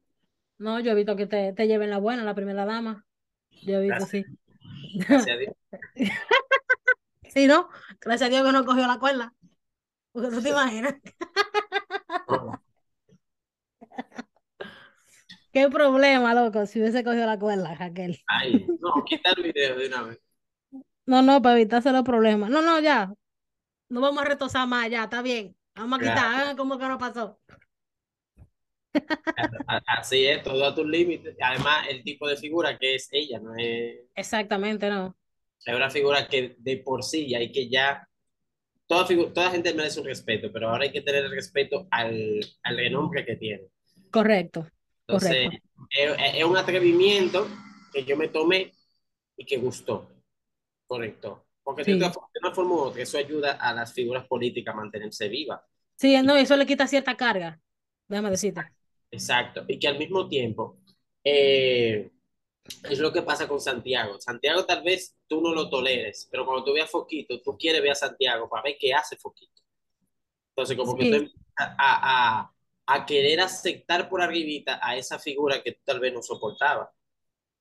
No, 0.58 0.80
yo 0.80 0.92
he 0.92 0.96
visto 0.96 1.16
que 1.16 1.26
te, 1.26 1.54
te 1.54 1.68
lleven 1.68 1.90
la 1.90 1.98
buena, 1.98 2.24
la 2.24 2.36
primera 2.36 2.66
dama. 2.66 3.06
Yo 3.64 3.80
he 3.80 3.82
visto, 3.82 4.06
Gracias, 4.06 4.10
sí. 4.10 4.26
gracias 5.08 5.36
a 5.36 5.40
Dios. 5.40 5.56
Sí, 7.34 7.48
¿no? 7.48 7.70
Gracias 8.02 8.28
a 8.28 8.30
Dios 8.30 8.46
que 8.46 8.52
no 8.52 8.66
cogió 8.66 8.86
la 8.86 9.00
cuerda. 9.00 9.34
Porque 10.12 10.30
tú 10.32 10.42
te 10.42 10.50
imaginas. 10.50 10.96
Qué 15.54 15.70
problema, 15.70 16.34
loco, 16.34 16.66
si 16.66 16.80
hubiese 16.80 17.04
cogido 17.04 17.26
la 17.26 17.40
cuerda, 17.40 17.74
Raquel. 17.76 18.20
Ay, 18.28 18.66
no, 18.80 19.04
quita 19.06 19.32
el 19.36 19.44
video 19.44 19.78
de 19.78 19.88
una 19.88 20.04
vez. 20.04 20.20
No, 21.06 21.22
no, 21.22 21.42
para 21.42 21.56
evitarse 21.58 21.92
los 21.92 22.04
problemas. 22.04 22.50
No, 22.50 22.62
no, 22.62 22.80
ya. 22.80 23.14
No 23.90 24.02
vamos 24.02 24.22
a 24.24 24.26
retosar 24.26 24.68
más, 24.68 24.90
ya, 24.90 25.04
está 25.04 25.22
bien. 25.22 25.56
Vamos 25.76 26.00
a 26.00 26.02
quitar, 26.02 26.56
Claro. 26.56 26.58
como 26.58 26.78
que 26.80 26.88
no 26.88 26.98
pasó. 26.98 27.40
Así 29.88 30.26
es, 30.26 30.44
todo 30.44 30.66
a 30.66 30.76
tus 30.76 30.86
límites. 30.86 31.36
Además, 31.42 31.88
el 31.90 32.04
tipo 32.04 32.28
de 32.28 32.38
figura 32.38 32.78
que 32.78 32.96
es 32.96 33.08
ella, 33.12 33.40
no 33.40 33.56
es, 33.58 34.00
Exactamente, 34.16 34.90
no. 34.90 35.16
es 35.66 35.76
una 35.76 35.90
figura 35.90 36.28
que 36.28 36.56
de 36.60 36.78
por 36.78 37.04
sí 37.04 37.34
hay 37.36 37.52
que 37.52 37.70
ya, 37.70 38.08
toda, 38.88 39.08
figu- 39.08 39.34
toda 39.34 39.52
gente 39.52 39.74
merece 39.76 40.00
un 40.02 40.08
respeto, 40.08 40.52
pero 40.54 40.70
ahora 40.70 40.86
hay 40.86 40.92
que 40.94 41.02
tener 41.02 41.26
el 41.26 41.32
respeto 41.32 41.88
al, 41.92 42.42
al 42.64 42.78
renombre 42.78 43.26
que 43.26 43.36
tiene. 43.38 43.68
Correcto, 44.10 44.68
Entonces, 45.08 45.50
correcto. 45.50 45.58
es, 45.90 46.16
es 46.36 46.44
un 46.44 46.58
atrevimiento 46.58 47.48
que 47.94 48.04
yo 48.06 48.16
me 48.18 48.30
tomé 48.30 48.72
y 49.38 49.46
que 49.46 49.58
gustó, 49.58 50.10
correcto. 50.92 51.46
Porque 51.64 51.84
de, 51.86 51.94
una 51.96 52.12
forma 52.54 52.76
u 52.76 52.80
otra, 52.80 53.02
eso 53.02 53.18
ayuda 53.18 53.54
a 53.54 53.74
las 53.74 53.94
figuras 53.94 54.28
políticas 54.28 54.74
a 54.74 54.78
mantenerse 54.78 55.30
vivas. 55.30 55.62
Sí, 55.96 56.22
no, 56.22 56.36
eso 56.36 56.58
le 56.58 56.66
quita 56.66 56.86
cierta 56.86 57.16
carga. 57.16 57.62
Déjame 58.10 58.32
decirte. 58.32 58.62
Exacto. 59.10 59.64
Y 59.70 59.80
que 59.80 59.88
al 59.88 59.98
mismo 59.98 60.28
tiempo, 60.28 60.80
eh, 61.24 62.12
es 62.90 63.00
lo 63.00 63.14
que 63.14 63.22
pasa 63.22 63.48
con 63.48 63.62
Santiago. 63.62 64.20
Santiago 64.20 64.66
tal 64.66 64.84
vez 64.84 65.16
tú 65.28 65.40
no 65.40 65.54
lo 65.54 65.70
toleres, 65.70 66.28
pero 66.30 66.46
cuando 66.46 66.66
tú 66.66 66.74
veas 66.74 66.90
Foquito, 66.90 67.42
tú 67.42 67.58
quieres 67.58 67.82
ver 67.82 67.92
a 67.92 67.96
Santiago 67.96 68.50
para 68.50 68.64
ver 68.64 68.76
qué 68.78 68.94
hace 68.94 69.16
Foquito. 69.16 69.62
Entonces, 70.50 70.76
como 70.76 70.98
que 70.98 71.10
tú 71.10 71.32
a, 71.58 71.76
a, 71.78 72.54
a 72.88 73.06
querer 73.06 73.40
aceptar 73.40 74.10
por 74.10 74.22
arribita 74.22 74.80
a 74.82 74.98
esa 74.98 75.20
figura 75.20 75.64
que 75.64 75.72
tú 75.72 75.82
tal 75.86 76.02
vez 76.02 76.12
no 76.14 76.22
soportabas. 76.22 76.90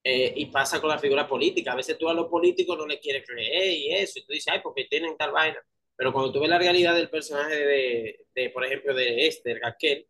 Eh, 0.02 0.32
y 0.36 0.46
pasa 0.46 0.80
con 0.80 0.88
la 0.90 0.98
figura 0.98 1.28
política. 1.28 1.72
A 1.72 1.76
veces 1.76 1.98
tú 1.98 2.08
a 2.08 2.14
los 2.14 2.28
políticos 2.28 2.76
no 2.78 2.86
le 2.86 2.98
quieres 3.00 3.24
creer 3.26 3.72
y 3.78 3.92
eso, 3.94 4.18
y 4.18 4.24
tú 4.26 4.32
dices, 4.32 4.52
ay, 4.52 4.60
porque 4.62 4.84
tienen 4.86 5.16
tal 5.16 5.32
vaina. 5.32 5.58
Pero 5.96 6.12
cuando 6.12 6.32
tú 6.32 6.40
ves 6.40 6.48
la 6.48 6.58
realidad 6.58 6.94
del 6.94 7.10
personaje 7.10 7.54
de, 7.56 8.26
de 8.34 8.50
por 8.50 8.64
ejemplo, 8.64 8.94
de 8.94 9.26
este, 9.26 9.58
Raquel, 9.60 10.06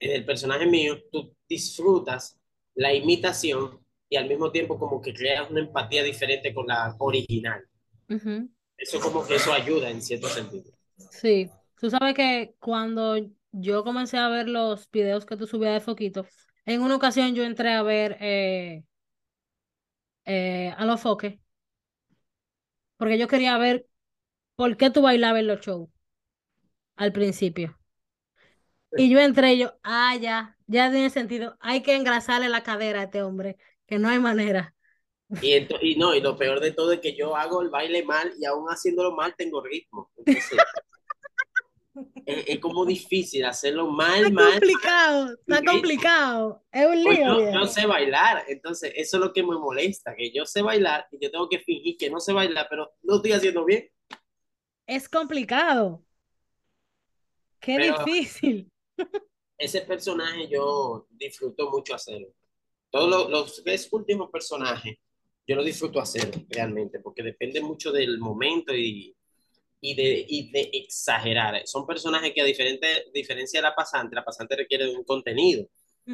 en 0.00 0.10
el 0.12 0.24
personaje 0.24 0.66
mío, 0.66 0.98
tú 1.12 1.34
disfrutas 1.48 2.38
la 2.74 2.92
imitación 2.94 3.84
y 4.08 4.16
al 4.16 4.28
mismo 4.28 4.50
tiempo 4.50 4.78
como 4.78 5.00
que 5.00 5.14
creas 5.14 5.50
una 5.50 5.60
empatía 5.60 6.02
diferente 6.02 6.52
con 6.54 6.66
la 6.66 6.94
original. 6.98 7.64
ujú, 8.10 8.50
Eso 8.76 8.98
como 8.98 9.24
que 9.24 9.36
eso 9.36 9.52
ayuda 9.52 9.90
en 9.90 10.02
cierto 10.02 10.26
sentido. 10.28 10.72
Sí. 11.10 11.50
Tú 11.78 11.90
sabes 11.90 12.14
que 12.14 12.54
cuando 12.60 13.16
yo 13.52 13.84
comencé 13.84 14.18
a 14.18 14.28
ver 14.28 14.48
los 14.48 14.90
videos 14.90 15.24
que 15.26 15.36
tú 15.36 15.46
subías 15.46 15.74
de 15.74 15.80
Foquito, 15.80 16.26
en 16.72 16.82
una 16.82 16.96
ocasión 16.96 17.34
yo 17.34 17.44
entré 17.44 17.72
a 17.74 17.82
ver 17.82 18.16
eh, 18.20 18.84
eh, 20.24 20.74
a 20.76 20.84
los 20.86 21.00
foques, 21.00 21.38
porque 22.96 23.18
yo 23.18 23.28
quería 23.28 23.58
ver 23.58 23.86
por 24.56 24.76
qué 24.78 24.90
tú 24.90 25.02
bailabas 25.02 25.40
en 25.40 25.48
los 25.48 25.60
shows 25.62 25.90
al 26.96 27.12
principio. 27.12 27.76
Y 28.94 29.08
yo 29.10 29.20
entré 29.20 29.54
y 29.54 29.58
yo, 29.60 29.74
ah, 29.82 30.16
ya, 30.16 30.56
ya 30.66 30.90
tiene 30.90 31.10
sentido. 31.10 31.56
Hay 31.60 31.82
que 31.82 31.94
engrasarle 31.96 32.48
la 32.48 32.62
cadera 32.62 33.00
a 33.00 33.04
este 33.04 33.22
hombre, 33.22 33.56
que 33.86 33.98
no 33.98 34.08
hay 34.08 34.18
manera. 34.18 34.74
Y, 35.40 35.54
y 35.80 35.96
no, 35.96 36.14
y 36.14 36.20
lo 36.20 36.36
peor 36.36 36.60
de 36.60 36.72
todo 36.72 36.92
es 36.92 37.00
que 37.00 37.16
yo 37.16 37.34
hago 37.36 37.62
el 37.62 37.70
baile 37.70 38.02
mal 38.04 38.32
y 38.38 38.44
aún 38.44 38.66
haciéndolo 38.68 39.12
mal 39.12 39.34
tengo 39.36 39.62
ritmo. 39.62 40.10
Entonces, 40.16 40.66
es, 42.24 42.44
es 42.48 42.58
como 42.60 42.84
difícil 42.86 43.44
hacerlo 43.44 43.86
mal, 43.88 44.18
Está 44.24 44.30
mal. 44.30 44.50
complicado, 44.52 45.32
está 45.34 45.58
Sí. 45.58 45.64
complicado. 45.66 46.64
Es 46.72 46.86
un 46.86 47.02
Pues 47.04 47.18
lío, 47.18 47.26
yo, 47.26 47.36
viejo. 47.38 47.52
yo 47.52 47.66
sé 47.66 47.86
bailar, 47.86 48.44
entonces 48.48 48.92
eso 48.96 49.16
es 49.16 49.24
lo 49.24 49.32
que 49.32 49.42
me 49.42 49.56
molesta, 49.58 50.14
que 50.14 50.30
yo 50.32 50.46
sé 50.46 50.62
bailar 50.62 51.06
y 51.10 51.18
yo 51.22 51.30
tengo 51.30 51.48
que 51.48 51.58
fingir 51.60 51.96
que 51.96 52.10
no 52.10 52.20
sé 52.20 52.32
bailar, 52.32 52.66
pero 52.70 52.92
lo 53.02 53.16
estoy 53.16 53.32
haciendo 53.32 53.64
bien. 53.64 53.88
Es 54.86 55.08
complicado. 55.08 56.04
Qué 57.60 57.76
Pero 57.76 58.04
difícil. 58.04 58.70
ese 59.58 59.82
personaje 59.82 60.48
yo 60.48 61.06
disfruto 61.10 61.70
mucho 61.70 61.94
hacerlo. 61.94 62.28
Todos 62.90 63.08
los, 63.10 63.30
los 63.30 63.62
tres 63.62 63.88
últimos 63.92 64.30
personajes 64.30 64.96
yo 65.46 65.56
lo 65.56 65.62
disfruto 65.64 66.00
hacer 66.00 66.30
realmente, 66.48 67.00
porque 67.00 67.22
depende 67.22 67.60
mucho 67.60 67.90
del 67.92 68.18
momento 68.18 68.74
y, 68.74 69.14
y, 69.80 69.94
de, 69.94 70.24
y 70.28 70.50
de 70.50 70.70
exagerar. 70.74 71.66
Son 71.66 71.86
personajes 71.86 72.32
que 72.34 72.40
a 72.40 72.44
diferente, 72.44 73.06
diferencia 73.14 73.60
de 73.60 73.62
la 73.62 73.74
pasante, 73.74 74.14
la 74.14 74.24
pasante 74.24 74.56
requiere 74.56 74.84
de 74.84 74.96
un 74.96 75.04
contenido 75.04 75.66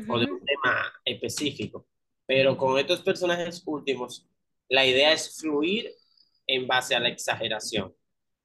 o 0.09 0.19
de 0.19 0.27
un 0.27 0.45
tema 0.45 0.93
específico. 1.05 1.87
Pero 2.27 2.57
con 2.57 2.79
estos 2.79 3.03
personajes 3.03 3.63
últimos, 3.67 4.27
la 4.69 4.85
idea 4.85 5.13
es 5.13 5.39
fluir 5.41 5.91
en 6.47 6.67
base 6.67 6.95
a 6.95 7.01
la 7.01 7.09
exageración. 7.09 7.95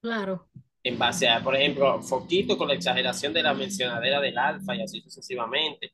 Claro. 0.01 0.49
En 0.83 0.97
base 0.97 1.27
a, 1.27 1.43
por 1.43 1.55
ejemplo, 1.55 2.01
Foquito 2.01 2.57
con 2.57 2.67
la 2.67 2.73
exageración 2.73 3.33
de 3.33 3.43
la 3.43 3.53
mencionadera 3.53 4.19
del 4.19 4.37
alfa 4.37 4.75
y 4.75 4.81
así 4.81 5.01
sucesivamente, 5.01 5.93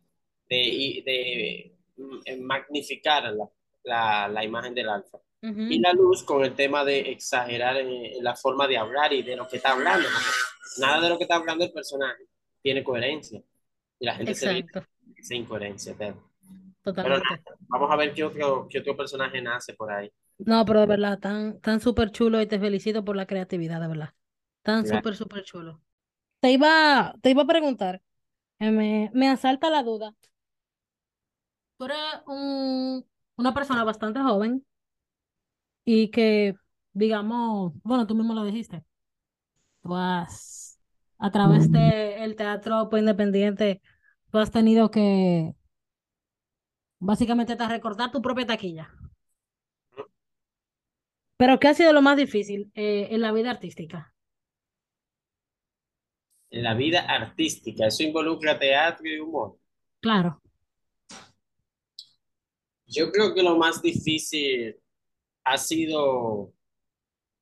de, 0.50 0.62
y 0.62 1.02
de 1.02 1.76
mm, 1.98 2.42
magnificar 2.42 3.24
la, 3.34 3.50
la, 3.84 4.28
la 4.30 4.44
imagen 4.46 4.74
del 4.74 4.90
alfa. 4.90 5.18
Y 5.56 5.80
la 5.80 5.94
luz 5.94 6.24
con 6.24 6.44
el 6.44 6.54
tema 6.54 6.84
de 6.84 7.12
exagerar 7.12 7.78
en, 7.78 7.90
en 7.90 8.24
la 8.24 8.36
forma 8.36 8.68
de 8.68 8.78
hablar 8.78 9.14
y 9.14 9.24
de 9.24 9.36
lo 9.36 9.48
que 9.48 9.58
está 9.58 9.72
hablando, 9.72 10.08
porque 10.08 10.82
nada 10.82 11.02
de 11.02 11.10
lo 11.10 11.18
que 11.18 11.24
está 11.24 11.36
hablando 11.36 11.66
el 11.66 11.72
personaje 11.72 12.24
tiene 12.62 12.84
coherencia. 12.84 13.42
Y 14.00 14.06
la 14.06 14.16
gente 14.16 14.36
se 14.36 14.54
vive 14.54 14.68
esa 15.16 15.36
incoherencia. 15.36 15.96
Pero, 15.98 16.16
pero 16.84 16.96
totalmente. 16.96 17.24
nada, 17.30 17.58
vamos 17.68 17.92
a 17.92 17.96
ver 17.96 18.14
qué 18.14 18.24
otro, 18.24 18.68
qué 18.70 18.80
otro 18.80 18.96
personaje 18.96 19.42
nace 19.42 19.74
por 19.74 19.92
ahí. 19.92 20.12
No, 20.40 20.66
pero 20.66 20.82
de 20.82 20.86
verdad, 20.86 21.20
tan, 21.20 21.60
tan 21.62 21.80
súper 21.80 22.12
chulo 22.12 22.42
y 22.42 22.48
te 22.48 22.60
felicito 22.60 23.04
por 23.04 23.16
la 23.16 23.26
creatividad, 23.26 23.82
de 23.82 23.88
verdad. 23.88 24.14
Tan 24.62 24.86
súper, 24.86 25.16
súper 25.16 25.44
chulo. 25.44 25.82
Te 26.40 26.52
iba, 26.52 27.16
te 27.22 27.32
iba 27.32 27.44
a 27.44 27.48
preguntar, 27.48 28.02
eh, 28.60 28.70
me, 28.70 29.10
me 29.14 29.30
asalta 29.30 29.70
la 29.70 29.82
duda. 29.82 30.14
Tú 31.78 31.86
eres 31.86 31.98
un, 32.28 33.06
una 33.36 33.54
persona 33.54 33.84
bastante 33.84 34.20
joven 34.20 34.66
y 35.90 36.10
que, 36.12 36.54
digamos, 36.92 37.72
bueno, 37.82 38.06
tú 38.06 38.14
mismo 38.14 38.34
lo 38.34 38.44
dijiste, 38.44 38.84
tú 39.82 39.96
has, 39.96 40.82
a 41.18 41.32
través 41.32 41.72
del 41.72 42.36
teatro 42.36 42.90
pues, 42.90 43.00
independiente, 43.00 43.82
tú 44.30 44.38
has 44.40 44.52
tenido 44.52 44.92
que, 44.92 45.56
básicamente, 47.00 47.56
te 47.56 47.66
recortar 47.66 48.12
tu 48.12 48.22
propia 48.22 48.46
taquilla. 48.46 48.92
Pero 51.38 51.58
¿qué 51.58 51.70
ha 51.70 51.74
sido 51.74 51.94
lo 51.94 52.02
más 52.02 52.18
difícil 52.18 52.70
eh, 52.76 53.08
en 53.12 53.22
la 53.22 53.32
vida 53.32 53.50
artística? 53.50 54.14
En 56.50 56.64
la 56.64 56.74
vida 56.74 57.00
artística, 57.00 57.88
eso 57.88 58.04
involucra 58.04 58.60
teatro 58.60 59.08
y 59.08 59.20
humor. 59.22 59.58
Claro. 60.02 60.42
Yo 62.88 63.10
creo 63.10 63.34
que 63.34 63.42
lo 63.42 63.56
más 63.56 63.82
difícil 63.82 64.76
ha 65.52 65.58
sido 65.58 66.54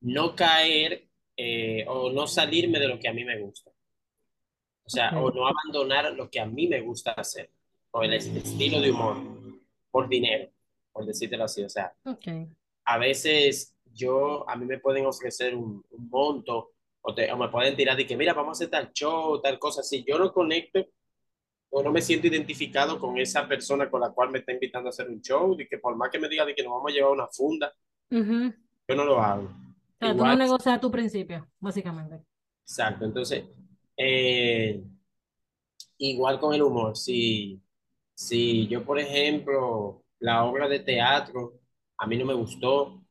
no 0.02 0.34
caer 0.36 1.08
eh, 1.36 1.84
o 1.88 2.10
no 2.12 2.26
salirme 2.26 2.78
de 2.80 2.88
lo 2.88 2.98
que 3.00 3.08
a 3.08 3.12
mí 3.14 3.24
me 3.24 3.40
gusta. 3.40 3.70
O 4.84 4.88
sea, 4.88 5.14
o 5.16 5.30
Ok, 5.30 5.34
no 5.34 5.46
abandonar 5.46 6.12
lo 6.14 6.30
que 6.30 6.40
a 6.40 6.46
mí 6.46 6.68
me 6.68 6.80
gusta 6.80 7.12
hacer, 7.12 7.50
o 7.90 8.02
el 8.02 8.14
est- 8.14 8.34
estilo 8.36 8.80
de 8.80 8.90
humor, 8.92 9.16
por 9.90 10.08
dinero, 10.08 10.50
por 10.92 11.04
decírtelo 11.06 11.44
así. 11.44 11.62
O 11.64 11.68
sea, 11.68 11.92
ok. 12.04 12.26
a 12.84 12.98
veces 12.98 13.76
yo, 13.92 14.48
a 14.48 14.56
mí 14.56 14.66
me 14.66 14.78
pueden 14.80 15.06
ofrecer 15.06 15.54
un, 15.56 15.84
un 15.90 16.08
monto, 16.10 16.72
o, 17.02 17.14
te- 17.14 17.30
o 17.32 17.36
me 17.36 17.48
pueden 17.48 17.76
tirar 17.76 17.96
de 17.96 18.06
que, 18.06 18.16
mira, 18.16 18.34
vamos 18.34 18.50
a 18.50 18.64
hacer 18.64 18.70
tal 18.70 18.92
show, 18.92 19.40
tal 19.42 19.58
cosa. 19.58 19.82
Si 19.82 20.04
yo 20.04 20.18
no 20.18 20.32
conecto 20.32 20.86
o 21.70 21.82
no 21.82 21.92
me 21.92 22.02
siento 22.02 22.26
identificado 22.28 22.98
con 23.00 23.18
esa 23.18 23.46
persona 23.48 23.90
con 23.90 24.00
la 24.00 24.10
cual 24.12 24.30
me 24.30 24.38
está 24.40 24.52
invitando 24.52 24.88
a 24.88 24.90
hacer 24.90 25.08
un 25.08 25.20
show, 25.22 25.56
de 25.56 25.68
que 25.68 25.78
por 25.78 25.96
más 25.96 26.10
que 26.10 26.18
me 26.18 26.28
diga 26.28 26.44
de 26.46 26.54
que 26.54 26.62
nos 26.62 26.72
vamos 26.74 26.92
a 26.92 26.94
llevar 26.94 27.12
una 27.12 27.28
funda, 27.28 27.74
Ujú, 28.10 28.52
yo 28.88 28.94
no 28.96 29.04
lo 29.04 29.20
hago. 29.20 29.44
O 29.44 29.98
sea, 29.98 30.16
tú 30.16 30.24
no 30.24 30.34
igual, 30.34 30.38
negocias 30.38 30.80
tu 30.80 30.90
principio, 30.90 31.46
básicamente. 31.60 32.24
exacto. 32.64 33.04
Entonces, 33.04 33.44
eh, 33.96 34.82
igual 35.98 36.38
con 36.40 36.54
el 36.54 36.62
humor. 36.62 36.96
Si, 36.96 37.60
si 38.14 38.66
yo, 38.68 38.84
por 38.84 38.98
ejemplo, 38.98 40.04
la 40.20 40.44
obra 40.44 40.68
de 40.68 40.80
teatro, 40.80 41.60
a 41.98 42.06
mí 42.06 42.16
no 42.16 42.26
me 42.26 42.34
gustó 42.34 43.02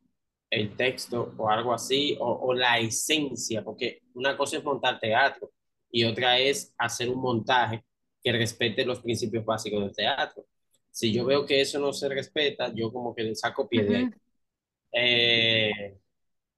el 0.50 0.76
texto 0.76 1.34
o 1.38 1.50
algo 1.50 1.74
así, 1.74 2.18
o, 2.20 2.28
o 2.28 2.54
la 2.54 2.80
esencia, 2.80 3.64
porque 3.64 4.04
una 4.14 4.38
cosa 4.38 4.58
es 4.58 4.64
montar 4.64 5.00
teatro 5.00 5.52
y 5.92 6.04
otra 6.06 6.40
es 6.40 6.74
hacer 6.78 7.10
un 7.10 7.22
montaje 7.22 7.84
que 8.24 8.32
respete 8.32 8.86
los 8.86 9.00
principios 9.02 9.46
básicos 9.46 9.82
del 9.82 9.96
teatro. 9.96 10.46
Si 10.92 11.12
yo 11.14 11.26
veo 11.26 11.46
que 11.46 11.62
eso 11.62 11.80
no 11.80 11.94
se 11.94 12.10
respeta, 12.10 12.74
yo 12.74 12.92
como 12.92 13.14
que 13.16 13.24
le 13.24 13.36
saco 13.36 13.68
pie 13.68 13.84
de 13.84 13.98
ahí. 13.98 14.10
Eh, 14.96 16.00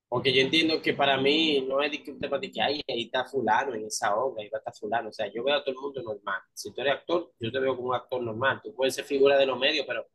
porque 0.09 0.33
yo 0.33 0.41
entiendo 0.41 0.81
que 0.81 0.93
para 0.93 1.17
mí 1.17 1.61
no 1.67 1.81
es 1.81 1.91
de 1.91 2.03
que 2.03 2.11
un 2.11 2.19
tema 2.19 2.39
de 2.39 2.51
que 2.51 2.61
"Ay, 2.61 2.81
ahí 2.88 3.03
está 3.03 3.25
fulano 3.25 3.75
en 3.75 3.85
esa 3.88 4.15
obra, 4.17 4.43
ahí 4.43 4.49
va 4.49 4.57
a 4.57 4.59
estar 4.59 4.75
fulano. 4.75 5.09
O 5.09 5.13
sea, 5.13 5.27
yo 5.33 5.43
veo 5.43 5.55
a 5.55 5.63
todo 5.63 5.75
el 5.75 5.81
mundo 5.81 6.03
normal. 6.03 6.41
Si 6.53 6.73
tú 6.73 6.81
eres 6.81 6.93
actor, 6.95 7.33
yo 7.39 7.51
te 7.51 7.59
veo 7.59 7.75
como 7.75 7.89
un 7.89 7.95
actor 7.95 8.21
normal. 8.23 8.61
Tú 8.63 8.73
puedes 8.75 8.95
ser 8.95 9.05
figura 9.05 9.38
de 9.38 9.45
los 9.47 9.59
medios, 9.59 9.85
pero 9.88 10.07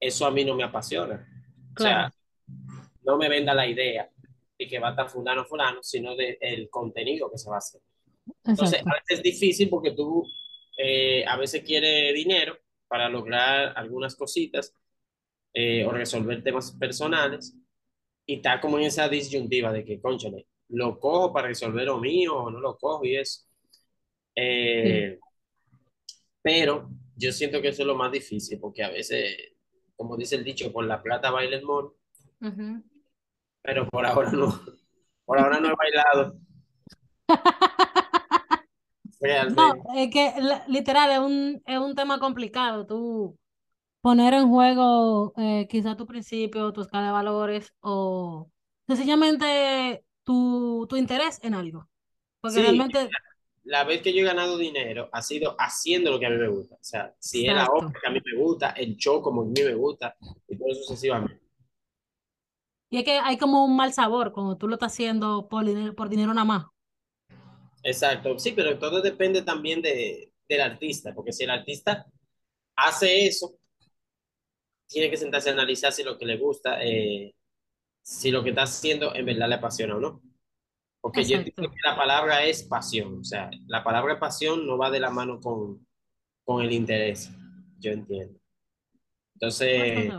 eso 0.00 0.26
a 0.26 0.30
mí 0.32 0.44
no 0.44 0.54
me 0.56 0.64
apasiona. 0.64 1.26
O 1.76 1.78
Claro, 1.78 2.08
sea, 2.08 2.12
no 3.02 3.16
me 3.18 3.28
venda 3.28 3.54
la 3.54 3.66
idea 3.66 4.10
de 4.58 4.66
que 4.68 4.78
va 4.78 4.88
a 4.88 4.90
estar 4.92 5.08
fulano 5.10 5.44
fulano, 5.44 5.82
sino 5.82 6.14
del 6.16 6.68
contenido 6.70 7.30
que 7.30 7.38
se 7.38 7.48
va 7.50 7.56
a 7.56 7.58
hacer. 7.58 7.80
Entonces, 8.50 8.80
a 8.80 8.84
exacto. 8.84 8.94
veces 8.94 9.18
es 9.18 9.22
difícil 9.22 9.68
porque 9.70 9.92
tú 9.92 10.24
eh, 10.78 11.24
a 11.26 11.36
veces 11.36 11.62
quieres 11.64 12.14
dinero 12.14 12.56
para 12.88 13.08
lograr 13.08 13.72
algunas 13.76 14.16
cositas 14.16 14.74
eh, 15.54 15.84
o 15.86 15.92
resolver 15.92 16.42
temas 16.42 16.72
personales 16.72 17.56
y 18.26 18.36
está 18.36 18.60
como 18.60 18.78
en 18.78 18.84
esa 18.86 19.08
disyuntiva 19.08 19.72
de 19.72 19.84
que, 19.84 20.00
cónchale, 20.00 20.46
lo 20.70 20.98
cojo 20.98 21.32
para 21.32 21.48
resolver 21.48 21.86
lo 21.86 21.98
mío 22.00 22.36
o 22.36 22.50
no 22.50 22.60
lo 22.60 22.76
cojo 22.78 23.04
y 23.04 23.16
eso. 23.16 23.42
Sí. 24.82 24.88
Eh, 24.88 25.18
pero 26.42 26.90
yo 27.16 27.32
siento 27.32 27.60
que 27.62 27.68
eso 27.68 27.82
es 27.82 27.86
lo 27.88 27.94
más 27.96 28.12
difícil 28.12 28.58
porque 28.60 28.82
a 28.82 28.90
veces, 28.90 29.36
como 29.96 30.16
dice 30.16 30.36
el 30.36 30.44
dicho, 30.44 30.72
por 30.72 30.84
la 30.84 31.02
plata 31.02 31.30
baila 31.30 31.56
el 31.56 31.64
mono, 31.64 31.94
Ujú. 32.40 32.82
pero 33.62 33.88
por 33.88 34.06
ahora 34.06 34.30
no, 34.32 34.60
por 35.24 35.38
ahora 35.38 35.60
no 35.60 35.68
he 35.70 35.74
bailado 35.76 36.38
No, 39.56 39.74
realmente. 39.74 39.88
es 39.96 40.10
que 40.12 40.32
literal 40.68 41.10
es 41.12 41.18
un, 41.18 41.62
es 41.66 41.78
un 41.78 41.94
tema 41.94 42.18
complicado. 42.18 42.86
Tú 42.86 43.38
poner 44.04 44.34
en 44.34 44.50
juego 44.50 45.32
eh, 45.38 45.66
quizá 45.66 45.96
tu 45.96 46.06
principio, 46.06 46.74
tu 46.74 46.82
escala 46.82 47.06
de 47.06 47.12
valores 47.12 47.72
o 47.80 48.50
sencillamente 48.86 50.04
tu, 50.24 50.86
tu 50.90 50.96
interés 50.96 51.40
en 51.42 51.54
algo. 51.54 51.88
Porque 52.42 52.56
Sí, 52.56 52.62
realmente, 52.62 53.08
la 53.64 53.84
vez 53.84 54.02
que 54.02 54.12
yo 54.12 54.20
he 54.20 54.24
ganado 54.24 54.58
dinero 54.58 55.08
ha 55.10 55.22
sido 55.22 55.56
haciendo 55.58 56.10
lo 56.10 56.20
que 56.20 56.26
a 56.26 56.30
mí 56.30 56.36
me 56.36 56.48
gusta. 56.48 56.74
O 56.74 56.84
sea, 56.84 57.14
si 57.18 57.46
es 57.46 57.54
la 57.54 57.64
obra 57.66 57.88
que 57.98 58.06
a 58.06 58.10
mí 58.10 58.20
me 58.22 58.42
gusta, 58.42 58.70
el 58.72 58.96
show 58.96 59.22
como 59.22 59.40
a 59.42 59.44
mí 59.46 59.54
me 59.64 59.74
gusta, 59.74 60.14
y 60.48 60.58
todo 60.58 60.74
sucesivamente. 60.74 61.40
Y 62.90 62.96
es 62.98 63.04
que 63.04 63.18
hay 63.18 63.36
como 63.36 63.62
un 63.64 63.76
mal 63.76 63.92
sabor 63.92 64.32
cuando 64.32 64.56
tú 64.56 64.68
lo 64.68 64.76
estás 64.76 64.92
haciendo 64.92 65.48
por 65.50 65.64
dinero, 65.66 65.94
por 65.94 66.08
dinero 66.08 66.32
nada 66.32 66.44
más. 66.46 66.66
Exacto, 67.82 68.38
sí, 68.38 68.52
pero 68.52 68.78
todo 68.78 69.02
depende 69.02 69.42
también 69.42 69.82
de, 69.82 70.32
del 70.48 70.60
artista, 70.60 71.14
porque 71.14 71.32
si 71.32 71.44
el 71.44 71.50
artista 71.50 72.06
hace 72.76 73.26
eso, 73.26 73.56
tiene 74.94 75.10
que 75.10 75.16
sentarse 75.16 75.50
a 75.50 75.52
analizar 75.52 75.92
si 75.92 76.04
lo 76.04 76.16
que 76.16 76.24
le 76.24 76.38
gusta, 76.38 76.82
eh, 76.82 77.34
si 78.00 78.30
lo 78.30 78.44
que 78.44 78.50
está 78.50 78.62
haciendo 78.62 79.12
en 79.12 79.26
verdad 79.26 79.48
le 79.48 79.56
apasiona 79.56 79.96
o 79.96 80.00
no. 80.00 80.22
Porque 81.00 81.24
yo 81.24 81.36
entiendo 81.36 81.64
Exacto. 81.64 81.74
que 81.74 81.88
la 81.88 81.96
palabra 81.96 82.44
es 82.46 82.62
pasión, 82.62 83.18
o 83.20 83.24
sea, 83.24 83.50
la 83.66 83.82
palabra 83.82 84.20
pasión 84.20 84.64
no 84.66 84.78
va 84.78 84.90
de 84.90 85.00
la 85.00 85.10
mano 85.10 85.40
con, 85.40 85.84
con 86.44 86.62
el 86.62 86.72
interés, 86.72 87.28
yo 87.78 87.90
entiendo. 87.90 88.38
Entonces, 89.34 90.12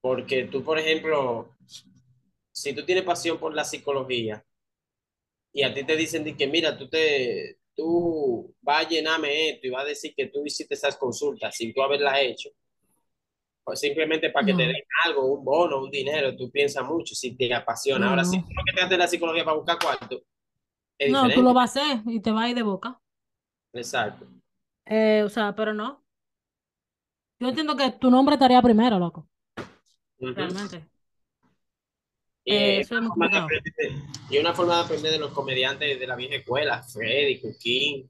porque 0.00 0.44
tú, 0.44 0.62
por 0.62 0.78
ejemplo, 0.78 1.56
si 2.52 2.72
tú 2.72 2.84
tienes 2.84 3.04
pasión 3.04 3.38
por 3.38 3.52
la 3.54 3.64
psicología 3.64 4.42
y 5.52 5.64
a 5.64 5.74
ti 5.74 5.84
te 5.84 5.96
dicen 5.96 6.22
de 6.22 6.36
que, 6.36 6.46
mira, 6.46 6.78
tú 6.78 6.88
te, 6.88 7.58
tú 7.74 8.54
vas 8.62 8.86
a 8.86 8.88
llenarme 8.88 9.50
esto 9.50 9.66
y 9.66 9.70
vas 9.70 9.82
a 9.82 9.88
decir 9.88 10.14
que 10.16 10.28
tú 10.28 10.46
hiciste 10.46 10.74
esas 10.74 10.96
consultas 10.96 11.56
sin 11.56 11.74
tú 11.74 11.82
haberlas 11.82 12.20
hecho, 12.20 12.50
pues 13.64 13.80
simplemente 13.80 14.30
para 14.30 14.46
que 14.46 14.54
te 14.54 14.62
den 14.62 14.82
algo, 15.04 15.26
un 15.26 15.44
bono, 15.44 15.82
un 15.82 15.90
dinero, 15.90 16.34
tú 16.36 16.50
piensas 16.50 16.84
mucho 16.84 17.14
si 17.14 17.36
te 17.36 17.52
apasiona. 17.54 18.10
Ahora, 18.10 18.24
si 18.24 18.40
tú 18.40 18.48
lo 18.48 18.64
que 18.64 18.72
te 18.72 18.82
hace 18.82 18.96
la 18.96 19.08
psicología 19.08 19.44
para 19.44 19.56
buscar 19.56 19.78
cuarto, 19.78 20.22
es 20.98 21.10
No, 21.10 21.30
tú 21.30 21.42
lo 21.42 21.54
vas 21.54 21.76
a 21.76 21.82
hacer 21.82 22.02
y 22.06 22.20
te 22.20 22.30
va 22.30 22.42
a 22.42 22.48
ir 22.48 22.56
de 22.56 22.62
boca. 22.62 23.00
Exacto. 23.72 24.26
Eh, 24.86 25.22
o 25.24 25.28
sea, 25.28 25.54
pero 25.54 25.72
no. 25.72 26.04
Yo 27.38 27.48
entiendo 27.48 27.76
que 27.76 27.92
tu 27.92 28.10
nombre 28.10 28.34
estaría 28.34 28.60
primero, 28.60 28.98
loco. 28.98 29.28
Ujú. 30.18 30.34
Realmente. 30.34 30.84
Y 32.44 32.54
Eh, 32.54 32.80
eso 32.80 32.96
es 32.96 33.02
muy 33.02 33.28
y 34.30 34.38
una 34.38 34.54
forma 34.54 34.76
de 34.76 34.82
aprender 34.82 35.12
de 35.12 35.18
los 35.18 35.32
comediantes 35.32 35.98
de 35.98 36.06
la 36.06 36.16
vieja 36.16 36.36
escuela, 36.36 36.82
Freddy, 36.82 37.40
Cooking, 37.40 38.08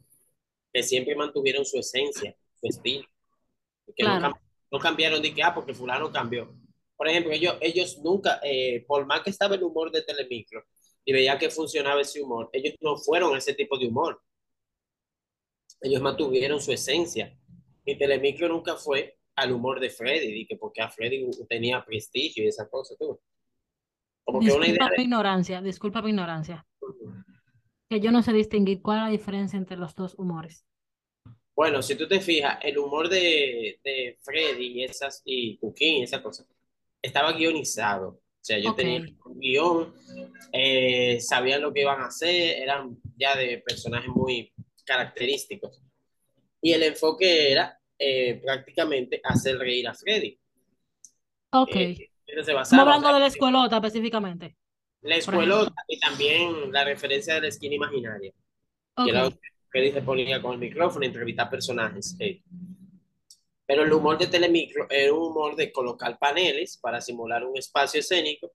que 0.72 0.82
siempre 0.82 1.14
mantuvieron 1.16 1.64
su 1.64 1.78
esencia, 1.78 2.34
su 2.60 2.66
estilo, 2.66 3.08
que 3.86 4.04
Claro. 4.04 4.34
No 4.70 4.78
cambiaron 4.78 5.20
de 5.20 5.34
que, 5.34 5.42
ah, 5.42 5.54
porque 5.54 5.74
fulano 5.74 6.10
cambió. 6.10 6.54
Por 6.96 7.08
ejemplo, 7.08 7.32
ellos, 7.32 7.56
ellos 7.60 7.98
nunca, 8.04 8.40
eh, 8.42 8.84
por 8.86 9.06
más 9.06 9.22
que 9.22 9.30
estaba 9.30 9.54
el 9.54 9.62
humor 9.62 9.90
de 9.90 10.02
Telemicro 10.02 10.64
y 11.04 11.12
veía 11.12 11.38
que 11.38 11.50
funcionaba 11.50 12.02
ese 12.02 12.20
humor, 12.20 12.50
ellos 12.52 12.74
no 12.80 12.96
fueron 12.96 13.36
ese 13.36 13.54
tipo 13.54 13.78
de 13.78 13.86
humor. 13.86 14.20
Ellos 15.80 16.02
mantuvieron 16.02 16.60
su 16.60 16.72
esencia. 16.72 17.36
Y 17.84 17.96
Telemicro 17.96 18.48
nunca 18.48 18.76
fue 18.76 19.18
al 19.34 19.52
humor 19.52 19.80
de 19.80 19.88
Freddy, 19.88 20.42
y 20.42 20.46
que 20.46 20.56
porque 20.56 20.82
a 20.82 20.90
Freddy 20.90 21.26
tenía 21.48 21.82
prestigio 21.84 22.44
y 22.44 22.48
esa 22.48 22.68
cosa, 22.68 22.94
tú. 22.98 23.18
Como 24.22 24.40
que 24.40 24.52
una 24.52 24.66
idea 24.66 24.72
Disculpa 24.72 24.90
de... 24.90 24.96
mi 24.98 25.04
ignorancia, 25.04 25.62
disculpa 25.62 26.02
mi 26.02 26.10
ignorancia. 26.10 26.66
Que 27.88 28.00
yo 28.00 28.12
no 28.12 28.22
sé 28.22 28.32
distinguir 28.32 28.82
cuál 28.82 28.98
es 28.98 29.04
la 29.04 29.10
diferencia 29.10 29.56
entre 29.56 29.78
los 29.78 29.94
dos 29.94 30.14
humores. 30.18 30.66
Bueno, 31.54 31.82
si 31.82 31.94
tú 31.94 32.08
te 32.08 32.20
fijas, 32.20 32.58
el 32.62 32.78
humor 32.78 33.08
de, 33.08 33.80
de 33.84 34.18
Freddy 34.22 34.80
y 34.80 34.84
esas, 34.84 35.22
y 35.24 35.58
Cooking 35.58 35.98
y 35.98 36.02
esas 36.04 36.20
cosas, 36.22 36.46
estaba 37.02 37.32
guionizado. 37.32 38.08
O 38.10 38.44
sea, 38.44 38.58
yo 38.58 38.70
Ok, 38.70 38.76
tenía 38.76 39.00
un 39.24 39.38
guion, 39.40 39.94
eh, 40.52 41.20
sabían 41.20 41.60
lo 41.62 41.72
que 41.72 41.82
iban 41.82 42.00
a 42.00 42.06
hacer, 42.06 42.62
eran 42.62 42.98
ya 43.16 43.36
de 43.36 43.58
personajes 43.58 44.08
muy 44.08 44.52
característicos. 44.84 45.82
Y 46.62 46.72
el 46.72 46.82
enfoque 46.84 47.52
era 47.52 47.78
eh, 47.98 48.40
prácticamente 48.42 49.20
hacer 49.24 49.58
reír 49.58 49.88
a 49.88 49.94
Freddy. 49.94 50.38
ok. 51.52 51.76
Eh, 51.76 52.10
Estamos 52.26 52.54
basaba, 52.54 52.94
o 52.96 52.98
sea, 52.98 53.08
hablando 53.10 53.12
de 53.14 53.20
la 53.20 53.26
escuelota 53.26 53.76
específicamente, 53.76 54.56
la 55.02 55.16
escuelota 55.16 55.72
y 55.88 55.98
también 55.98 56.72
la 56.72 56.84
referencia 56.84 57.34
de 57.34 57.40
la 57.42 57.48
esquina 57.48 57.74
imaginaria, 57.74 58.32
que 59.02 59.10
era 59.10 59.28
Freddy 59.70 59.92
se 59.92 60.02
ponía 60.02 60.42
con 60.42 60.54
el 60.54 60.58
micrófono 60.58 61.04
y 61.04 61.08
entrevistar 61.08 61.48
personajes. 61.48 62.16
eh. 62.18 62.42
Pero 63.66 63.84
el 63.84 63.92
humor 63.92 64.18
de 64.18 64.26
Telemicro 64.26 64.86
era 64.90 65.12
un 65.12 65.28
humor 65.28 65.54
de 65.54 65.70
colocar 65.70 66.18
paneles 66.18 66.76
para 66.76 67.00
simular 67.00 67.44
un 67.44 67.56
espacio 67.56 68.00
escénico 68.00 68.52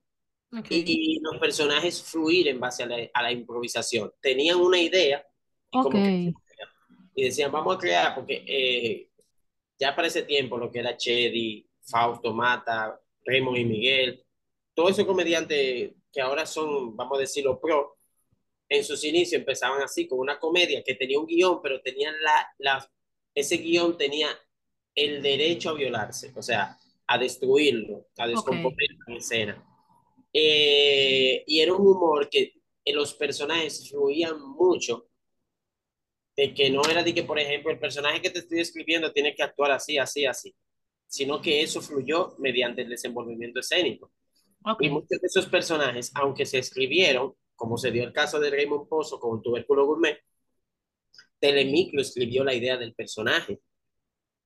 ok, 0.51 0.67
y 0.69 1.19
los 1.21 1.37
personajes 1.37 2.03
fluir 2.03 2.49
en 2.49 2.59
base 2.59 2.83
a 2.83 2.87
la, 2.87 2.97
a 3.13 3.23
la 3.23 3.31
improvisación. 3.31 4.11
Tenían 4.19 4.59
una 4.59 4.77
idea 4.77 5.25
y 5.71 5.77
ok, 5.77 5.83
como 5.83 6.03
que 6.03 6.33
y 7.15 7.23
decían, 7.23 7.51
vamos 7.51 7.75
a 7.75 7.79
crear, 7.79 8.13
porque 8.13 8.43
eh, 8.45 9.09
ya 9.79 9.95
para 9.95 10.09
ese 10.09 10.23
tiempo 10.23 10.57
lo 10.57 10.69
que 10.69 10.79
era 10.79 10.97
Chedi, 10.97 11.65
Fausto 11.81 12.33
Mata, 12.33 12.99
Raymond 13.23 13.57
y 13.57 13.65
Miguel, 13.65 14.25
todos 14.73 14.91
esos 14.91 15.05
comediantes 15.05 15.93
que 16.11 16.21
ahora 16.21 16.45
son, 16.45 16.95
vamos 16.95 17.17
a 17.17 17.21
decirlo, 17.21 17.59
pro, 17.59 17.97
en 18.67 18.83
sus 18.83 19.03
inicios 19.03 19.39
empezaban 19.39 19.81
así, 19.81 20.07
con 20.07 20.19
una 20.19 20.39
comedia 20.39 20.83
que 20.83 20.95
tenía 20.95 21.19
un 21.19 21.27
guion, 21.27 21.61
pero 21.61 21.81
tenían 21.81 22.15
la, 22.21 22.47
la, 22.57 22.91
ese 23.33 23.57
guion 23.57 23.97
tenía 23.97 24.29
el 24.93 25.21
derecho 25.21 25.69
a 25.69 25.73
violarse, 25.73 26.31
o 26.35 26.41
sea, 26.41 26.77
a 27.07 27.17
destruirlo, 27.17 28.07
a 28.17 28.23
ok, 28.23 28.29
descomponerlo 28.29 29.05
en 29.07 29.15
escena. 29.15 29.63
Eh, 30.33 31.43
y 31.45 31.59
era 31.59 31.73
un 31.73 31.87
humor 31.87 32.29
que 32.29 32.53
los 32.87 33.13
personajes 33.13 33.89
fluían 33.89 34.39
mucho, 34.41 35.09
de 36.35 36.53
que 36.53 36.69
no 36.69 36.81
era 36.89 37.03
de 37.03 37.13
que, 37.13 37.23
por 37.23 37.39
ejemplo, 37.39 37.71
el 37.71 37.79
personaje 37.79 38.21
que 38.21 38.29
te 38.29 38.39
estoy 38.39 38.59
escribiendo 38.59 39.11
tiene 39.13 39.33
que 39.33 39.43
actuar 39.43 39.71
así, 39.71 39.97
así, 39.97 40.25
así, 40.25 40.53
sino 41.07 41.41
que 41.41 41.61
eso 41.61 41.81
fluyó 41.81 42.35
mediante 42.39 42.81
el 42.81 42.89
desenvolvimiento 42.89 43.59
escénico. 43.59 44.11
Y 44.79 44.89
muchos 44.89 45.21
de 45.21 45.27
esos 45.27 45.45
personajes, 45.45 46.11
aunque 46.15 46.45
se 46.45 46.57
escribieron, 46.57 47.35
como 47.55 47.77
se 47.77 47.91
dio 47.91 48.03
el 48.03 48.13
caso 48.13 48.39
de 48.39 48.49
Raymond 48.49 48.87
Pozo 48.87 49.19
con 49.19 49.41
tubérculo 49.41 49.85
gourmet, 49.85 50.19
Telemicro 51.39 52.01
escribió 52.01 52.43
la 52.43 52.53
idea 52.53 52.77
del 52.77 52.93
personaje, 52.93 53.61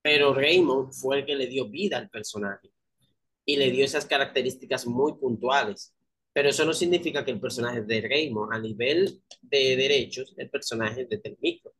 pero 0.02 0.34
Raymond 0.34 0.94
fue 0.94 1.20
el 1.20 1.26
que 1.26 1.36
le 1.36 1.48
dio 1.48 1.70
vida 1.70 1.98
al 1.98 2.10
personaje 2.10 2.72
y 3.46 3.58
le 3.58 3.72
dio 3.72 3.86
esas 3.86 4.06
características 4.06 4.86
muy 4.86 5.14
puntuales. 5.14 5.96
Pero 6.32 6.50
eso 6.50 6.64
no 6.66 6.74
significa 6.74 7.26
que 7.26 7.32
el 7.32 7.40
personaje 7.40 7.82
de 7.82 8.02
Raymond, 8.02 8.54
a 8.54 8.60
nivel 8.60 9.22
de 9.42 9.76
derechos, 9.76 10.34
el 10.38 10.50
personaje 10.50 11.06
de 11.06 11.18
Telmicro. 11.18 11.74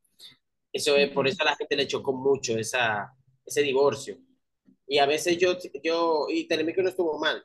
Eso 0.74 0.96
es, 0.96 1.12
por 1.12 1.28
eso 1.28 1.42
a 1.44 1.46
la 1.46 1.56
gente 1.56 1.76
le 1.76 1.88
chocó 1.88 2.14
mucho 2.14 2.58
esa, 2.58 3.14
ese 3.46 3.62
divorcio. 3.62 4.18
Y 4.88 4.98
a 4.98 5.06
veces 5.06 5.38
yo, 5.38 5.58
yo 5.84 6.26
y 6.30 6.48
Telmicro 6.48 6.84
no 6.84 6.90
estuvo 6.90 7.20
mal. 7.20 7.44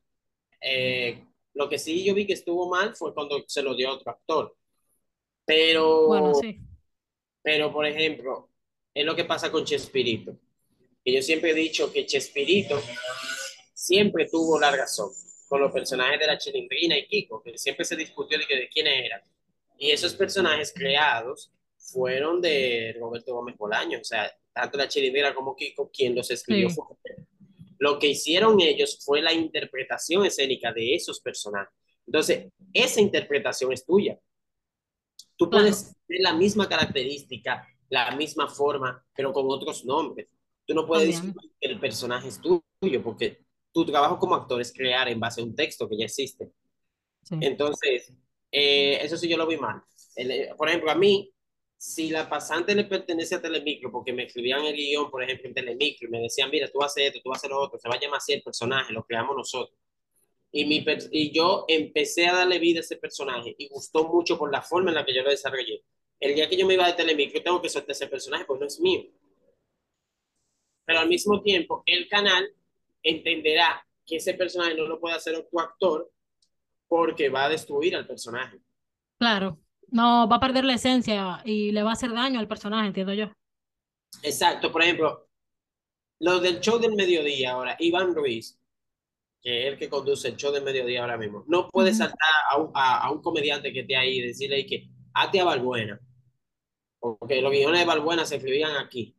Eh, 0.60 1.22
lo 1.54 1.68
que 1.68 1.78
sí 1.78 2.04
yo 2.04 2.14
vi 2.14 2.26
que 2.26 2.34
estuvo 2.34 2.68
mal 2.68 2.94
fue 2.94 3.14
cuando 3.14 3.42
se 3.46 3.62
lo 3.62 3.74
dio 3.74 3.88
a 3.88 3.94
otro 3.94 4.10
actor. 4.10 4.56
Pero, 5.46 6.06
Bueno, 6.06 6.34
sí, 6.34 6.58
pero 7.42 7.72
por 7.72 7.86
ejemplo, 7.86 8.50
es 8.92 9.04
lo 9.04 9.14
que 9.14 9.24
pasa 9.24 9.50
con 9.50 9.64
Chespirito. 9.64 10.36
Que 11.04 11.12
yo 11.12 11.22
siempre 11.22 11.50
he 11.50 11.54
dicho 11.54 11.92
que 11.92 12.06
Chespirito 12.06 12.80
siempre 13.74 14.28
tuvo 14.28 14.58
la 14.58 14.74
razón 14.74 15.10
con 15.48 15.60
los 15.60 15.70
personajes 15.70 16.18
de 16.18 16.26
la 16.26 16.38
Chilindrina 16.38 16.96
y 16.96 17.06
Kiko, 17.06 17.42
que 17.42 17.58
siempre 17.58 17.84
se 17.84 17.96
discutió 17.96 18.38
de, 18.38 18.46
que, 18.46 18.56
de 18.56 18.68
quiénes 18.68 19.04
eran. 19.04 19.20
Y 19.78 19.90
esos 19.90 20.14
personajes 20.14 20.72
creados 20.74 21.52
fueron 21.76 22.40
de 22.40 22.96
Roberto 22.98 23.34
Gómez 23.34 23.56
Bolaño, 23.56 23.98
o 24.00 24.04
sea, 24.04 24.32
tanto 24.52 24.78
la 24.78 24.88
Chilindrina 24.88 25.34
como 25.34 25.54
Kiko, 25.54 25.90
quien 25.90 26.14
los 26.14 26.30
escribió 26.30 26.70
sí, 26.70 26.76
fue 26.76 26.96
lo 27.78 27.98
que 27.98 28.08
hicieron 28.08 28.60
ellos 28.60 29.00
fue 29.04 29.22
la 29.22 29.32
interpretación 29.32 30.24
escénica 30.24 30.72
de 30.72 30.94
esos 30.94 31.20
personajes. 31.20 31.74
Entonces, 32.06 32.52
esa 32.72 33.00
interpretación 33.00 33.72
es 33.72 33.84
tuya. 33.84 34.18
Tú 35.36 35.50
puedes 35.50 35.94
tener 36.06 36.22
la 36.22 36.34
misma 36.34 36.68
característica, 36.68 37.66
la 37.88 38.14
misma 38.14 38.48
forma, 38.48 39.04
pero 39.16 39.32
con 39.32 39.46
otros 39.48 39.84
nombres. 39.84 40.28
Tú 40.66 40.74
no 40.74 40.86
puedes 40.86 41.08
discutir 41.08 41.50
que 41.60 41.68
el 41.68 41.80
personaje 41.80 42.28
es 42.28 42.40
tuyo, 42.40 43.02
porque 43.02 43.44
tu 43.72 43.84
trabajo 43.84 44.18
como 44.18 44.34
actor 44.34 44.60
es 44.60 44.72
crear 44.72 45.08
en 45.08 45.18
base 45.18 45.40
a 45.40 45.44
un 45.44 45.54
texto 45.54 45.88
que 45.88 45.98
ya 45.98 46.04
existe. 46.04 46.52
sí. 47.22 47.36
Entonces, 47.40 48.12
eh, 48.56 49.00
eso 49.02 49.16
sí 49.16 49.28
yo 49.28 49.36
lo 49.36 49.48
vi 49.48 49.56
mal. 49.56 49.82
El, 50.14 50.30
eh, 50.30 50.54
por 50.56 50.68
ejemplo, 50.68 50.90
a 50.90 50.94
mí, 50.94 51.33
si 51.84 52.08
la 52.08 52.26
pasante 52.26 52.74
le 52.74 52.84
pertenece 52.84 53.34
a 53.34 53.42
Telemicro, 53.42 53.92
porque 53.92 54.10
me 54.10 54.24
escribían 54.24 54.64
el 54.64 54.74
guion, 54.74 55.10
por 55.10 55.22
ejemplo, 55.22 55.48
en 55.48 55.54
Telemicro, 55.54 56.08
y 56.08 56.10
me 56.10 56.18
decían, 56.18 56.48
mira, 56.50 56.66
tú 56.72 56.82
hacer 56.82 57.08
esto, 57.08 57.20
tú 57.22 57.30
hacer 57.30 57.50
lo 57.50 57.60
otro, 57.60 57.78
se 57.78 57.86
va 57.90 57.96
a 57.96 58.00
llamar 58.00 58.16
así 58.16 58.32
el 58.32 58.42
personaje, 58.42 58.90
lo 58.90 59.04
creamos 59.04 59.36
nosotros. 59.36 59.78
Y, 60.50 60.64
mi, 60.64 60.82
y 61.10 61.30
yo 61.30 61.66
empecé 61.68 62.26
a 62.26 62.36
darle 62.36 62.58
vida 62.58 62.78
a 62.78 62.80
ese 62.80 62.96
personaje 62.96 63.54
y 63.58 63.68
gustó 63.68 64.08
mucho 64.08 64.38
por 64.38 64.50
la 64.50 64.62
forma 64.62 64.92
en 64.92 64.94
la 64.94 65.04
que 65.04 65.14
yo 65.14 65.22
lo 65.22 65.28
desarrollé. 65.28 65.84
El 66.18 66.34
día 66.34 66.48
que 66.48 66.56
yo 66.56 66.66
me 66.66 66.72
iba 66.72 66.86
de 66.86 66.94
Telemicro, 66.94 67.42
tengo 67.42 67.60
que 67.60 67.68
soltar 67.68 67.90
ese 67.90 68.06
personaje 68.06 68.46
porque 68.46 68.60
no 68.62 68.66
es 68.66 68.80
mío. 68.80 69.02
Pero 70.86 71.00
al 71.00 71.08
mismo 71.08 71.42
tiempo, 71.42 71.82
el 71.84 72.08
canal 72.08 72.50
entenderá 73.02 73.86
que 74.06 74.16
ese 74.16 74.32
personaje 74.32 74.74
no 74.74 74.86
lo 74.86 74.98
puede 74.98 75.16
hacer 75.16 75.34
otro 75.34 75.60
actor 75.60 76.10
porque 76.88 77.28
va 77.28 77.44
a 77.44 77.50
destruir 77.50 77.94
al 77.94 78.06
personaje. 78.06 78.58
Claro, 79.18 79.58
no 79.94 80.28
va 80.28 80.36
a 80.36 80.40
perder 80.40 80.64
la 80.64 80.74
esencia 80.74 81.40
y 81.44 81.72
le 81.72 81.82
va 81.82 81.90
a 81.90 81.92
hacer 81.94 82.12
daño 82.12 82.40
al 82.40 82.48
personaje, 82.48 82.88
entiendo 82.88 83.14
yo. 83.14 83.30
Exacto, 84.22 84.72
por 84.72 84.82
ejemplo, 84.82 85.28
lo 86.20 86.40
del 86.40 86.60
show 86.60 86.78
del 86.80 86.94
mediodía 86.96 87.52
ahora, 87.52 87.76
Iván 87.80 88.14
Ruiz, 88.14 88.58
que 89.42 89.62
es 89.68 89.72
el 89.74 89.78
que 89.78 89.90
conduce 89.90 90.28
el 90.28 90.36
show 90.36 90.52
del 90.52 90.64
mediodía 90.64 91.02
ahora 91.02 91.18
mismo, 91.18 91.44
no 91.48 91.68
puede 91.70 91.94
saltar 91.94 92.18
a 92.52 92.58
un, 92.58 92.70
a, 92.74 92.98
a 93.06 93.12
un 93.12 93.22
comediante 93.22 93.72
que 93.72 93.80
esté 93.80 93.96
ahí 93.96 94.18
y 94.18 94.22
decirle 94.28 94.66
que 94.66 94.88
hazte 95.14 95.40
a 95.40 95.44
Balbuena, 95.44 96.00
porque 96.98 97.40
los 97.42 97.52
guiones 97.52 97.80
de 97.80 97.86
Balbuena 97.86 98.24
se 98.26 98.36
escribían 98.36 98.76
aquí. 98.76 99.16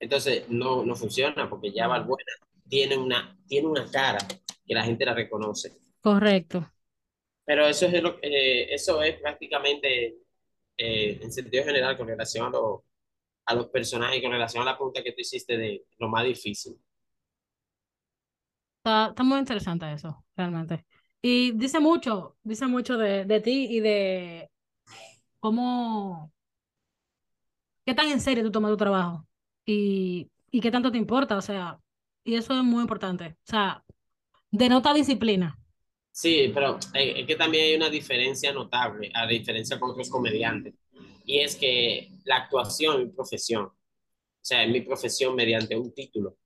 Entonces, 0.00 0.48
no, 0.50 0.84
no 0.84 0.96
funciona 0.96 1.50
porque 1.50 1.72
ya 1.72 1.88
Balbuena 1.88 2.32
tiene 2.68 2.96
una, 2.98 3.38
tiene 3.48 3.68
una 3.68 3.90
cara 3.90 4.18
que 4.66 4.74
la 4.74 4.84
gente 4.84 5.04
la 5.06 5.14
reconoce. 5.14 5.78
correcto. 6.00 6.70
Pero 7.48 7.66
eso 7.66 7.86
es, 7.86 8.02
lo, 8.02 8.18
eh, 8.22 8.74
eso 8.74 9.02
es 9.02 9.20
prácticamente, 9.20 10.16
eh, 10.78 11.20
en 11.22 11.32
sentido 11.32 11.64
general, 11.64 11.96
con 11.98 12.08
relación 12.08 12.46
a, 12.48 12.50
lo, 12.50 12.84
a 13.46 13.54
los 13.54 13.68
personajes, 13.68 14.22
con 14.22 14.32
relación 14.32 14.62
a 14.64 14.66
la 14.66 14.76
pregunta 14.78 15.02
que 15.04 15.12
tú 15.12 15.22
hiciste 15.22 15.56
de 15.58 15.86
lo 15.98 16.08
más 16.08 16.24
difícil. 16.26 16.78
Está, 18.78 19.08
está 19.08 19.22
muy 19.22 19.38
interesante 19.38 19.92
eso, 19.92 20.24
realmente. 20.36 20.86
Y 21.22 21.52
dice 21.52 21.80
mucho, 21.80 22.36
dice 22.42 22.66
mucho 22.66 22.96
de, 22.96 23.24
de 23.24 23.40
ti 23.40 23.66
y 23.70 23.80
de 23.80 24.50
cómo, 25.40 26.32
qué 27.84 27.94
tan 27.94 28.08
en 28.08 28.20
serio 28.20 28.44
tú 28.44 28.50
tomas 28.52 28.70
tu 28.72 28.76
trabajo 28.76 29.26
y, 29.66 30.30
y 30.50 30.60
qué 30.60 30.70
tanto 30.70 30.92
te 30.92 30.98
importa, 30.98 31.36
o 31.36 31.42
sea, 31.42 31.78
y 32.24 32.34
eso 32.36 32.54
es 32.54 32.64
muy 32.64 32.82
importante. 32.82 33.36
O 33.46 33.50
sea, 33.50 33.84
denota 34.50 34.94
disciplina. 34.94 35.57
Sí, 36.18 36.50
pero 36.52 36.80
eh, 36.94 37.20
es 37.20 37.26
que 37.28 37.36
también 37.36 37.66
hay 37.66 37.74
una 37.76 37.88
diferencia 37.88 38.52
notable, 38.52 39.08
a 39.14 39.24
diferencia 39.24 39.78
con 39.78 39.92
otros 39.92 40.10
comediantes, 40.10 40.74
y 41.24 41.38
es 41.38 41.54
que 41.54 42.10
la 42.24 42.38
actuación 42.38 43.00
es 43.00 43.06
mi 43.06 43.12
profesión, 43.12 43.66
o 43.66 43.74
sea, 44.40 44.64
es 44.64 44.68
mi 44.68 44.80
profesión 44.80 45.36
mediante 45.36 45.76
un 45.76 45.94
título. 45.94 46.36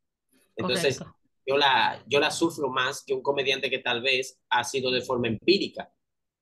Entonces, 0.55 0.99
Correcto, 0.99 1.19
yo 1.47 1.57
la, 1.57 2.05
yo 2.07 2.21
la 2.21 2.31
sufro 2.31 2.69
más 2.69 3.03
que 3.03 3.15
un 3.15 3.23
comediante 3.23 3.71
que 3.71 3.79
tal 3.79 4.03
vez 4.03 4.39
ha 4.51 4.63
sido 4.63 4.91
de 4.91 5.01
forma 5.01 5.29
empírica, 5.29 5.91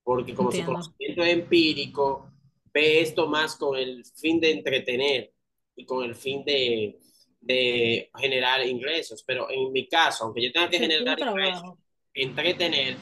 porque 0.02 0.34
como 0.34 0.50
su 0.50 0.56
entiendo. 0.56 0.72
conocimiento 0.72 1.22
es 1.22 1.32
empírico, 1.32 2.32
ve 2.74 3.00
esto 3.00 3.28
más 3.28 3.54
con 3.54 3.78
el 3.78 4.04
fin 4.06 4.40
de 4.40 4.50
entretener 4.50 5.32
y 5.76 5.84
con 5.84 6.02
el 6.02 6.16
fin 6.16 6.44
de, 6.44 6.98
de 7.40 8.10
generar 8.18 8.66
ingresos. 8.66 9.22
Pero 9.24 9.48
en 9.48 9.70
mi 9.70 9.86
caso, 9.86 10.24
aunque 10.24 10.42
yo 10.42 10.50
tenga 10.50 10.68
que 10.68 10.80
generar 10.80 11.16
ingresos, 11.16 11.78
entretener, 12.12 12.96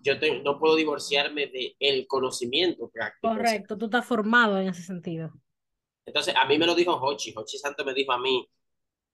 yo 0.00 0.18
te- 0.18 0.42
no 0.42 0.58
puedo 0.58 0.76
divorciarme 0.76 1.46
del 1.48 1.76
el 1.78 2.06
conocimiento 2.06 2.88
práctico. 2.88 3.34
Correcto, 3.34 3.76
tú 3.76 3.86
estás 3.86 4.04
formado 4.06 4.58
en 4.58 4.68
ese 4.68 4.82
sentido. 4.82 5.32
Entonces, 6.06 6.34
a 6.36 6.46
mí 6.46 6.58
me 6.58 6.66
lo 6.66 6.74
dijo 6.74 6.94
Hochi, 6.94 7.32
Hochi 7.36 7.58
Santo 7.58 7.84
me 7.84 7.92
dijo 7.92 8.12
a 8.12 8.18
mí, 8.18 8.48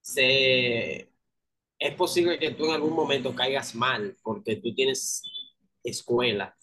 se, 0.00 1.10
es 1.78 1.94
posible 1.96 2.38
que 2.38 2.52
tú 2.52 2.66
en 2.66 2.72
algún 2.72 2.92
momento 2.92 3.34
caigas 3.34 3.74
mal 3.74 4.16
porque 4.22 4.56
tú 4.56 4.74
tienes 4.74 5.22
escuela 5.82 6.56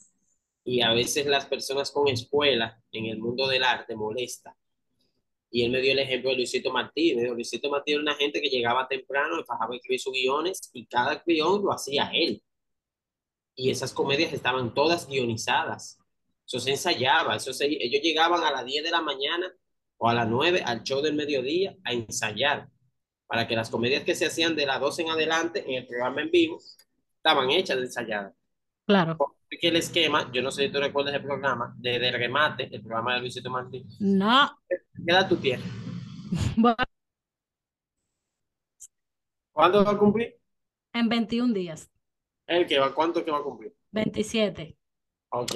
y 0.63 0.81
a 0.81 0.93
veces 0.93 1.25
las 1.25 1.45
personas 1.45 1.91
con 1.91 2.07
escuela 2.07 2.81
en 2.91 3.07
el 3.07 3.17
mundo 3.19 3.47
del 3.47 3.63
arte 3.63 3.95
molestan. 3.95 4.53
Y 5.49 5.63
él 5.65 5.71
me 5.71 5.81
dio 5.81 5.91
el 5.91 5.99
ejemplo 5.99 6.29
de 6.29 6.37
Luisito 6.37 6.71
Martí. 6.71 7.13
Me 7.13 7.23
dijo, 7.23 7.33
Luisito 7.33 7.69
Martí 7.69 7.91
era 7.91 8.01
una 8.01 8.15
gente 8.15 8.41
que 8.41 8.47
llegaba 8.49 8.87
temprano, 8.87 9.37
y 9.39 9.43
fajaba 9.43 9.75
escribir 9.75 9.99
sus 9.99 10.13
guiones 10.13 10.69
y 10.73 10.85
cada 10.85 11.21
guion 11.25 11.61
lo 11.61 11.73
hacía 11.73 12.09
él. 12.13 12.41
Y 13.55 13.69
esas 13.69 13.93
comedias 13.93 14.33
estaban 14.33 14.73
todas 14.73 15.07
guionizadas. 15.07 15.99
Eso 16.45 16.59
se 16.59 16.71
ensayaba. 16.71 17.35
Eso 17.35 17.53
se, 17.53 17.65
ellos 17.65 18.01
llegaban 18.01 18.43
a 18.43 18.51
las 18.51 18.65
10 18.65 18.83
de 18.83 18.91
la 18.91 19.01
mañana 19.01 19.51
o 19.97 20.09
a 20.09 20.13
las 20.13 20.27
9 20.27 20.63
al 20.65 20.83
show 20.83 21.01
del 21.01 21.15
mediodía 21.15 21.75
a 21.83 21.93
ensayar 21.93 22.67
para 23.27 23.47
que 23.47 23.55
las 23.55 23.69
comedias 23.69 24.03
que 24.03 24.15
se 24.15 24.25
hacían 24.25 24.55
de 24.55 24.65
las 24.65 24.79
12 24.79 25.03
en 25.03 25.09
adelante 25.09 25.63
en 25.65 25.75
el 25.75 25.87
programa 25.87 26.21
en 26.21 26.31
vivo 26.31 26.59
estaban 27.15 27.49
hechas 27.51 27.77
de 27.77 27.83
ensayadas. 27.83 28.33
Claro. 28.85 29.15
Porque 29.17 29.67
el 29.67 29.75
esquema, 29.77 30.29
yo 30.33 30.41
no 30.41 30.51
sé 30.51 30.65
si 30.65 30.71
tú 30.71 30.79
recuerdas 30.79 31.13
el 31.13 31.23
programa, 31.23 31.73
de, 31.77 31.99
de 31.99 32.11
remate, 32.11 32.69
el 32.73 32.81
programa 32.81 33.13
de 33.15 33.21
Luisito 33.21 33.49
Martí. 33.49 33.85
No, 33.99 34.51
¿Qué 34.67 34.77
edad 35.07 35.29
tú 35.29 35.37
tienes? 35.37 35.65
bueno, 36.57 36.75
¿Cuándo 39.51 39.83
va 39.83 39.91
a 39.91 39.97
cumplir? 39.97 40.37
en 40.93 41.07
21 41.07 41.53
días, 41.53 41.89
¿El 42.51 42.67
que 42.67 42.79
va? 42.79 42.93
¿Cuánto 42.93 43.23
que 43.23 43.31
va 43.31 43.37
a 43.37 43.43
cumplir? 43.43 43.73
27. 43.91 44.77
Ok. 45.29 45.53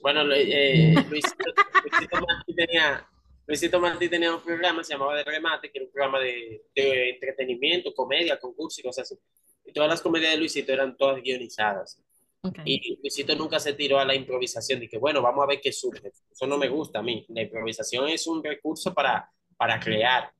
Bueno, 0.00 0.22
eh, 0.32 0.94
Luisito, 1.08 1.44
Luisito 1.84 2.20
Martí 2.20 2.54
tenía, 2.54 3.08
Luisito 3.46 3.80
Martí 3.80 4.08
tenía 4.08 4.34
un 4.34 4.42
programa, 4.42 4.82
se 4.82 4.94
llamaba 4.94 5.16
De 5.16 5.24
Remate, 5.24 5.70
que 5.70 5.78
era 5.78 5.86
un 5.86 5.92
programa 5.92 6.20
de, 6.20 6.64
de 6.74 7.10
entretenimiento, 7.10 7.94
comedia, 7.94 8.38
concurso 8.38 8.80
y 8.80 8.84
cosas 8.84 9.10
así. 9.10 9.20
Y 9.64 9.72
todas 9.72 9.88
las 9.88 10.02
comedias 10.02 10.32
de 10.32 10.38
Luisito 10.38 10.72
eran 10.72 10.96
todas 10.96 11.22
guionizadas. 11.22 12.02
Ok, 12.42 12.58
Y 12.64 12.96
Luisito 13.00 13.34
nunca 13.36 13.60
se 13.60 13.74
tiró 13.74 13.98
a 13.98 14.04
la 14.04 14.14
improvisación 14.14 14.80
de 14.80 14.88
que, 14.88 14.98
bueno, 14.98 15.22
vamos 15.22 15.44
a 15.44 15.46
ver 15.46 15.60
qué 15.60 15.72
surge. 15.72 16.12
Eso 16.30 16.46
no 16.46 16.58
me 16.58 16.68
gusta 16.68 16.98
a 17.00 17.02
mí. 17.02 17.24
La 17.28 17.42
improvisación 17.42 18.08
es 18.08 18.26
un 18.26 18.42
recurso 18.42 18.92
para, 18.92 19.30
para 19.56 19.78
crear 19.78 20.32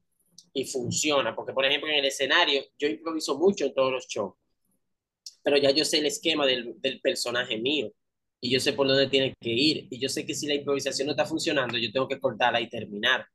y 0.52 0.64
funciona. 0.64 1.34
Porque, 1.34 1.52
por 1.52 1.64
ejemplo, 1.64 1.88
en 1.88 1.96
el 1.96 2.04
escenario, 2.04 2.62
yo 2.78 2.88
improviso 2.88 3.38
mucho 3.38 3.64
en 3.64 3.74
todos 3.74 3.92
los 3.92 4.06
shows, 4.08 4.34
pero 5.48 5.62
ya 5.62 5.70
yo 5.70 5.82
sé 5.82 6.00
el 6.00 6.04
esquema 6.04 6.44
del, 6.44 6.74
del 6.78 7.00
personaje 7.00 7.56
mío 7.56 7.90
y 8.38 8.50
yo 8.50 8.60
sé 8.60 8.74
por 8.74 8.86
dónde 8.86 9.06
tiene 9.06 9.34
que 9.40 9.48
ir. 9.48 9.88
Y 9.90 9.98
yo 9.98 10.10
sé 10.10 10.26
que 10.26 10.34
si 10.34 10.46
la 10.46 10.52
improvisación 10.52 11.06
no 11.06 11.12
está 11.12 11.24
funcionando, 11.24 11.78
yo 11.78 11.90
tengo 11.90 12.06
que 12.06 12.20
cortarla 12.20 12.60
y 12.60 12.68
terminar. 12.68 13.26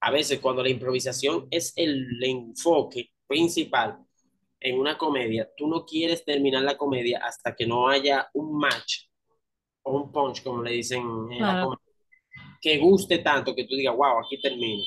A 0.00 0.10
veces, 0.10 0.40
cuando 0.40 0.64
la 0.64 0.68
improvisación 0.68 1.46
es 1.48 1.72
el 1.76 2.20
enfoque 2.24 3.12
principal, 3.24 3.98
en 4.58 4.80
una 4.80 4.98
comedia, 4.98 5.48
tú 5.56 5.68
no 5.68 5.86
quieres 5.86 6.24
terminar 6.24 6.64
la 6.64 6.76
comedia 6.76 7.20
hasta 7.22 7.54
que 7.54 7.68
no 7.68 7.88
haya 7.88 8.28
un 8.34 8.58
match 8.58 9.04
o 9.82 9.96
un 9.96 10.10
punch, 10.10 10.42
como 10.42 10.64
le 10.64 10.72
dicen 10.72 11.02
en 11.30 11.40
la 11.40 11.62
comedia, 11.62 12.58
que 12.60 12.78
guste 12.78 13.18
tanto 13.18 13.54
que 13.54 13.64
tú 13.64 13.76
digas, 13.76 13.94
wow, 13.94 14.18
aquí 14.18 14.40
termino. 14.42 14.82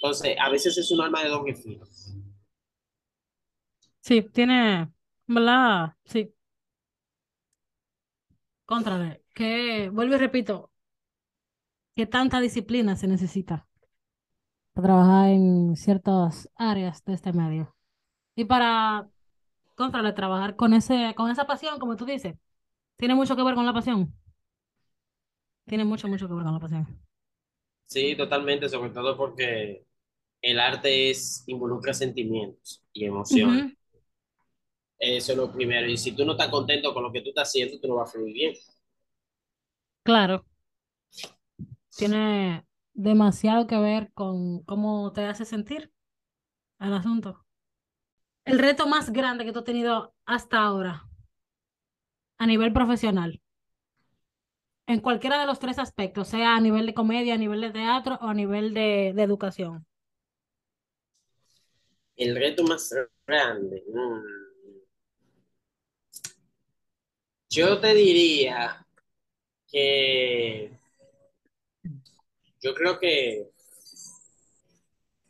Entonces, 0.00 0.36
a 0.40 0.48
veces 0.48 0.78
es 0.78 0.90
un 0.90 1.02
arma 1.02 1.22
de 1.22 1.28
doble 1.28 1.54
filo. 1.54 1.84
Sí, 4.00 4.22
tiene, 4.22 4.88
¿verdad? 5.26 5.96
Sí, 6.04 6.34
Contrale, 8.66 9.22
que, 9.34 9.90
vuelvo 9.90 10.14
y 10.14 10.18
repito, 10.18 10.70
¿qué 11.94 12.06
tanta 12.06 12.40
disciplina 12.40 12.96
se 12.96 13.06
necesita 13.06 13.66
para 14.72 14.86
trabajar 14.88 15.28
en 15.28 15.76
ciertas 15.76 16.50
áreas 16.56 17.04
de 17.04 17.12
este 17.12 17.32
medio? 17.32 17.74
Y 18.34 18.46
para, 18.46 19.08
contrale, 19.76 20.12
trabajar 20.12 20.56
con 20.56 20.72
ese, 20.72 21.14
con 21.14 21.30
esa 21.30 21.46
pasión, 21.46 21.78
como 21.78 21.96
tú 21.96 22.06
dices, 22.06 22.36
tiene 22.96 23.14
mucho 23.14 23.36
que 23.36 23.42
ver 23.42 23.54
con 23.54 23.66
la 23.66 23.74
pasión. 23.74 24.14
Tiene 25.66 25.84
mucho, 25.84 26.08
mucho 26.08 26.26
que 26.26 26.34
ver 26.34 26.44
con 26.44 26.54
la 26.54 26.60
pasión. 26.60 26.86
Sí, 27.86 28.16
totalmente, 28.16 28.68
sobre 28.68 28.90
todo 28.90 29.16
porque 29.16 29.84
el 30.40 30.58
arte 30.58 31.10
es, 31.10 31.44
involucra 31.46 31.92
sentimientos 31.92 32.82
y 32.94 33.04
emociones. 33.04 33.74
Eso 35.04 35.32
es 35.32 35.38
lo 35.38 35.52
primero. 35.52 35.86
Y 35.88 35.96
si 35.96 36.12
tú 36.12 36.24
no 36.24 36.32
estás 36.32 36.48
contento 36.48 36.92
con 36.94 37.02
lo 37.02 37.12
que 37.12 37.20
tú 37.22 37.28
estás 37.30 37.48
haciendo, 37.48 37.78
tú 37.80 37.88
no 37.88 37.96
vas 37.96 38.08
a 38.10 38.12
fluir 38.12 38.34
bien. 38.34 38.54
Claro, 40.02 40.46
tiene 41.96 42.66
demasiado 42.94 43.66
que 43.66 43.78
ver 43.78 44.12
con 44.12 44.62
cómo 44.64 45.12
te 45.12 45.24
hace 45.24 45.44
sentir 45.44 45.92
el 46.80 46.94
asunto. 46.94 47.46
El 48.46 48.58
reto 48.58 48.86
más 48.86 49.12
grande 49.12 49.44
que 49.44 49.52
tú 49.52 49.58
has 49.60 49.64
tenido 49.66 50.14
hasta 50.24 50.58
ahora 50.62 51.06
a 52.38 52.46
nivel 52.46 52.72
profesional, 52.72 53.40
en 54.86 55.00
cualquiera 55.00 55.38
de 55.40 55.46
los 55.46 55.58
tres 55.58 55.78
aspectos, 55.78 56.28
sea 56.28 56.56
a 56.56 56.60
nivel 56.60 56.86
de 56.86 56.94
comedia, 56.94 57.34
a 57.34 57.38
nivel 57.38 57.60
de 57.60 57.70
teatro 57.70 58.18
o 58.22 58.28
a 58.28 58.34
nivel 58.34 58.72
de, 58.74 59.12
de 59.14 59.22
educación. 59.22 59.86
El 62.16 62.34
reto 62.34 62.64
más 62.64 62.92
grande. 63.26 63.84
mm, 63.86 64.43
Yo 67.54 67.78
te 67.78 67.94
diría 67.94 68.84
que 69.70 70.72
yo 72.60 72.74
creo 72.74 72.98
que 72.98 73.48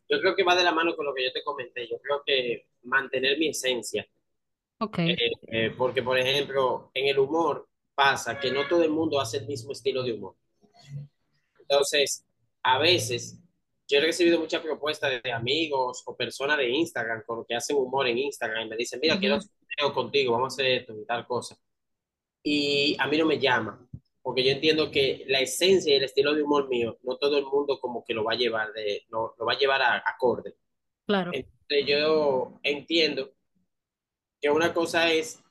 yo 0.09 0.21
creo 0.21 0.35
que 0.35 0.43
va 0.43 0.57
de 0.57 0.65
la 0.65 0.73
mano 0.73 0.97
con 0.97 1.05
lo 1.05 1.13
que 1.13 1.25
yo 1.25 1.33
te 1.33 1.45
comenté. 1.45 1.87
Yo 1.87 1.99
creo 1.99 2.23
que 2.25 2.69
mantener 2.85 3.39
mi 3.39 3.49
esencia. 3.49 4.07
Ok, 4.81 4.99
Eh, 5.01 5.17
eh, 5.49 5.75
porque, 5.77 6.03
por 6.03 6.19
ejemplo, 6.19 6.91
en 6.95 7.09
el 7.09 7.19
humor 7.19 7.69
pasa 7.95 8.41
que 8.41 8.51
no 8.51 8.67
todo 8.69 8.83
el 8.83 8.91
mundo 8.91 9.21
hace 9.21 9.39
el 9.39 9.47
mismo 9.47 9.73
estilo 9.73 10.03
de 10.03 10.13
humor. 10.15 10.35
Entonces, 11.59 12.25
a 12.63 12.79
veces 12.79 13.39
yo 13.87 13.99
he 13.99 14.01
recibido 14.01 14.39
muchas 14.39 14.63
propuestas 14.63 15.23
de, 15.23 15.31
amigos 15.31 16.03
o 16.07 16.17
personas 16.17 16.57
de 16.57 16.71
Instagram 16.71 17.23
con 17.27 17.45
que 17.45 17.55
hacen 17.55 17.77
humor 17.77 18.09
en 18.09 18.17
Instagram 18.17 18.67
y 18.67 18.71
me 18.71 18.77
dicen, 18.77 18.99
mira, 19.01 19.19
quiero 19.19 19.35
hacer 19.37 19.51
un 19.61 19.67
video 19.77 19.95
contigo, 19.95 20.33
vamos 20.33 20.55
a 20.55 20.57
hacer 20.57 20.67
esto 20.73 20.99
y 20.99 21.05
tal 21.05 21.27
cosa. 21.27 21.59
Y 22.47 22.95
a 23.01 23.07
mí 23.07 23.17
no 23.17 23.25
me 23.25 23.39
llama, 23.39 23.89
porque 24.23 24.45
yo 24.45 24.51
entiendo 24.51 24.91
que 24.91 25.25
la 25.29 25.41
esencia 25.41 25.95
y 25.95 25.97
el 25.97 26.05
estilo 26.05 26.35
de 26.35 26.43
humor 26.43 26.69
mío, 26.69 26.99
no 27.03 27.17
todo 27.17 27.39
el 27.39 27.47
mundo 27.47 27.81
como 27.81 28.05
que 28.05 28.13
lo 28.13 28.23
va 28.23 28.35
a 28.35 28.37
llevar, 28.37 28.71
de, 28.75 29.07
lo, 29.09 29.35
lo 29.39 29.47
va 29.47 29.55
a 29.55 29.59
llevar 29.59 29.81
a 29.81 30.05
acorde. 30.07 30.55
claro, 31.07 31.31
Entonces, 31.33 31.87
yo 31.87 32.61
entiendo 32.63 33.33
que 34.43 34.51
una 34.51 34.75
cosa 34.75 35.11
es, 35.11 35.43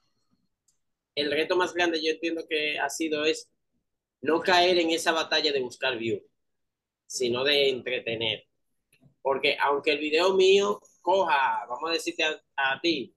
el 1.16 1.32
reto 1.32 1.56
más 1.56 1.74
grande 1.74 2.00
yo 2.00 2.12
entiendo 2.12 2.46
que 2.48 2.78
ha 2.78 2.90
sido 2.92 3.26
es 3.26 3.52
no 4.22 4.42
caer 4.42 4.78
en 4.78 4.92
esa 4.92 5.12
batalla 5.12 5.52
de 5.52 5.62
buscar 5.62 5.98
views, 5.98 6.22
sino 7.08 7.44
de 7.44 7.70
entretener. 7.70 8.46
Porque 9.24 9.58
aunque 9.60 9.94
el 9.94 10.00
video 10.00 10.36
mío 10.36 10.80
coja, 11.02 11.66
vamos 11.68 11.90
a 11.90 11.94
decirte 11.94 12.24
a, 12.24 12.40
a 12.56 12.80
ti, 12.80 13.16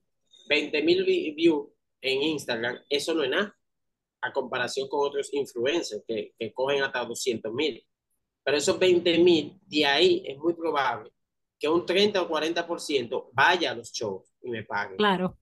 20 0.48 0.82
mil 0.82 1.04
views 1.04 1.68
en 2.00 2.22
Instagram, 2.22 2.78
eso 2.88 3.12
no 3.12 3.22
es 3.22 3.30
nada 3.30 3.56
a 4.26 4.32
comparación 4.32 4.88
con 4.88 5.06
otros 5.06 5.32
influencers 5.32 6.02
que, 6.06 6.34
que 6.38 6.52
cogen 6.52 6.82
hasta 6.82 7.04
200 7.04 7.52
mil. 7.52 7.84
Pero 8.44 8.58
esos 8.58 8.78
20 8.78 9.18
mil, 9.18 9.58
de 9.66 9.86
ahí 9.86 10.22
es 10.26 10.38
muy 10.38 10.54
probable 10.54 11.10
que 11.58 11.68
un 11.68 11.86
30 11.86 12.22
o 12.22 12.28
40% 12.28 13.30
vaya 13.32 13.70
a 13.70 13.74
los 13.74 13.90
shows 13.92 14.24
y 14.42 14.50
me 14.50 14.62
pague. 14.62 14.96
claro, 14.96 15.38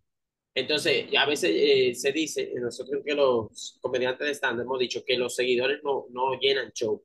Entonces, 0.54 1.06
a 1.16 1.26
veces 1.26 1.50
eh, 1.52 1.94
se 1.94 2.12
dice, 2.12 2.52
nosotros 2.54 3.02
que 3.04 3.14
los 3.14 3.78
comediantes 3.80 4.26
de 4.26 4.34
stand 4.34 4.60
hemos 4.60 4.78
dicho 4.78 5.04
que 5.04 5.16
los 5.16 5.34
seguidores 5.34 5.82
no, 5.82 6.06
no 6.10 6.38
llenan 6.38 6.72
show. 6.72 7.02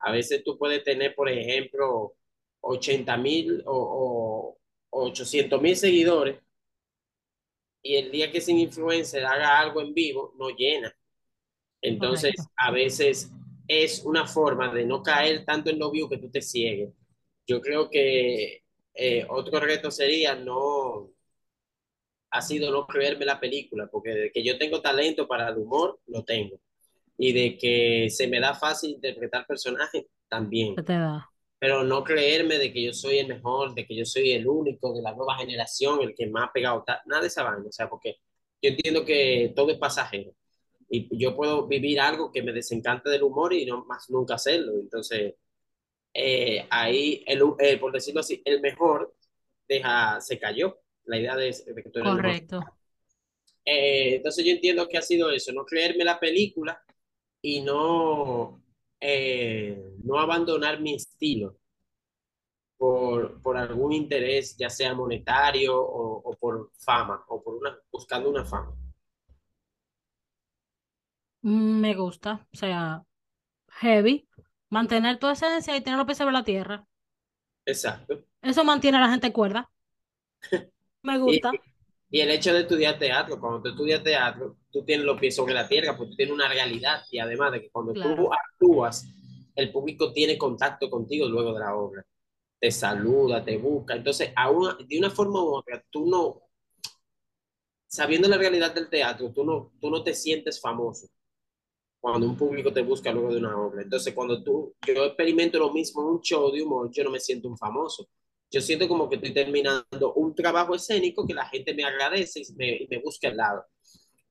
A 0.00 0.12
veces 0.12 0.42
tú 0.44 0.58
puedes 0.58 0.82
tener, 0.82 1.14
por 1.14 1.28
ejemplo, 1.28 2.14
80 2.60 3.16
mil 3.18 3.62
o, 3.66 4.58
o 4.90 5.04
800 5.06 5.62
mil 5.62 5.76
seguidores 5.76 6.43
y 7.84 7.96
el 7.96 8.10
día 8.10 8.32
que 8.32 8.40
sin 8.40 8.58
influencer 8.58 9.24
haga 9.26 9.60
algo 9.60 9.82
en 9.82 9.92
vivo, 9.92 10.32
no 10.38 10.48
llena. 10.48 10.92
Entonces, 11.82 12.34
correcto. 12.34 12.54
a 12.56 12.70
veces 12.70 13.30
es 13.68 14.02
una 14.04 14.26
forma 14.26 14.72
de 14.72 14.86
no 14.86 15.02
caer 15.02 15.44
tanto 15.44 15.68
en 15.68 15.78
lo 15.78 15.90
view 15.90 16.08
que 16.08 16.16
tú 16.16 16.30
te 16.30 16.40
ciegues. 16.40 16.90
Yo 17.46 17.60
creo 17.60 17.90
que 17.90 18.62
eh, 18.94 19.26
otro 19.28 19.60
reto 19.60 19.90
sería 19.90 20.34
no, 20.34 21.10
ha 22.30 22.40
sido 22.40 22.72
no 22.72 22.86
creerme 22.86 23.26
la 23.26 23.38
película, 23.38 23.86
porque 23.86 24.10
de 24.10 24.32
que 24.32 24.42
yo 24.42 24.56
tengo 24.56 24.80
talento 24.80 25.28
para 25.28 25.50
el 25.50 25.58
humor, 25.58 26.00
lo 26.06 26.24
tengo. 26.24 26.58
Y 27.18 27.32
de 27.34 27.58
que 27.58 28.08
se 28.08 28.26
me 28.28 28.40
da 28.40 28.54
fácil 28.54 28.92
interpretar 28.92 29.46
personajes, 29.46 30.06
también. 30.26 30.74
Te 30.74 30.82
da. 30.84 31.30
Pero 31.64 31.82
no 31.82 32.04
creerme 32.04 32.58
de 32.58 32.70
que 32.70 32.82
yo 32.82 32.92
soy 32.92 33.20
el 33.20 33.26
mejor, 33.26 33.74
de 33.74 33.86
que 33.86 33.96
yo 33.96 34.04
soy 34.04 34.32
el 34.32 34.46
único 34.46 34.92
de 34.92 35.00
la 35.00 35.14
nueva 35.14 35.38
generación, 35.38 36.02
el 36.02 36.14
que 36.14 36.26
más 36.26 36.50
ha 36.50 36.52
pegado, 36.52 36.84
nada 37.06 37.22
de 37.22 37.28
esa 37.28 37.42
vaina. 37.42 37.66
O 37.66 37.72
sea, 37.72 37.88
porque 37.88 38.18
yo 38.60 38.68
entiendo 38.68 39.02
que 39.02 39.50
todo 39.56 39.70
es 39.70 39.78
pasajero. 39.78 40.34
Y 40.90 41.08
yo 41.16 41.34
puedo 41.34 41.66
vivir 41.66 42.00
algo 42.00 42.30
que 42.30 42.42
me 42.42 42.52
desencante 42.52 43.08
del 43.08 43.22
humor 43.22 43.54
y 43.54 43.64
no 43.64 43.82
más 43.86 44.10
nunca 44.10 44.34
hacerlo. 44.34 44.74
Entonces, 44.74 45.36
eh, 46.12 46.66
ahí, 46.68 47.24
el, 47.26 47.42
eh, 47.58 47.78
por 47.78 47.92
decirlo 47.92 48.20
así, 48.20 48.42
el 48.44 48.60
mejor 48.60 49.16
deja, 49.66 50.20
se 50.20 50.38
cayó. 50.38 50.80
La 51.06 51.18
idea 51.18 51.34
de, 51.34 51.46
de 51.46 51.82
que 51.82 51.88
tú 51.88 52.00
eres 52.00 52.12
el 52.12 52.22
mejor 52.22 52.22
Correcto. 52.22 52.60
eh, 53.64 54.16
entonces 54.16 54.44
yo 54.44 54.52
entiendo 54.52 54.86
que 54.86 54.98
ha 54.98 55.02
sido 55.02 55.30
eso, 55.30 55.50
no 55.52 55.64
creerme 55.64 56.04
la 56.04 56.20
película 56.20 56.78
y 57.40 57.62
no, 57.62 58.62
eh, 59.00 59.80
no 60.04 60.18
abandonar 60.18 60.80
mi 60.80 60.94
estilo 60.94 61.56
por, 62.76 63.40
por 63.42 63.56
algún 63.56 63.92
interés, 63.92 64.56
ya 64.56 64.70
sea 64.70 64.94
monetario 64.94 65.76
o, 65.80 66.30
o 66.30 66.36
por 66.36 66.70
fama, 66.78 67.24
o 67.28 67.42
por 67.42 67.54
una, 67.56 67.76
buscando 67.90 68.30
una 68.30 68.44
fama. 68.44 68.74
Me 71.42 71.94
gusta, 71.94 72.46
o 72.52 72.56
sea, 72.56 73.04
heavy. 73.80 74.28
Mantener 74.70 75.18
tu 75.18 75.28
esencia 75.28 75.76
y 75.76 75.82
tener 75.82 75.98
los 75.98 76.06
pies 76.06 76.18
sobre 76.18 76.32
la 76.32 76.42
tierra. 76.42 76.86
Exacto. 77.66 78.24
Eso 78.42 78.64
mantiene 78.64 78.98
a 78.98 79.00
la 79.02 79.10
gente 79.10 79.32
cuerda. 79.32 79.70
Me 81.02 81.18
gusta. 81.18 81.52
Y 82.14 82.20
el 82.20 82.30
hecho 82.30 82.52
de 82.54 82.60
estudiar 82.60 82.96
teatro, 82.96 83.40
cuando 83.40 83.60
tú 83.60 83.70
estudias 83.70 84.00
teatro, 84.04 84.58
tú 84.70 84.84
tienes 84.84 85.04
los 85.04 85.18
pies 85.18 85.34
sobre 85.34 85.52
la 85.52 85.66
tierra, 85.66 85.96
porque 85.96 86.10
tú 86.10 86.16
tienes 86.16 86.32
una 86.32 86.46
realidad 86.48 87.02
y 87.10 87.18
además 87.18 87.50
de 87.50 87.62
que 87.62 87.70
cuando 87.70 87.92
Claro. 87.92 88.14
tú 88.14 88.30
actúas, 88.32 89.04
el 89.56 89.72
público 89.72 90.12
tiene 90.12 90.38
contacto 90.38 90.88
contigo 90.88 91.26
luego 91.28 91.52
de 91.52 91.58
la 91.58 91.74
obra. 91.76 92.06
te 92.60 92.70
saluda, 92.70 93.44
te 93.44 93.58
busca. 93.58 93.96
Entonces, 93.96 94.30
a 94.36 94.48
una, 94.48 94.78
de 94.88 94.96
una 94.96 95.10
forma 95.10 95.42
u 95.42 95.56
otra, 95.56 95.84
tú 95.90 96.06
no, 96.06 96.40
sabiendo 97.88 98.28
la 98.28 98.38
realidad 98.38 98.72
del 98.72 98.88
teatro, 98.88 99.32
tú 99.34 99.44
no, 99.44 99.72
tú 99.80 99.90
no 99.90 100.04
te 100.04 100.14
sientes 100.14 100.60
famoso 100.60 101.08
cuando 102.00 102.28
un 102.28 102.36
público 102.36 102.72
te 102.72 102.82
busca 102.82 103.10
luego 103.10 103.32
de 103.32 103.38
una 103.38 103.58
obra. 103.60 103.82
Entonces, 103.82 104.14
cuando 104.14 104.40
tú, 104.40 104.72
yo 104.86 105.04
experimento 105.04 105.58
lo 105.58 105.72
mismo 105.72 106.02
en 106.02 106.08
un 106.10 106.20
show 106.20 106.52
de 106.52 106.62
humor, 106.62 106.90
yo 106.92 107.02
no 107.02 107.10
me 107.10 107.18
siento 107.18 107.48
un 107.48 107.58
famoso. 107.58 108.08
Yo 108.54 108.60
siento 108.60 108.88
como 108.88 109.08
que 109.08 109.16
estoy 109.16 109.34
terminando 109.34 110.14
un 110.14 110.34
trabajo 110.34 110.74
escénico 110.76 111.26
que 111.26 111.34
la 111.34 111.46
gente 111.46 111.74
me 111.74 111.84
agradece 111.84 112.40
y 112.40 112.54
me, 112.54 112.86
me 112.88 112.98
busca 113.00 113.28
al 113.28 113.36
lado. 113.36 113.64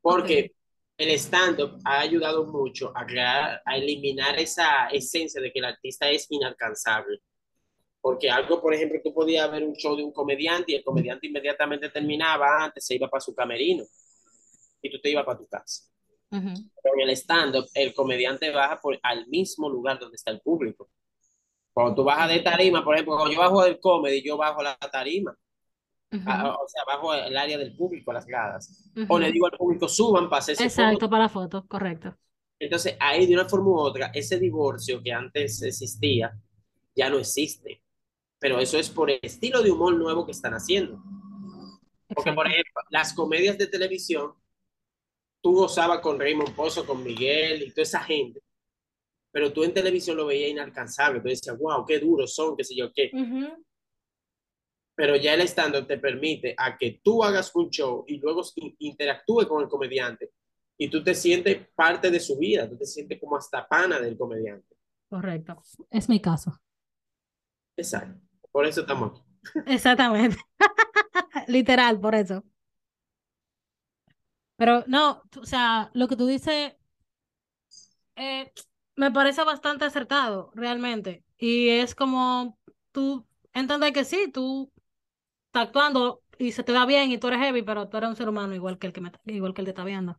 Porque 0.02 0.52
el 0.98 1.10
stand-up 1.12 1.80
ha 1.86 2.02
ayudado 2.02 2.46
mucho 2.46 2.92
a 2.96 3.06
crear, 3.06 3.62
a 3.66 3.78
eliminar 3.78 4.40
esa 4.40 4.88
esencia 4.90 5.42
de 5.42 5.52
que 5.52 5.60
el 5.60 5.66
artista 5.66 6.10
es 6.10 6.28
inalcanzable. 6.30 7.20
Porque 8.02 8.30
algo, 8.30 8.62
por 8.62 8.74
ejemplo, 8.74 9.00
tú 9.04 9.14
podías 9.14 9.52
ver 9.52 9.64
un 9.64 9.76
show 9.76 9.96
de 9.98 10.04
un 10.04 10.14
comediante 10.14 10.74
y 10.74 10.76
el 10.76 10.84
comediante 10.84 11.28
inmediatamente 11.28 11.90
terminaba, 11.90 12.66
antes 12.66 12.86
se 12.86 12.96
iba 12.96 13.10
para 13.10 13.22
su 13.22 13.36
camerino 13.36 13.86
y 14.82 14.92
tú 14.92 15.00
te 15.02 15.10
ibas 15.10 15.26
para 15.26 15.40
tu 15.40 15.48
casa. 15.48 15.84
ujú, 16.32 16.54
Pero 16.84 16.96
en 16.96 17.10
el 17.10 17.16
stand-up, 17.16 17.66
el 17.74 17.94
comediante 17.94 18.52
baja 18.52 18.80
por, 18.82 19.00
al 19.04 19.28
mismo 19.28 19.70
lugar 19.70 20.00
donde 20.00 20.16
está 20.16 20.32
el 20.32 20.42
público. 20.42 20.90
Cuando 21.74 21.96
tú 21.96 22.04
bajas 22.04 22.30
de 22.30 22.40
tarima, 22.42 22.84
por 22.84 22.96
ejemplo, 22.96 23.16
cuando 23.16 23.34
yo 23.34 23.40
bajo 23.40 23.64
del 23.64 23.80
comedy, 23.80 24.22
yo 24.24 24.38
bajo 24.38 24.62
la 24.64 24.78
tarima, 24.78 25.36
a- 26.26 26.50
ujú, 26.50 26.56
o 26.64 26.68
sea, 26.68 26.84
bajo 26.86 27.14
el 27.14 27.36
área 27.38 27.58
del 27.58 27.76
público, 27.76 28.14
las 28.14 28.26
gradas. 28.26 28.92
O 29.10 29.20
le 29.20 29.32
digo 29.32 29.48
al 29.48 29.58
público, 29.58 29.88
suban, 29.88 30.30
ese 30.38 30.56
foto. 30.56 30.64
Exacto, 30.64 31.10
para 31.10 31.24
la 31.24 31.30
foto, 31.30 31.66
correcto. 31.68 32.16
Entonces, 32.60 32.96
ahí 33.00 33.26
de 33.26 33.34
una 33.34 33.50
forma 33.50 33.70
u 33.70 33.78
otra, 33.80 34.12
ese 34.14 34.40
divorcio 34.40 35.02
que 35.04 35.12
antes 35.12 35.62
existía, 35.64 36.32
ya 36.96 37.10
no 37.10 37.18
existe. 37.20 37.82
Pero 38.40 38.60
eso 38.60 38.78
es 38.78 38.90
por 38.90 39.10
el 39.12 39.20
estilo 39.22 39.62
de 39.62 39.72
humor 39.72 39.96
nuevo 39.96 40.26
que 40.26 40.32
están 40.34 40.54
haciendo. 40.54 41.02
Porque, 42.14 42.34
por 42.34 42.48
ejemplo, 42.48 42.82
las 42.90 43.14
comedias 43.14 43.58
de 43.58 43.68
televisión 43.68 44.34
tú 45.42 45.54
gozabas 45.56 46.00
con 46.00 46.20
Raymond 46.20 46.56
Pozo, 46.56 46.86
con 46.86 47.04
Miguel 47.04 47.64
y 47.64 47.70
toda 47.72 47.84
esa 47.84 48.00
gente, 48.04 48.42
pero 49.34 49.52
tú 49.52 49.64
en 49.64 49.74
televisión 49.74 50.16
lo 50.16 50.28
veías 50.28 50.52
inalcanzable, 50.52 51.20
tú 51.20 51.28
decías, 51.28 51.58
wow, 51.58 51.84
qué 51.88 51.98
duros 51.98 52.36
son, 52.36 52.56
qué 52.56 52.64
sé 52.64 52.76
yo 52.76 52.94
qué. 52.94 53.12
Pero 54.96 55.16
ya 55.16 55.34
el 55.34 55.42
stand 55.42 55.88
te 55.88 55.98
permite 55.98 56.54
a 56.56 56.78
que 56.78 57.02
tú 57.04 57.24
hagas 57.24 57.54
un 57.56 57.72
show 57.72 58.06
y 58.08 58.20
luego 58.20 58.44
interactúe 58.78 59.48
con 59.48 59.64
el 59.64 59.68
comediante 59.68 60.30
y 60.78 60.88
tú 60.88 61.04
te 61.04 61.16
sientes 61.16 61.68
parte 61.74 62.12
de 62.12 62.20
su 62.20 62.38
vida, 62.38 62.70
tú 62.70 62.78
te 62.78 62.86
sientes 62.86 63.20
como 63.20 63.36
hasta 63.36 63.68
pana 63.68 64.00
del 64.00 64.16
comediante. 64.16 64.76
Correcto, 65.10 65.64
es 65.90 66.08
mi 66.10 66.22
caso. 66.22 66.62
Exacto, 67.76 68.22
por 68.52 68.68
eso 68.68 68.82
estamos 68.82 69.14
aquí. 69.14 69.24
Exactamente, 69.66 70.38
literal, 71.48 72.00
por 72.00 72.14
eso. 72.14 72.44
Pero 74.58 74.84
no, 74.86 75.24
o 75.42 75.46
sea, 75.46 75.90
lo 75.96 76.08
que 76.08 76.16
tú 76.16 76.28
dices 76.28 76.76
eh, 78.16 78.52
me 78.96 79.12
parece 79.12 79.44
bastante 79.44 79.86
acertado, 79.86 80.52
realmente. 80.54 81.24
Y 81.38 81.70
es 81.70 81.96
como 81.96 82.58
tú 82.92 83.26
entiendes 83.54 83.92
que 83.92 84.06
sí, 84.06 84.32
tú 84.32 84.72
estás 85.48 85.68
actuando 85.68 86.22
y 86.38 86.52
se 86.52 86.64
te 86.64 86.72
da 86.72 86.86
bien 86.86 87.12
y 87.12 87.18
tú 87.18 87.28
eres 87.28 87.40
heavy, 87.40 87.62
pero 87.64 87.88
tú 87.90 87.98
eres 87.98 88.10
un 88.10 88.16
ser 88.16 88.30
humano 88.30 88.56
igual 88.56 88.78
que 88.78 88.88
el 88.88 88.94
que, 88.94 89.02
me, 89.02 89.12
igual 89.26 89.54
que 89.54 89.62
el 89.62 89.66
te 89.66 89.72
está 89.72 89.84
viendo. 89.84 90.18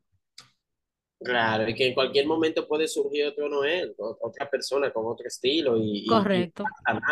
Claro, 1.21 1.69
y 1.69 1.75
que 1.75 1.87
en 1.87 1.95
cualquier 1.95 2.27
momento 2.27 2.69
puede 2.69 2.87
surgir 2.87 3.27
otro 3.27 3.49
Noel, 3.49 3.95
otra 3.99 4.51
persona 4.51 4.93
con 4.93 5.07
otro 5.07 5.27
estilo 5.27 5.77
y, 5.79 6.07
Correcto. 6.07 6.65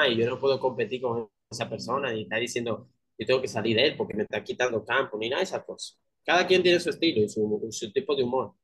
Y, 0.09 0.17
yo 0.17 0.29
no 0.29 0.39
puedo 0.39 0.61
competir 0.61 1.01
con 1.01 1.31
esa 1.51 1.69
persona 1.69 2.13
y 2.15 2.23
está 2.23 2.37
diciendo, 2.37 2.89
yo 3.19 3.27
tengo 3.27 3.41
que 3.41 3.49
salir 3.49 3.77
de 3.77 3.87
él 3.87 3.97
porque 3.97 4.15
me 4.15 4.25
está 4.25 4.45
quitando 4.45 4.85
campo, 4.85 5.17
ni 5.17 5.31
nada 5.31 5.41
de 5.41 5.45
esas 5.45 5.65
cosas. 5.65 5.99
Cada 6.25 6.47
quien 6.47 6.63
tiene 6.63 6.79
su 6.79 6.91
estilo 6.91 7.23
y 7.23 7.29
su, 7.29 7.67
su 7.71 7.91
tipo 7.91 8.15
de 8.15 8.25
humor. 8.25 8.55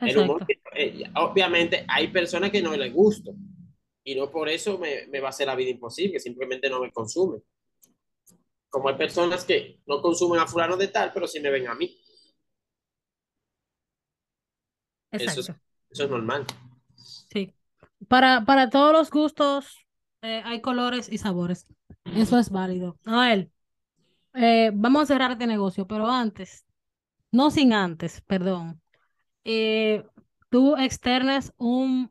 El 0.00 0.18
humor 0.18 0.46
eh, 0.74 1.04
obviamente 1.14 1.84
hay 1.88 2.08
personas 2.08 2.50
que 2.50 2.60
no 2.60 2.76
les 2.76 2.92
gusta 2.92 3.30
y 4.02 4.14
no 4.14 4.30
por 4.30 4.48
eso 4.48 4.78
me, 4.78 5.06
me 5.06 5.20
va 5.20 5.28
a 5.28 5.30
hacer 5.30 5.46
la 5.46 5.54
vida 5.54 5.70
imposible, 5.70 6.20
simplemente 6.20 6.68
no 6.68 6.80
me 6.80 6.92
consume. 6.92 7.38
Como 8.68 8.88
hay 8.88 8.96
personas 8.96 9.44
que 9.44 9.80
no 9.86 10.02
consumen 10.02 10.40
a 10.40 10.46
fulano 10.46 10.76
de 10.76 10.88
tal, 10.88 11.12
pero 11.12 11.26
sí 11.26 11.40
me 11.40 11.50
ven 11.50 11.68
a 11.68 11.74
mí. 11.74 11.96
Eso 15.12 15.40
es, 15.90 16.10
normal. 16.10 16.44
Sí. 16.96 17.54
Para, 18.08 18.44
para 18.44 18.68
todos 18.68 18.92
los 18.92 19.10
gustos 19.10 19.86
eh, 20.22 20.42
hay 20.44 20.60
colores 20.60 21.10
y 21.10 21.18
sabores. 21.18 21.66
Eso 22.04 22.38
es 22.38 22.50
válido. 22.50 22.98
Noel, 23.04 23.52
eh, 24.34 24.70
vamos 24.74 25.02
a 25.02 25.06
cerrar 25.06 25.30
este 25.32 25.46
negocio, 25.46 25.86
pero 25.86 26.08
antes, 26.08 26.66
no 27.30 27.50
sin 27.50 27.72
antes, 27.72 28.20
perdón. 28.22 28.82
Eh, 29.44 30.04
tú 30.50 30.76
externes 30.76 31.52
un 31.56 32.10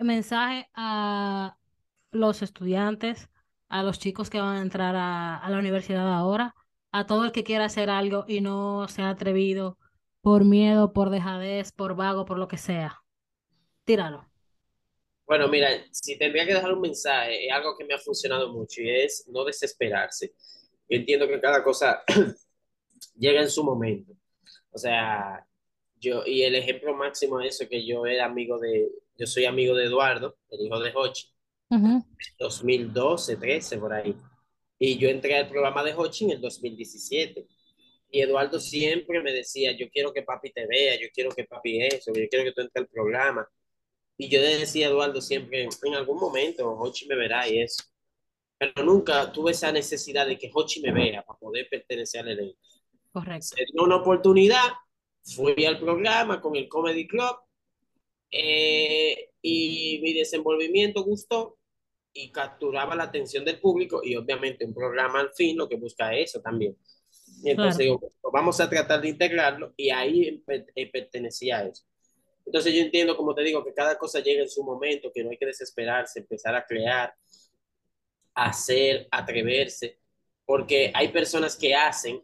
mensaje 0.00 0.68
a 0.74 1.56
los 2.10 2.42
estudiantes, 2.42 3.28
a 3.68 3.82
los 3.82 3.98
chicos 3.98 4.30
que 4.30 4.40
van 4.40 4.56
a 4.56 4.62
entrar 4.62 4.96
a, 4.96 5.36
a 5.36 5.50
la 5.50 5.58
universidad 5.58 6.12
ahora, 6.12 6.54
a 6.92 7.06
todo 7.06 7.24
el 7.24 7.32
que 7.32 7.44
quiera 7.44 7.66
hacer 7.66 7.88
algo 7.90 8.24
y 8.26 8.40
no 8.40 8.88
se 8.88 9.02
ha 9.02 9.10
atrevido 9.10 9.78
por 10.20 10.44
miedo, 10.44 10.92
por 10.92 11.10
dejadez, 11.10 11.72
por 11.72 11.94
vago, 11.96 12.24
por 12.24 12.38
lo 12.38 12.48
que 12.48 12.58
sea. 12.58 13.02
Tíralo. 13.84 14.30
Bueno, 15.26 15.48
mira, 15.48 15.68
si 15.92 16.18
tendría 16.18 16.44
que 16.44 16.54
dejar 16.54 16.72
un 16.72 16.80
mensaje, 16.80 17.46
es 17.46 17.52
algo 17.52 17.76
que 17.78 17.84
me 17.84 17.94
ha 17.94 17.98
funcionado 17.98 18.52
mucho 18.52 18.82
y 18.82 18.90
es 18.90 19.24
no 19.28 19.44
desesperarse. 19.44 20.34
Yo 20.88 20.98
entiendo 20.98 21.28
que 21.28 21.40
cada 21.40 21.62
cosa 21.62 22.02
llega 23.14 23.40
en 23.40 23.48
su 23.48 23.62
momento. 23.62 24.12
O 24.72 24.78
sea, 24.78 25.46
yo, 26.00 26.24
y 26.26 26.42
el 26.42 26.54
ejemplo 26.54 26.94
máximo 26.94 27.38
de 27.38 27.48
eso 27.48 27.68
que 27.68 27.86
yo 27.86 28.06
era 28.06 28.24
amigo 28.24 28.58
de, 28.58 28.90
yo 29.16 29.26
soy 29.26 29.44
amigo 29.44 29.74
de 29.74 29.84
Eduardo, 29.84 30.36
el 30.50 30.66
hijo 30.66 30.80
de 30.80 30.92
Hochi, 30.94 31.28
2012, 32.38 33.36
13, 33.36 33.78
por 33.78 33.92
ahí. 33.92 34.16
Y 34.78 34.96
yo 34.96 35.08
entré 35.08 35.36
al 35.36 35.48
programa 35.48 35.84
de 35.84 35.94
Hochi 35.94 36.24
en 36.24 36.30
el 36.32 36.40
2017 36.40 37.46
y 38.10 38.20
Eduardo 38.20 38.58
siempre 38.58 39.22
me 39.22 39.32
decía, 39.32 39.72
yo 39.72 39.88
quiero 39.90 40.12
que 40.12 40.22
papi 40.22 40.50
te 40.50 40.66
vea, 40.66 40.98
yo 41.00 41.08
quiero 41.14 41.30
que 41.30 41.44
papi 41.44 41.82
eso, 41.82 42.12
yo 42.12 42.28
quiero 42.28 42.44
que 42.44 42.52
tú 42.52 42.60
entres 42.62 42.82
al 42.82 42.88
programa. 42.88 43.48
Y 44.16 44.28
yo 44.28 44.40
le 44.40 44.58
decía 44.58 44.86
a 44.86 44.90
Eduardo 44.90 45.20
siempre, 45.20 45.62
en 45.62 45.94
algún 45.94 46.18
momento 46.18 46.68
Hochi 46.78 47.06
me 47.06 47.14
verá 47.14 47.48
y 47.48 47.60
eso. 47.60 47.84
Pero 48.58 48.84
nunca 48.84 49.30
tuve 49.32 49.52
esa 49.52 49.70
necesidad 49.72 50.26
de 50.26 50.36
que 50.36 50.50
Hochi 50.52 50.80
me 50.82 50.92
vea 50.92 51.22
para 51.22 51.38
poder 51.38 51.68
pertenecer 51.70 52.22
al 52.22 52.28
elenco. 52.28 52.58
Correcto. 53.12 53.56
En 53.56 53.80
una 53.80 53.96
oportunidad, 53.96 54.72
fui 55.22 55.64
al 55.64 55.78
programa 55.78 56.40
con 56.40 56.56
el 56.56 56.68
Comedy 56.68 57.06
Club 57.06 57.36
eh, 58.30 59.30
y 59.42 60.00
mi 60.02 60.12
desenvolvimiento 60.12 61.02
gustó 61.02 61.58
y 62.12 62.30
capturaba 62.30 62.94
la 62.94 63.04
atención 63.04 63.44
del 63.44 63.60
público 63.60 64.00
y 64.02 64.16
obviamente 64.16 64.64
un 64.64 64.74
programa 64.74 65.20
al 65.20 65.32
fin 65.32 65.56
lo 65.56 65.68
que 65.68 65.76
busca 65.76 66.14
eso 66.14 66.40
también 66.40 66.76
y 67.42 67.50
entonces 67.50 67.78
digo, 67.78 67.98
pues, 67.98 68.12
vamos 68.32 68.60
a 68.60 68.68
tratar 68.68 69.00
de 69.00 69.08
integrarlo 69.08 69.72
y 69.76 69.90
ahí 69.90 70.42
eh, 70.74 70.90
pertenecía 70.90 71.58
a 71.58 71.66
eso. 71.66 71.84
Entonces 72.44 72.74
yo 72.74 72.80
entiendo, 72.80 73.16
como 73.16 73.34
te 73.34 73.42
digo, 73.42 73.64
que 73.64 73.72
cada 73.72 73.96
cosa 73.96 74.20
llega 74.20 74.42
en 74.42 74.50
su 74.50 74.62
momento, 74.62 75.10
que 75.14 75.22
no 75.22 75.30
hay 75.30 75.38
que 75.38 75.46
desesperarse, 75.46 76.20
empezar 76.20 76.54
a 76.54 76.66
crear, 76.66 77.14
hacer, 78.34 79.06
atreverse, 79.10 79.98
porque 80.44 80.90
hay 80.94 81.08
personas 81.08 81.56
que 81.56 81.74
hacen 81.74 82.22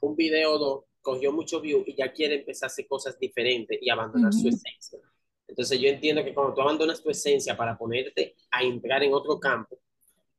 un 0.00 0.16
video, 0.16 0.86
cogió 1.00 1.32
mucho 1.32 1.60
view 1.60 1.82
y 1.86 1.94
ya 1.94 2.12
quiere 2.12 2.36
empezar 2.36 2.66
a 2.66 2.72
hacer 2.72 2.86
cosas 2.86 3.18
diferentes 3.18 3.78
y 3.80 3.90
abandonar 3.90 4.32
su 4.32 4.48
esencia. 4.48 4.98
Entonces 5.46 5.80
yo 5.80 5.88
entiendo 5.88 6.24
que 6.24 6.32
cuando 6.32 6.54
tú 6.54 6.60
abandonas 6.60 7.02
tu 7.02 7.10
esencia 7.10 7.56
para 7.56 7.76
ponerte 7.76 8.36
a 8.50 8.62
entrar 8.62 9.02
en 9.02 9.12
otro 9.12 9.40
campo, 9.40 9.78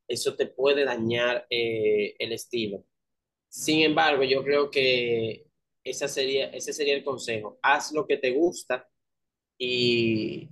eso 0.07 0.35
te 0.35 0.47
puede 0.47 0.85
dañar 0.85 1.45
eh, 1.49 2.15
el 2.19 2.31
estilo. 2.33 2.83
Sin 3.49 3.81
embargo, 3.81 4.23
yo 4.23 4.43
creo 4.43 4.69
que 4.69 5.47
esa 5.83 6.07
sería, 6.07 6.47
ese 6.49 6.73
sería 6.73 6.95
el 6.95 7.03
consejo. 7.03 7.59
Haz 7.61 7.91
lo 7.91 8.05
que 8.07 8.17
te 8.17 8.31
gusta 8.31 8.87
y, 9.57 10.47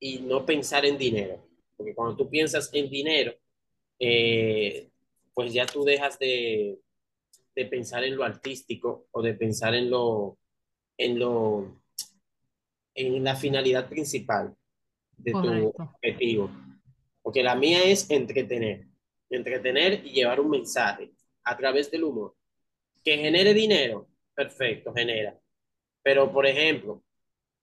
y 0.00 0.18
no 0.18 0.44
pensar 0.44 0.84
en 0.84 0.98
dinero. 0.98 1.48
Porque 1.76 1.94
cuando 1.94 2.16
tú 2.16 2.28
piensas 2.28 2.70
en 2.72 2.90
dinero, 2.90 3.34
eh, 3.98 4.90
pues 5.32 5.52
ya 5.52 5.66
tú 5.66 5.84
dejas 5.84 6.18
de, 6.18 6.78
de, 7.54 7.66
pensar 7.66 8.04
en 8.04 8.16
lo 8.16 8.24
artístico 8.24 9.06
o 9.12 9.22
de 9.22 9.34
pensar 9.34 9.74
en 9.74 9.90
lo, 9.90 10.38
en 10.96 11.18
lo, 11.18 11.82
en 12.94 13.24
la 13.24 13.36
finalidad 13.36 13.88
principal 13.88 14.54
de 15.16 15.32
tu 15.32 15.72
objetivo. 15.78 16.50
Porque 17.22 17.42
la 17.42 17.54
mía 17.54 17.82
es 17.84 18.10
entretener, 18.10 18.86
entretener 19.30 20.04
y 20.04 20.10
llevar 20.10 20.40
un 20.40 20.50
mensaje 20.50 21.12
a 21.44 21.56
través 21.56 21.90
del 21.90 22.04
humor. 22.04 22.36
Que 23.02 23.16
genere 23.18 23.54
dinero, 23.54 24.08
perfecto, 24.34 24.92
genera. 24.92 25.38
Pero, 26.02 26.32
por 26.32 26.46
ejemplo, 26.46 27.02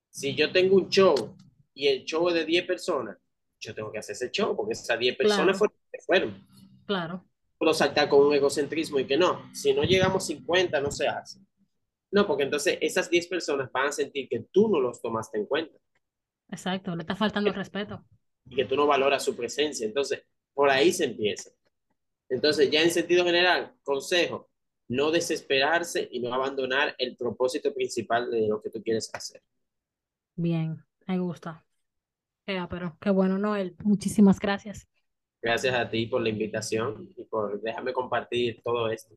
si 0.09 0.35
yo 0.35 0.51
tengo 0.51 0.75
un 0.75 0.89
show 0.89 1.35
y 1.73 1.87
el 1.87 2.03
show 2.05 2.27
es 2.29 2.35
de 2.35 2.45
10 2.45 2.65
personas, 2.65 3.17
yo 3.59 3.73
tengo 3.75 3.91
que 3.91 3.99
hacer 3.99 4.13
ese 4.13 4.31
show 4.31 4.55
porque 4.55 4.73
esas 4.73 4.97
10 4.97 5.15
personas 5.15 5.57
fueron, 5.57 5.77
fueron. 6.05 6.47
Claro. 6.85 7.30
Puedo 7.61 7.75
saltar 7.75 8.09
con 8.09 8.25
un 8.25 8.33
egocentrismo 8.33 8.99
y 8.99 9.05
que 9.05 9.15
no, 9.15 9.53
si 9.53 9.71
no 9.71 9.83
llegamos 9.83 10.23
a 10.23 10.27
50 10.29 10.81
no 10.81 10.89
se 10.89 11.07
hace. 11.07 11.39
No, 12.09 12.25
porque 12.25 12.41
entonces 12.41 12.79
esas 12.81 13.07
10 13.07 13.27
personas 13.27 13.71
van 13.71 13.89
a 13.89 13.91
sentir 13.91 14.27
que 14.27 14.47
tú 14.51 14.67
no 14.67 14.79
los 14.79 14.99
tomaste 14.99 15.37
en 15.37 15.45
cuenta. 15.45 15.77
Exacto, 16.49 16.95
le 16.95 17.03
está 17.03 17.15
faltando 17.15 17.51
el 17.51 17.55
respeto. 17.55 18.03
Y 18.45 18.55
que 18.55 18.65
tú 18.65 18.75
no 18.75 18.87
valoras 18.87 19.23
su 19.23 19.35
presencia. 19.35 19.85
Entonces, 19.85 20.23
por 20.55 20.71
ahí 20.71 20.91
se 20.91 21.05
empieza. 21.05 21.51
Entonces, 22.29 22.71
ya 22.71 22.81
en 22.81 22.89
sentido 22.89 23.23
general, 23.25 23.75
consejo, 23.83 24.49
no 24.87 25.11
desesperarse 25.11 26.09
y 26.11 26.19
no 26.19 26.33
abandonar 26.33 26.95
el 26.97 27.15
propósito 27.15 27.71
principal 27.75 28.31
de 28.31 28.47
lo 28.47 28.59
que 28.59 28.71
tú 28.71 28.81
quieres 28.81 29.07
hacer. 29.13 29.43
Bien, 30.35 30.83
me 31.05 31.19
gusta. 31.19 31.63
pero 32.43 32.97
qué 32.99 33.11
bueno, 33.11 33.37
Noel. 33.37 33.75
Muchísimas 33.83 34.39
gracias. 34.39 34.87
Gracias 35.41 35.73
a 35.73 35.89
ti 35.89 36.05
por 36.05 36.21
la 36.21 36.29
invitación 36.29 37.09
y 37.17 37.23
por 37.23 37.61
dejarme 37.61 37.93
compartir 37.93 38.61
todo 38.63 38.89
esto. 38.89 39.15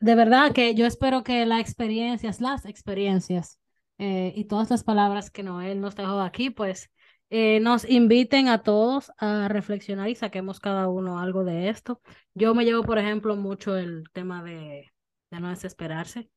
De 0.00 0.14
verdad 0.16 0.52
que 0.52 0.74
yo 0.74 0.84
espero 0.84 1.22
que 1.22 1.46
las 1.46 1.60
experiencias, 1.60 2.40
las 2.40 2.66
experiencias 2.66 3.60
eh, 3.98 4.32
y 4.34 4.46
todas 4.46 4.68
las 4.70 4.82
palabras 4.82 5.30
que 5.30 5.44
Noel 5.44 5.80
nos 5.80 5.94
dejó 5.94 6.20
aquí, 6.20 6.50
pues 6.50 6.90
eh, 7.30 7.60
nos 7.60 7.88
inviten 7.88 8.48
a 8.48 8.62
todos 8.62 9.12
a 9.16 9.48
reflexionar 9.48 10.08
y 10.08 10.16
saquemos 10.16 10.58
cada 10.58 10.88
uno 10.88 11.20
algo 11.20 11.44
de 11.44 11.68
esto. 11.68 12.00
Yo 12.34 12.54
me 12.54 12.64
llevo, 12.64 12.82
por 12.82 12.98
ejemplo, 12.98 13.36
mucho 13.36 13.76
el 13.76 14.04
tema 14.12 14.42
de, 14.42 14.92
de 15.30 15.40
no 15.40 15.50
desesperarse. 15.50 16.28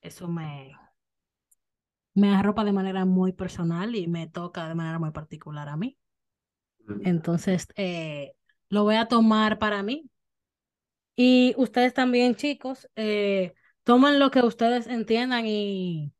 Eso 0.00 0.26
me, 0.26 0.72
me 2.14 2.34
arropa 2.34 2.64
de 2.64 2.72
manera 2.72 3.04
muy 3.04 3.32
personal 3.32 3.94
y 3.94 4.06
me 4.06 4.26
toca 4.26 4.68
de 4.68 4.74
manera 4.74 4.98
muy 4.98 5.10
particular 5.10 5.68
a 5.68 5.76
mí. 5.76 5.98
Entonces, 7.04 7.68
eh, 7.76 8.32
lo 8.68 8.84
voy 8.84 8.96
a 8.96 9.06
tomar 9.06 9.58
para 9.58 9.82
mí. 9.82 10.08
Y 11.14 11.54
ustedes 11.58 11.92
también, 11.92 12.34
chicos, 12.34 12.88
eh, 12.96 13.52
tomen 13.84 14.18
lo 14.18 14.30
que 14.30 14.40
ustedes 14.40 14.86
entiendan 14.86 15.46
y 15.46 16.12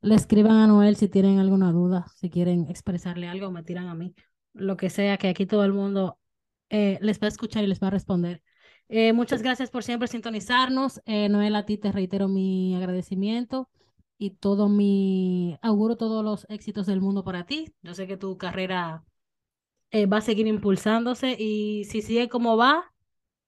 le 0.00 0.14
escriban 0.14 0.56
a 0.56 0.66
Noel 0.66 0.96
si 0.96 1.08
tienen 1.08 1.38
alguna 1.38 1.72
duda, 1.72 2.06
si 2.16 2.30
quieren 2.30 2.66
expresarle 2.68 3.28
algo, 3.28 3.50
me 3.50 3.62
tiran 3.62 3.86
a 3.86 3.94
mí, 3.94 4.14
lo 4.52 4.76
que 4.76 4.90
sea, 4.90 5.16
que 5.18 5.28
aquí 5.28 5.46
todo 5.46 5.64
el 5.64 5.72
mundo 5.72 6.18
eh, 6.68 6.98
les 7.00 7.20
va 7.20 7.26
a 7.26 7.28
escuchar 7.28 7.64
y 7.64 7.68
les 7.68 7.80
va 7.80 7.86
a 7.86 7.90
responder. 7.90 8.42
Eh, 8.88 9.12
muchas 9.12 9.42
gracias 9.42 9.70
por 9.70 9.82
siempre 9.82 10.08
sintonizarnos. 10.08 11.00
Noel, 11.06 11.56
a 11.56 11.64
ti 11.64 11.78
te 11.78 11.90
reitero 11.90 12.28
mi 12.28 12.74
agradecimiento 12.74 13.70
y 14.18 14.30
todo 14.30 14.68
mi 14.68 15.58
auguro 15.62 15.96
todos 15.96 16.24
los 16.24 16.46
éxitos 16.50 16.86
del 16.86 17.00
mundo 17.00 17.24
para 17.24 17.46
ti. 17.46 17.72
Yo 17.82 17.94
sé 17.94 18.06
que 18.06 18.16
tu 18.16 18.36
carrera 18.36 19.04
va 20.06 20.18
a 20.18 20.20
seguir 20.20 20.46
impulsándose 20.46 21.36
y 21.38 21.84
si 21.84 22.02
sigue 22.02 22.28
como 22.28 22.56
va, 22.56 22.92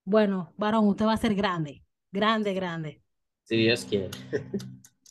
bueno, 0.04 0.52
varón, 0.56 0.86
usted 0.86 1.04
va 1.04 1.14
a 1.14 1.18
ser 1.18 1.34
grande, 1.34 1.82
grande, 2.12 2.54
grande. 2.54 3.02
Si 3.44 3.56
Dios 3.56 3.84
quiere. 3.84 4.10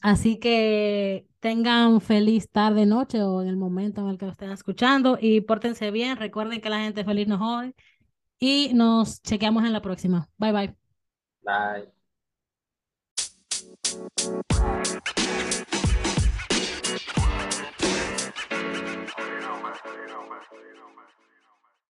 Así 0.02 0.38
que 0.40 1.26
tengan 1.40 2.00
feliz 2.00 2.50
tarde, 2.50 2.86
noche 2.86 3.24
o 3.24 3.42
en 3.42 3.48
el 3.48 3.58
momento 3.58 4.02
en 4.02 4.10
el 4.10 4.18
que 4.18 4.26
lo 4.26 4.32
estén 4.32 4.52
escuchando 4.52 5.18
y 5.20 5.42
pórtense 5.42 5.92
bien. 5.92 6.18
Recuerden 6.18 6.62
que 6.62 6.70
la 6.70 6.80
gente 6.80 7.04
feliz 7.04 7.28
nos 7.28 7.40
jode 7.40 7.74
y 8.40 8.72
nos 8.74 9.22
chequeamos 9.22 9.66
en 9.66 9.74
la 9.74 9.82
próxima. 9.82 10.30
Bye 10.38 10.52
bye. 10.52 10.76
Bye. 11.42 11.96